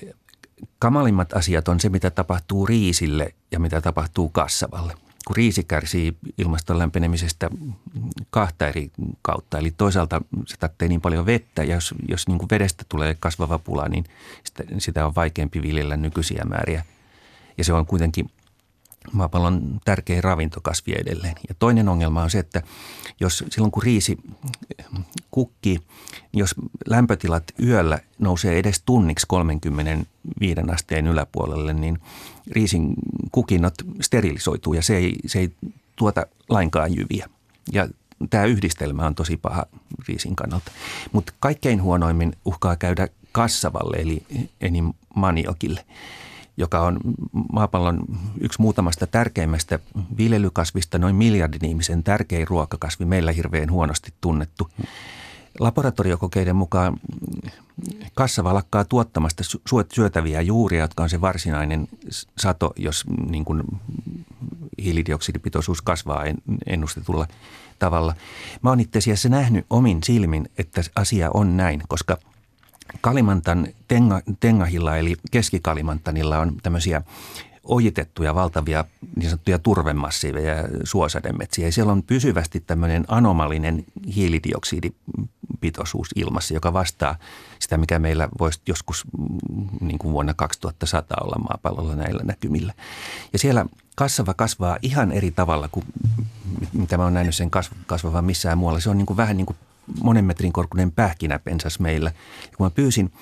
kamalimmat 0.78 1.32
asiat 1.32 1.68
on 1.68 1.80
se, 1.80 1.88
mitä 1.88 2.10
tapahtuu 2.10 2.66
riisille 2.66 3.34
ja 3.50 3.60
mitä 3.60 3.80
tapahtuu 3.80 4.28
kassavalle. 4.28 4.94
Kun 5.26 5.36
riisi 5.36 5.64
kärsii 5.64 6.16
ilmaston 6.38 6.78
lämpenemisestä 6.78 7.50
kahta 8.30 8.68
eri 8.68 8.90
kautta, 9.22 9.58
eli 9.58 9.70
toisaalta 9.70 10.22
se 10.46 10.56
tarvitsee 10.56 10.88
niin 10.88 11.00
paljon 11.00 11.26
vettä, 11.26 11.64
ja 11.64 11.74
jos, 11.74 11.94
jos 12.08 12.28
niin 12.28 12.38
kuin 12.38 12.50
vedestä 12.50 12.84
tulee 12.88 13.16
kasvava 13.20 13.58
pula, 13.58 13.88
niin 13.88 14.04
sitä, 14.44 14.64
sitä 14.78 15.06
on 15.06 15.14
vaikeampi 15.14 15.62
viljellä 15.62 15.96
nykyisiä 15.96 16.44
määriä. 16.48 16.84
Ja 17.58 17.64
se 17.64 17.72
on 17.72 17.86
kuitenkin 17.86 18.30
maapallon 19.12 19.80
tärkein 19.84 20.24
ravintokasvi 20.24 20.92
edelleen. 20.92 21.34
Ja 21.48 21.54
toinen 21.58 21.88
ongelma 21.88 22.22
on 22.22 22.30
se, 22.30 22.38
että 22.38 22.62
jos 23.20 23.44
silloin 23.50 23.72
kun 23.72 23.82
riisi 23.82 24.16
kukkii, 25.30 25.78
niin 26.32 26.38
jos 26.38 26.54
lämpötilat 26.86 27.44
yöllä 27.62 27.98
nousee 28.18 28.58
edes 28.58 28.82
tunniksi 28.82 29.26
35 29.28 30.60
asteen 30.72 31.06
yläpuolelle, 31.06 31.72
niin 31.72 31.98
riisin 32.50 32.94
kukinnot 33.32 33.74
sterilisoituu 34.00 34.74
ja 34.74 34.82
se 34.82 34.96
ei, 34.96 35.16
se 35.26 35.38
ei 35.38 35.50
tuota 35.96 36.26
lainkaan 36.48 36.94
jyviä. 36.96 37.28
Ja 37.72 37.88
tämä 38.30 38.44
yhdistelmä 38.44 39.06
on 39.06 39.14
tosi 39.14 39.36
paha 39.36 39.66
riisin 40.08 40.36
kannalta. 40.36 40.72
Mutta 41.12 41.32
kaikkein 41.40 41.82
huonoimmin 41.82 42.32
uhkaa 42.44 42.76
käydä 42.76 43.08
kassavalle 43.32 43.96
eli 43.96 44.22
eni 44.60 44.84
maniokille 45.14 45.84
joka 46.58 46.80
on 46.80 47.00
maapallon 47.52 48.00
yksi 48.40 48.62
muutamasta 48.62 49.06
tärkeimmästä 49.06 49.78
viljelykasvista, 50.16 50.98
noin 50.98 51.16
miljardin 51.16 51.64
ihmisen 51.64 52.02
tärkein 52.02 52.48
ruokakasvi, 52.48 53.04
meillä 53.04 53.32
hirveän 53.32 53.70
huonosti 53.70 54.12
tunnettu. 54.20 54.68
Laboratoriokokeiden 55.58 56.56
mukaan 56.56 57.00
kassava 58.14 58.54
lakkaa 58.54 58.84
tuottamasta 58.84 59.42
syötäviä 59.94 60.40
juuria, 60.40 60.80
jotka 60.80 61.02
on 61.02 61.10
se 61.10 61.20
varsinainen 61.20 61.88
sato, 62.38 62.72
jos 62.76 63.04
niin 63.30 63.44
kuin 63.44 63.62
hiilidioksidipitoisuus 64.82 65.82
kasvaa 65.82 66.24
ennustetulla 66.66 67.26
tavalla. 67.78 68.14
Mä 68.62 68.70
oon 68.70 68.80
itse 68.80 68.98
asiassa 68.98 69.28
nähnyt 69.28 69.66
omin 69.70 70.02
silmin, 70.04 70.50
että 70.58 70.82
asia 70.96 71.30
on 71.34 71.56
näin, 71.56 71.82
koska 71.88 72.18
Kalimantan 73.00 73.68
tenga, 73.88 74.20
Tengahilla 74.40 74.96
eli 74.96 75.16
Keski-Kalimantanilla 75.30 76.38
on 76.38 76.56
tämmöisiä 76.62 77.02
ojitettuja 77.64 78.34
valtavia 78.34 78.84
niin 79.16 79.30
sanottuja 79.30 79.58
turvemassiiveja 79.58 80.54
ja 80.54 80.68
suosademetsiä. 80.84 81.66
Ja 81.66 81.72
siellä 81.72 81.92
on 81.92 82.02
pysyvästi 82.02 82.60
tämmöinen 82.60 83.04
anomalinen 83.08 83.84
hiilidioksidipitoisuus 84.14 86.08
ilmassa, 86.16 86.54
joka 86.54 86.72
vastaa 86.72 87.18
sitä, 87.58 87.76
mikä 87.76 87.98
meillä 87.98 88.28
voisi 88.38 88.60
joskus 88.66 89.04
niin 89.80 89.98
kuin 89.98 90.12
vuonna 90.12 90.34
2100 90.34 91.16
olla 91.20 91.38
maapallolla 91.38 91.96
näillä 91.96 92.22
näkymillä. 92.24 92.74
Ja 93.32 93.38
siellä 93.38 93.66
kasvava 93.96 94.34
kasvaa 94.34 94.78
ihan 94.82 95.12
eri 95.12 95.30
tavalla 95.30 95.68
kuin 95.68 95.86
mitä 96.72 96.96
mä 96.96 97.04
oon 97.04 97.14
nähnyt 97.14 97.34
sen 97.34 97.50
kasvavan 97.86 98.24
missään 98.24 98.58
muualla. 98.58 98.80
Se 98.80 98.90
on 98.90 98.98
niin 98.98 99.06
kuin 99.06 99.16
vähän 99.16 99.36
niin 99.36 99.46
kuin 99.46 99.56
monen 100.02 100.24
metrin 100.24 100.52
korkuinen 100.52 100.92
pähkinäpensas 100.92 101.80
meillä. 101.80 102.12
Ja 102.50 102.56
kun 102.56 102.66
mä 102.66 102.70
pyysin, 102.70 103.12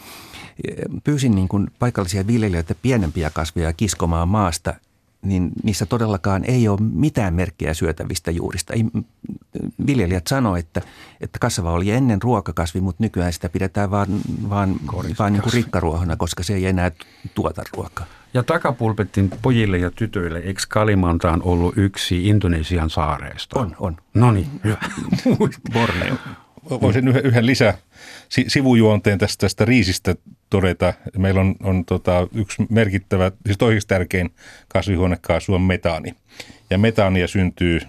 pyysin 1.05 1.35
niin 1.35 1.49
kuin 1.49 1.71
paikallisia 1.79 2.27
viljelijöitä 2.27 2.75
pienempiä 2.83 3.31
kasveja 3.31 3.73
kiskomaan 3.73 4.29
maasta, 4.29 4.75
niin 5.23 5.51
niissä 5.63 5.87
todellakaan 5.87 6.45
ei 6.45 6.69
ole 6.69 6.81
mitään 6.81 7.35
merkkejä 7.35 7.75
syötävistä 7.75 8.31
juurista. 8.31 8.75
Viljelijät 9.87 10.27
sanoivat, 10.27 10.67
että, 10.67 10.83
että 11.21 11.39
kasvava 11.39 11.73
oli 11.73 11.91
ennen 11.91 12.23
ruokakasvi, 12.23 12.81
mutta 12.81 13.05
nykyään 13.05 13.33
sitä 13.33 13.49
pidetään 13.49 13.91
vaan, 13.91 14.09
vaan, 14.49 14.77
vaan 15.19 15.33
niin 15.33 15.43
kuin 15.43 15.53
rikkaruohona, 15.53 16.17
koska 16.17 16.43
se 16.43 16.55
ei 16.55 16.67
enää 16.67 16.91
tuota 17.35 17.63
ruokaa. 17.77 18.07
Ja 18.35 18.43
takapulpettin 18.43 19.31
pojille 19.43 19.79
ja 19.79 19.91
tytöille, 19.91 20.39
eikö 20.39 20.63
Kalimanta 20.69 21.31
on 21.31 21.43
ollut 21.43 21.79
yksi 21.79 22.29
Indonesian 22.29 22.91
saareista? 22.91 23.61
On, 23.61 23.77
on. 23.79 23.97
No 24.15 24.31
niin, 24.31 24.47
hyvä. 24.65 24.77
Borneo. 25.73 26.17
Voisin 26.71 27.09
yhden, 27.09 27.27
yhden 27.27 27.47
lisä 27.47 27.75
sivujuonteen 28.49 29.19
tästä, 29.19 29.41
tästä 29.41 29.65
riisistä 29.65 30.15
todeta. 30.51 30.95
Meillä 31.19 31.41
on, 31.41 31.55
on 31.63 31.85
tota, 31.85 32.29
yksi 32.35 32.63
merkittävä, 32.71 33.33
siis 33.47 33.59
toiseksi 33.59 33.89
tärkein 33.89 34.31
kasvihuonekaasu 34.69 35.55
on 35.55 35.61
metaani. 35.61 36.15
Ja 36.71 36.79
metaania 36.79 37.29
syntyy, 37.29 37.81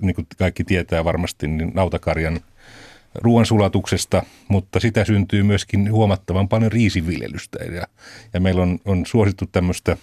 niin 0.00 0.14
kuin 0.14 0.26
kaikki 0.38 0.64
tietää 0.64 1.04
varmasti, 1.04 1.48
niin 1.48 1.72
nautakarjan 1.74 2.40
ruoansulatuksesta, 3.14 4.22
mutta 4.48 4.80
sitä 4.80 5.04
syntyy 5.04 5.42
myöskin 5.42 5.92
huomattavan 5.92 6.48
paljon 6.48 6.72
riisiviljelystä. 6.72 7.64
Ja, 7.64 7.86
ja 8.32 8.40
meillä 8.40 8.62
on, 8.62 8.78
on 8.84 9.06
suosittu 9.06 9.46
tämmöistä 9.52 9.96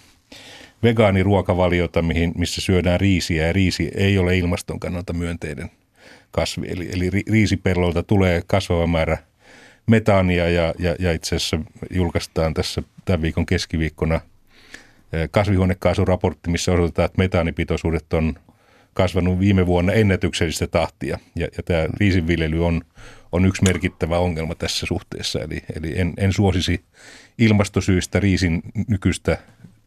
vegaaniruokavaliota, 0.82 2.02
mihin, 2.02 2.32
missä 2.36 2.60
syödään 2.60 3.00
riisiä, 3.00 3.46
ja 3.46 3.52
riisi 3.52 3.90
ei 3.94 4.18
ole 4.18 4.36
ilmaston 4.36 4.80
kannalta 4.80 5.12
myönteinen– 5.12 5.70
kasvi. 6.32 6.66
Eli, 6.68 6.90
eli 6.92 7.10
riisipellolta 7.30 8.02
tulee 8.02 8.42
kasvava 8.46 8.86
määrä 8.86 9.18
metaania 9.86 10.50
ja, 10.50 10.74
ja, 10.78 10.96
ja 10.98 11.12
itse 11.12 11.36
asiassa 11.36 11.58
julkaistaan 11.90 12.54
tässä 12.54 12.82
tämän 13.04 13.22
viikon 13.22 13.46
keskiviikkona 13.46 14.20
kasvihuonekaasuraportti, 15.30 16.50
missä 16.50 16.72
osoitetaan, 16.72 17.06
että 17.06 17.18
metaanipitoisuudet 17.18 18.12
on 18.12 18.34
kasvanut 18.94 19.38
viime 19.38 19.66
vuonna 19.66 19.92
ennätyksellistä 19.92 20.66
tahtia. 20.66 21.18
Ja, 21.36 21.48
ja 21.56 21.62
tämä 21.62 21.86
riisinviljely 22.00 22.66
on, 22.66 22.82
on 23.32 23.44
yksi 23.44 23.62
merkittävä 23.62 24.18
ongelma 24.18 24.54
tässä 24.54 24.86
suhteessa. 24.86 25.40
Eli, 25.40 25.62
eli 25.76 25.98
en, 26.00 26.14
en 26.16 26.32
suosisi 26.32 26.84
ilmastosyistä 27.38 28.20
riisin 28.20 28.62
nykyistä 28.88 29.38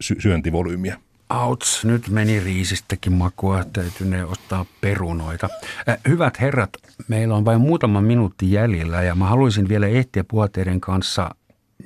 sy- 0.01 0.21
syöntivolyymiä. 0.21 0.97
Auts, 1.29 1.85
nyt 1.85 2.09
meni 2.09 2.39
riisistäkin 2.39 3.13
makua, 3.13 3.63
täytyy 3.73 4.07
ne 4.07 4.25
ottaa 4.25 4.65
perunoita. 4.81 5.49
Äh, 5.89 5.97
hyvät 6.07 6.39
herrat, 6.39 6.69
meillä 7.07 7.35
on 7.35 7.45
vain 7.45 7.61
muutama 7.61 8.01
minuutti 8.01 8.51
jäljellä 8.51 9.03
ja 9.03 9.15
mä 9.15 9.25
haluaisin 9.25 9.69
vielä 9.69 9.87
ehtiä 9.87 10.23
puhua 10.23 10.47
teidän 10.47 10.81
kanssa 10.81 11.35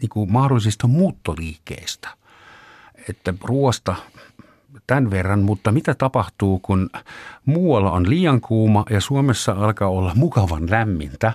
niin 0.01 0.09
kuin 0.09 0.31
mahdollisista 0.31 0.87
muuttoliikkeistä. 0.87 2.09
Että 3.09 3.33
ruoasta 3.43 3.95
tämän 4.87 5.11
verran, 5.11 5.39
mutta 5.39 5.71
mitä 5.71 5.95
tapahtuu, 5.95 6.59
kun 6.59 6.89
muualla 7.45 7.91
on 7.91 8.09
liian 8.09 8.41
kuuma 8.41 8.85
ja 8.89 9.01
Suomessa 9.01 9.51
alkaa 9.51 9.89
olla 9.89 10.15
mukavan 10.15 10.69
lämmintä, 10.71 11.33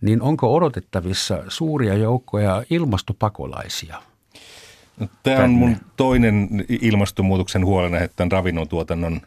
niin 0.00 0.22
onko 0.22 0.54
odotettavissa 0.54 1.42
suuria 1.48 1.94
joukkoja 1.94 2.62
ilmastopakolaisia– 2.70 4.02
tämä 5.22 5.44
on 5.44 5.50
mun 5.50 5.76
toinen 5.96 6.48
ilmastonmuutoksen 6.68 7.66
huolenaihe 7.66 8.08
tämän 8.16 8.32
ravinnon 8.32 8.68
tuotannon 8.68 9.20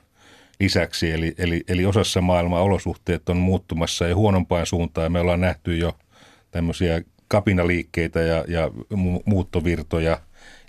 lisäksi. 0.60 1.12
Eli, 1.12 1.36
eli, 1.38 1.64
eli 1.68 1.86
osassa 1.86 2.22
maailmaa 2.22 2.62
olosuhteet 2.62 3.30
on 3.30 3.38
muuttumassa 3.38 4.08
ja 4.08 4.16
huonompaan 4.16 4.66
suuntaan. 4.66 5.12
Me 5.12 5.20
ollaan 5.20 5.42
nähty 5.42 5.78
jo 5.78 5.98
tämmöisiä 6.52 7.02
kapinaliikkeitä 7.28 8.20
ja, 8.20 8.46
ja 8.48 8.72
muuttovirtoja 9.26 10.20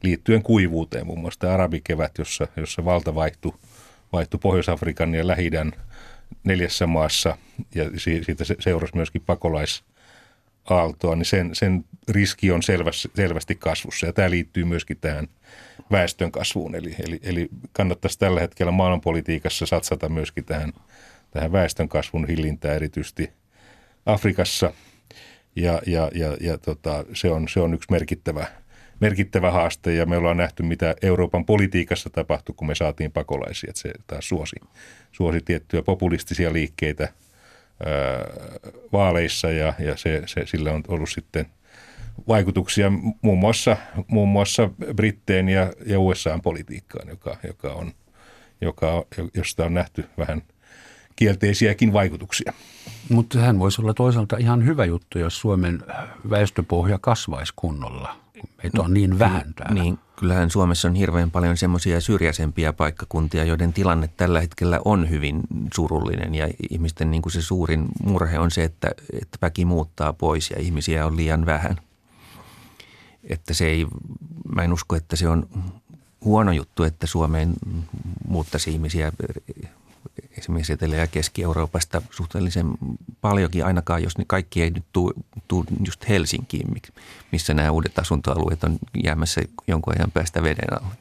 liittyen 0.03 0.43
kuivuuteen. 0.43 1.07
Muun 1.07 1.21
muassa 1.21 1.41
tämä 1.41 1.55
arabikevät, 1.55 2.19
jossa, 2.19 2.47
jossa 2.57 2.85
valta 2.85 3.15
vaihtui, 3.15 3.53
vaihtui 4.13 4.41
Pohjois-Afrikan 4.43 5.15
ja 5.15 5.27
lähi 5.27 5.51
neljässä 6.45 6.87
maassa 6.87 7.37
ja 7.75 7.85
siitä 8.01 8.45
seurasi 8.61 8.97
myöskin 8.97 9.23
pakolais 9.27 9.85
aaltoa, 10.71 11.17
niin 11.17 11.25
sen, 11.25 11.55
sen 11.55 11.85
riski 12.09 12.51
on 12.51 12.63
selvästi, 12.63 13.11
selvästi 13.15 13.55
kasvussa. 13.55 14.07
Ja 14.07 14.13
tämä 14.13 14.31
liittyy 14.31 14.65
myöskin 14.65 14.97
tähän 15.01 15.29
väestön 15.91 16.33
kasvuun. 16.33 16.75
Eli, 16.75 16.95
eli, 17.07 17.21
eli 17.23 17.49
kannattaisi 17.73 18.19
tällä 18.19 18.41
hetkellä 18.41 18.73
maailmanpolitiikassa 18.73 19.67
satsata 19.67 20.09
myöskin 20.09 20.45
tähän, 20.45 20.73
tähän 21.31 21.53
väestön 21.53 21.89
kasvun 21.89 22.27
hillintään 22.27 22.77
erityisesti 22.77 23.31
Afrikassa. 24.07 24.73
Ja, 25.57 25.83
ja, 25.87 26.11
ja, 26.15 26.37
ja 26.41 26.59
tota, 26.59 27.05
se, 27.15 27.31
on, 27.31 27.49
se 27.49 27.61
on 27.61 27.75
yksi 27.75 27.91
merkittävä, 27.91 28.47
merkittävä 29.01 29.51
haaste 29.51 29.95
ja 29.95 30.07
me 30.07 30.17
ollaan 30.17 30.37
nähty, 30.37 30.63
mitä 30.63 30.95
Euroopan 31.03 31.45
politiikassa 31.45 32.11
tapahtui, 32.11 32.55
kun 32.57 32.67
me 32.67 32.75
saatiin 32.75 33.13
pakolaisia. 33.13 33.71
Että 33.71 33.81
se 33.81 33.93
taas 34.07 34.29
suosi, 34.29 34.57
suosi 35.13 35.41
tiettyjä 35.41 35.83
populistisia 35.83 36.53
liikkeitä– 36.53 37.09
vaaleissa 38.93 39.51
ja, 39.51 39.75
ja 39.79 39.97
se, 39.97 40.23
se, 40.27 40.47
sillä 40.47 40.73
on 40.73 40.83
ollut 40.89 41.11
sitten 41.11 41.47
vaikutuksia 42.29 42.93
muun 43.23 43.39
muassa, 43.39 43.77
muun 44.09 44.29
muassa 44.29 44.71
Britteen 44.95 45.49
ja, 45.49 45.73
ja 45.87 46.01
USA-politiikkaan, 46.01 47.09
joka, 47.09 47.37
joka 47.47 47.73
on, 47.73 47.93
joka, 48.61 49.05
josta 49.35 49.65
on 49.65 49.75
nähty 49.75 50.05
vähän 50.19 50.43
kielteisiäkin 51.17 51.93
vaikutuksia. 51.93 52.53
Mutta 53.09 53.39
sehän 53.39 53.59
voisi 53.59 53.83
olla 53.83 53.95
toisaalta 53.95 54.37
ihan 54.37 54.67
hyvä 54.67 54.85
juttu, 54.85 55.19
jos 55.19 55.41
Suomen 55.41 55.83
väestöpohja 56.31 56.99
kasvaisi 57.01 57.53
kunnolla. 57.57 58.22
Meitä 58.63 58.83
on 58.83 58.95
niin 58.95 59.19
vähän 59.19 59.55
täällä. 59.55 59.83
Niin, 59.83 59.99
kyllähän 60.17 60.51
Suomessa 60.51 60.89
on 60.89 60.95
hirveän 60.95 61.31
paljon 61.31 61.57
semmoisia 61.57 62.01
syrjäisempiä 62.01 62.73
paikkakuntia, 62.73 63.45
joiden 63.45 63.73
tilanne 63.73 64.09
tällä 64.17 64.41
hetkellä 64.41 64.81
on 64.85 65.11
hyvin 65.11 65.41
surullinen 65.75 66.35
ja 66.35 66.49
ihmisten 66.71 67.11
niin 67.11 67.23
kuin 67.23 67.33
se 67.33 67.43
suurin 67.43 67.89
murhe 68.05 68.39
on 68.39 68.51
se, 68.51 68.65
että, 68.65 68.91
että 69.23 69.39
väki 69.43 69.65
muuttaa 69.65 70.13
pois 70.13 70.51
ja 70.51 70.61
ihmisiä 70.61 71.07
on 71.07 71.17
liian 71.17 71.47
vähän. 71.47 71.77
Että 73.25 73.55
se 73.55 73.67
ei, 73.67 73.87
mä 74.55 74.63
en 74.63 74.73
usko, 74.73 74.97
että 74.97 75.17
se 75.17 75.29
on 75.29 75.49
huono 76.25 76.53
juttu, 76.53 76.83
että 76.83 77.07
Suomeen 77.07 77.53
muuttaisi 78.29 78.71
ihmisiä 78.71 79.13
esimerkiksi 80.39 80.73
Etelä- 80.73 80.97
ja 80.97 81.07
Keski-Euroopasta 81.07 82.03
suhteellisen 82.11 82.67
paljonkin, 83.21 83.67
ainakaan 83.67 84.03
jos 84.03 84.19
ne 84.19 84.25
kaikki 84.27 84.63
ei 84.63 84.71
nyt 84.71 84.85
tule 85.49 85.65
just 85.87 86.09
Helsinkiin, 86.09 86.69
missä 87.33 87.55
nämä 87.55 87.71
uudet 87.71 87.99
asuntoalueet 87.99 88.65
on 88.65 88.79
jäämässä 89.05 89.43
jonkun 89.67 89.95
ajan 89.99 90.11
päästä 90.11 90.43
veden 90.43 90.73
alle. 90.83 90.95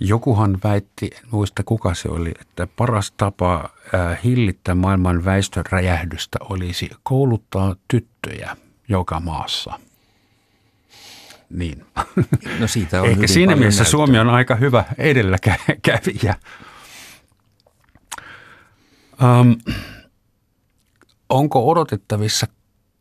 Jokuhan 0.00 0.58
väitti, 0.64 1.10
muista 1.30 1.62
kuka 1.62 1.94
se 1.94 2.08
oli, 2.08 2.32
että 2.40 2.66
paras 2.76 3.12
tapa 3.16 3.70
hillittää 4.24 4.74
maailman 4.74 5.24
väestön 5.24 5.64
räjähdystä 5.70 6.38
olisi 6.40 6.90
kouluttaa 7.02 7.76
tyttöjä 7.88 8.56
joka 8.88 9.20
maassa. 9.20 9.78
Niin. 11.50 11.84
No 12.58 12.66
siitä 12.66 13.02
on 13.02 13.08
Ehkä 13.08 13.26
siinä 13.26 13.56
mielessä 13.56 13.82
näyttöä. 13.82 13.90
Suomi 13.90 14.18
on 14.18 14.30
aika 14.30 14.54
hyvä 14.54 14.84
edelläkävijä. 14.98 16.34
Um, 19.22 19.56
onko 21.28 21.70
odotettavissa 21.70 22.46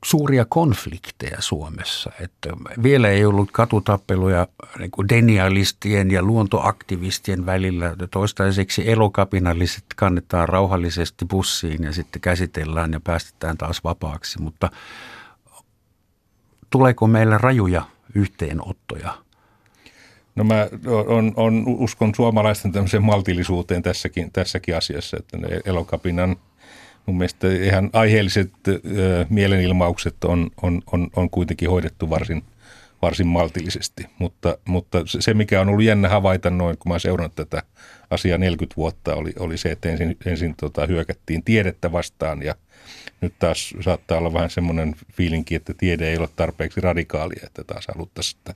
suuria 0.05 0.45
konflikteja 0.49 1.37
Suomessa. 1.41 2.11
Että 2.19 2.49
vielä 2.83 3.09
ei 3.09 3.25
ollut 3.25 3.51
katutappeluja 3.51 4.47
niin 4.79 4.91
kuin 4.91 5.09
denialistien 5.09 6.11
ja 6.11 6.23
luontoaktivistien 6.23 7.45
välillä. 7.45 7.95
Toistaiseksi 8.11 8.91
elokapinalliset 8.91 9.85
kannetaan 9.95 10.49
rauhallisesti 10.49 11.25
bussiin 11.25 11.83
ja 11.83 11.93
sitten 11.93 12.21
käsitellään 12.21 12.93
ja 12.93 12.99
päästetään 12.99 13.57
taas 13.57 13.83
vapaaksi. 13.83 14.41
Mutta 14.41 14.69
tuleeko 16.69 17.07
meillä 17.07 17.37
rajuja 17.37 17.85
yhteenottoja? 18.15 19.22
No 20.35 20.43
mä 20.43 20.67
on, 21.07 21.33
on, 21.35 21.63
uskon 21.67 22.15
suomalaisten 22.15 22.71
tämmöiseen 22.71 23.03
maltillisuuteen 23.03 23.83
tässäkin, 23.83 24.31
tässäkin 24.31 24.77
asiassa, 24.77 25.17
että 25.17 25.37
ne 25.37 25.47
elokapinan– 25.65 26.35
mun 27.05 27.17
mielestä 27.17 27.47
ihan 27.47 27.89
aiheelliset 27.93 28.51
mielenilmaukset 29.29 30.23
on, 30.23 30.51
on, 30.61 30.81
on, 30.91 31.09
on 31.15 31.29
kuitenkin 31.29 31.69
hoidettu 31.69 32.09
varsin, 32.09 32.43
varsin 33.01 33.27
maltillisesti. 33.27 34.05
Mutta, 34.19 34.57
mutta 34.65 35.03
se, 35.05 35.33
mikä 35.33 35.61
on 35.61 35.69
ollut 35.69 35.83
jännä 35.83 36.09
havaita 36.09 36.49
noin, 36.49 36.77
kun 36.77 36.91
mä 36.91 36.99
seurannut 36.99 37.35
tätä 37.35 37.63
asiaa 38.09 38.37
40 38.37 38.75
vuotta, 38.77 39.15
oli, 39.15 39.33
oli 39.39 39.57
se, 39.57 39.71
että 39.71 39.89
ensin, 39.89 40.17
ensin 40.25 40.55
tota, 40.59 40.85
hyökättiin 40.85 41.43
tiedettä 41.43 41.91
vastaan 41.91 42.43
ja 42.43 42.55
nyt 43.23 43.33
taas 43.39 43.73
saattaa 43.81 44.17
olla 44.17 44.33
vähän 44.33 44.49
semmoinen 44.49 44.95
fiilinki, 45.13 45.55
että 45.55 45.73
tiede 45.73 46.09
ei 46.09 46.17
ole 46.17 46.29
tarpeeksi 46.35 46.81
radikaalia, 46.81 47.41
että 47.43 47.63
taas 47.63 47.87
haluttaisiin, 47.87 48.37
että 48.39 48.55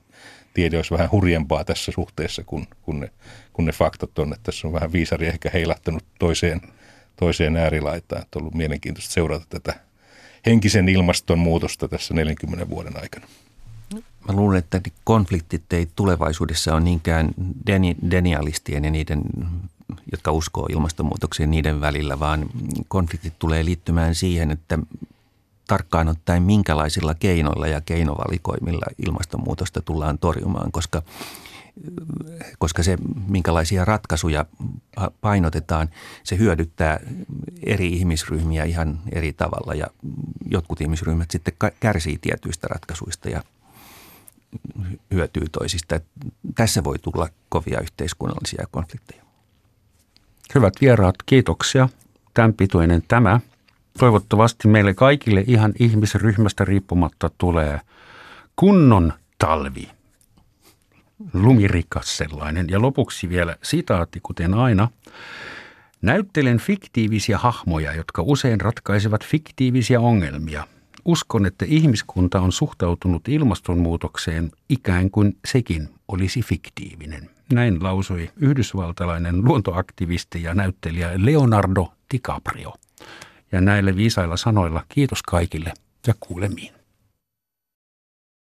tiede 0.54 0.76
olisi 0.76 0.90
vähän 0.90 1.10
hurjempaa 1.10 1.64
tässä 1.64 1.92
suhteessa, 1.92 2.44
kun, 2.44 2.66
kun, 2.82 3.00
ne, 3.00 3.10
kun 3.52 3.64
ne 3.64 3.72
faktat 3.72 4.18
on, 4.18 4.32
että 4.32 4.42
tässä 4.42 4.68
on 4.68 4.74
vähän 4.74 4.92
viisari 4.92 5.26
ehkä 5.26 5.50
heilahtanut 5.52 6.04
toiseen– 6.18 6.60
toiseen 7.18 7.56
äärilaitaan. 7.56 8.22
Että 8.22 8.38
on 8.38 8.42
ollut 8.42 8.54
mielenkiintoista 8.54 9.12
seurata 9.12 9.46
tätä 9.48 9.80
henkisen 10.46 10.88
ilmastonmuutosta 10.88 11.88
tässä 11.88 12.14
40 12.14 12.68
vuoden 12.68 13.00
aikana. 13.02 13.26
Mä 14.28 14.34
luulen, 14.34 14.58
että 14.58 14.80
konfliktit 15.04 15.72
ei 15.72 15.88
tulevaisuudessa 15.96 16.74
ole 16.74 16.80
niinkään 16.80 17.28
deni, 17.66 17.96
denialistien 18.10 18.84
ja 18.84 18.90
niiden, 18.90 19.22
jotka 20.12 20.32
uskoo 20.32 20.66
ilmastonmuutokseen 20.70 21.50
niiden 21.50 21.80
välillä, 21.80 22.20
vaan 22.20 22.46
konfliktit 22.88 23.34
tulee 23.38 23.64
liittymään 23.64 24.14
siihen, 24.14 24.50
että 24.50 24.78
tarkkaan 25.66 26.08
ottaen 26.08 26.42
minkälaisilla 26.42 27.14
keinoilla 27.14 27.66
ja 27.66 27.80
keinovalikoimilla 27.80 28.86
ilmastonmuutosta 29.06 29.82
tullaan 29.82 30.18
torjumaan, 30.18 30.72
koska– 30.72 31.02
koska 32.58 32.82
se, 32.82 32.98
minkälaisia 33.28 33.84
ratkaisuja 33.84 34.46
painotetaan, 35.20 35.88
se 36.24 36.38
hyödyttää 36.38 37.00
eri 37.66 37.92
ihmisryhmiä 37.92 38.64
ihan 38.64 39.00
eri 39.12 39.32
tavalla 39.32 39.74
ja 39.74 39.86
jotkut 40.50 40.80
ihmisryhmät 40.80 41.30
sitten 41.30 41.54
kärsii 41.80 42.18
tietyistä 42.18 42.66
ratkaisuista 42.68 43.28
ja 43.28 43.42
hyötyy 45.14 45.46
toisista. 45.52 46.00
Tässä 46.54 46.84
voi 46.84 46.98
tulla 46.98 47.28
kovia 47.48 47.80
yhteiskunnallisia 47.80 48.66
konflikteja. 48.70 49.27
Hyvät 50.54 50.74
vieraat, 50.80 51.14
kiitoksia. 51.26 51.88
Tämän 52.34 52.54
pituinen 52.54 53.02
tämä. 53.08 53.40
Toivottavasti 53.98 54.68
meille 54.68 54.94
kaikille 54.94 55.44
ihan 55.46 55.72
ihmisryhmästä 55.78 56.64
riippumatta 56.64 57.30
tulee 57.38 57.80
kunnon 58.56 59.12
talvi 59.38 59.88
lumirikas 61.32 62.16
sellainen. 62.16 62.66
Ja 62.70 62.82
lopuksi 62.82 63.28
vielä 63.28 63.56
sitaatti, 63.62 64.20
kuten 64.22 64.54
aina. 64.54 64.88
Näyttelen 66.02 66.58
fiktiivisiä 66.58 67.38
hahmoja, 67.38 67.94
jotka 67.94 68.22
usein 68.22 68.60
ratkaisevat 68.60 69.24
fiktiivisiä 69.24 70.00
ongelmia. 70.00 70.66
Uskon, 71.04 71.46
että 71.46 71.64
ihmiskunta 71.68 72.40
on 72.40 72.52
suhtautunut 72.52 73.28
ilmastonmuutokseen 73.28 74.50
ikään 74.68 75.10
kuin 75.10 75.36
sekin 75.44 75.88
olisi 76.08 76.42
fiktiivinen. 76.42 77.37
Näin 77.52 77.82
lausui 77.82 78.30
yhdysvaltalainen 78.36 79.44
luontoaktivisti 79.44 80.42
ja 80.42 80.54
näyttelijä 80.54 81.10
Leonardo 81.16 81.92
DiCaprio. 82.12 82.74
Ja 83.52 83.60
näille 83.60 83.96
viisailla 83.96 84.36
sanoilla 84.36 84.84
kiitos 84.88 85.22
kaikille 85.22 85.72
ja 86.06 86.14
kuulemiin. 86.20 86.77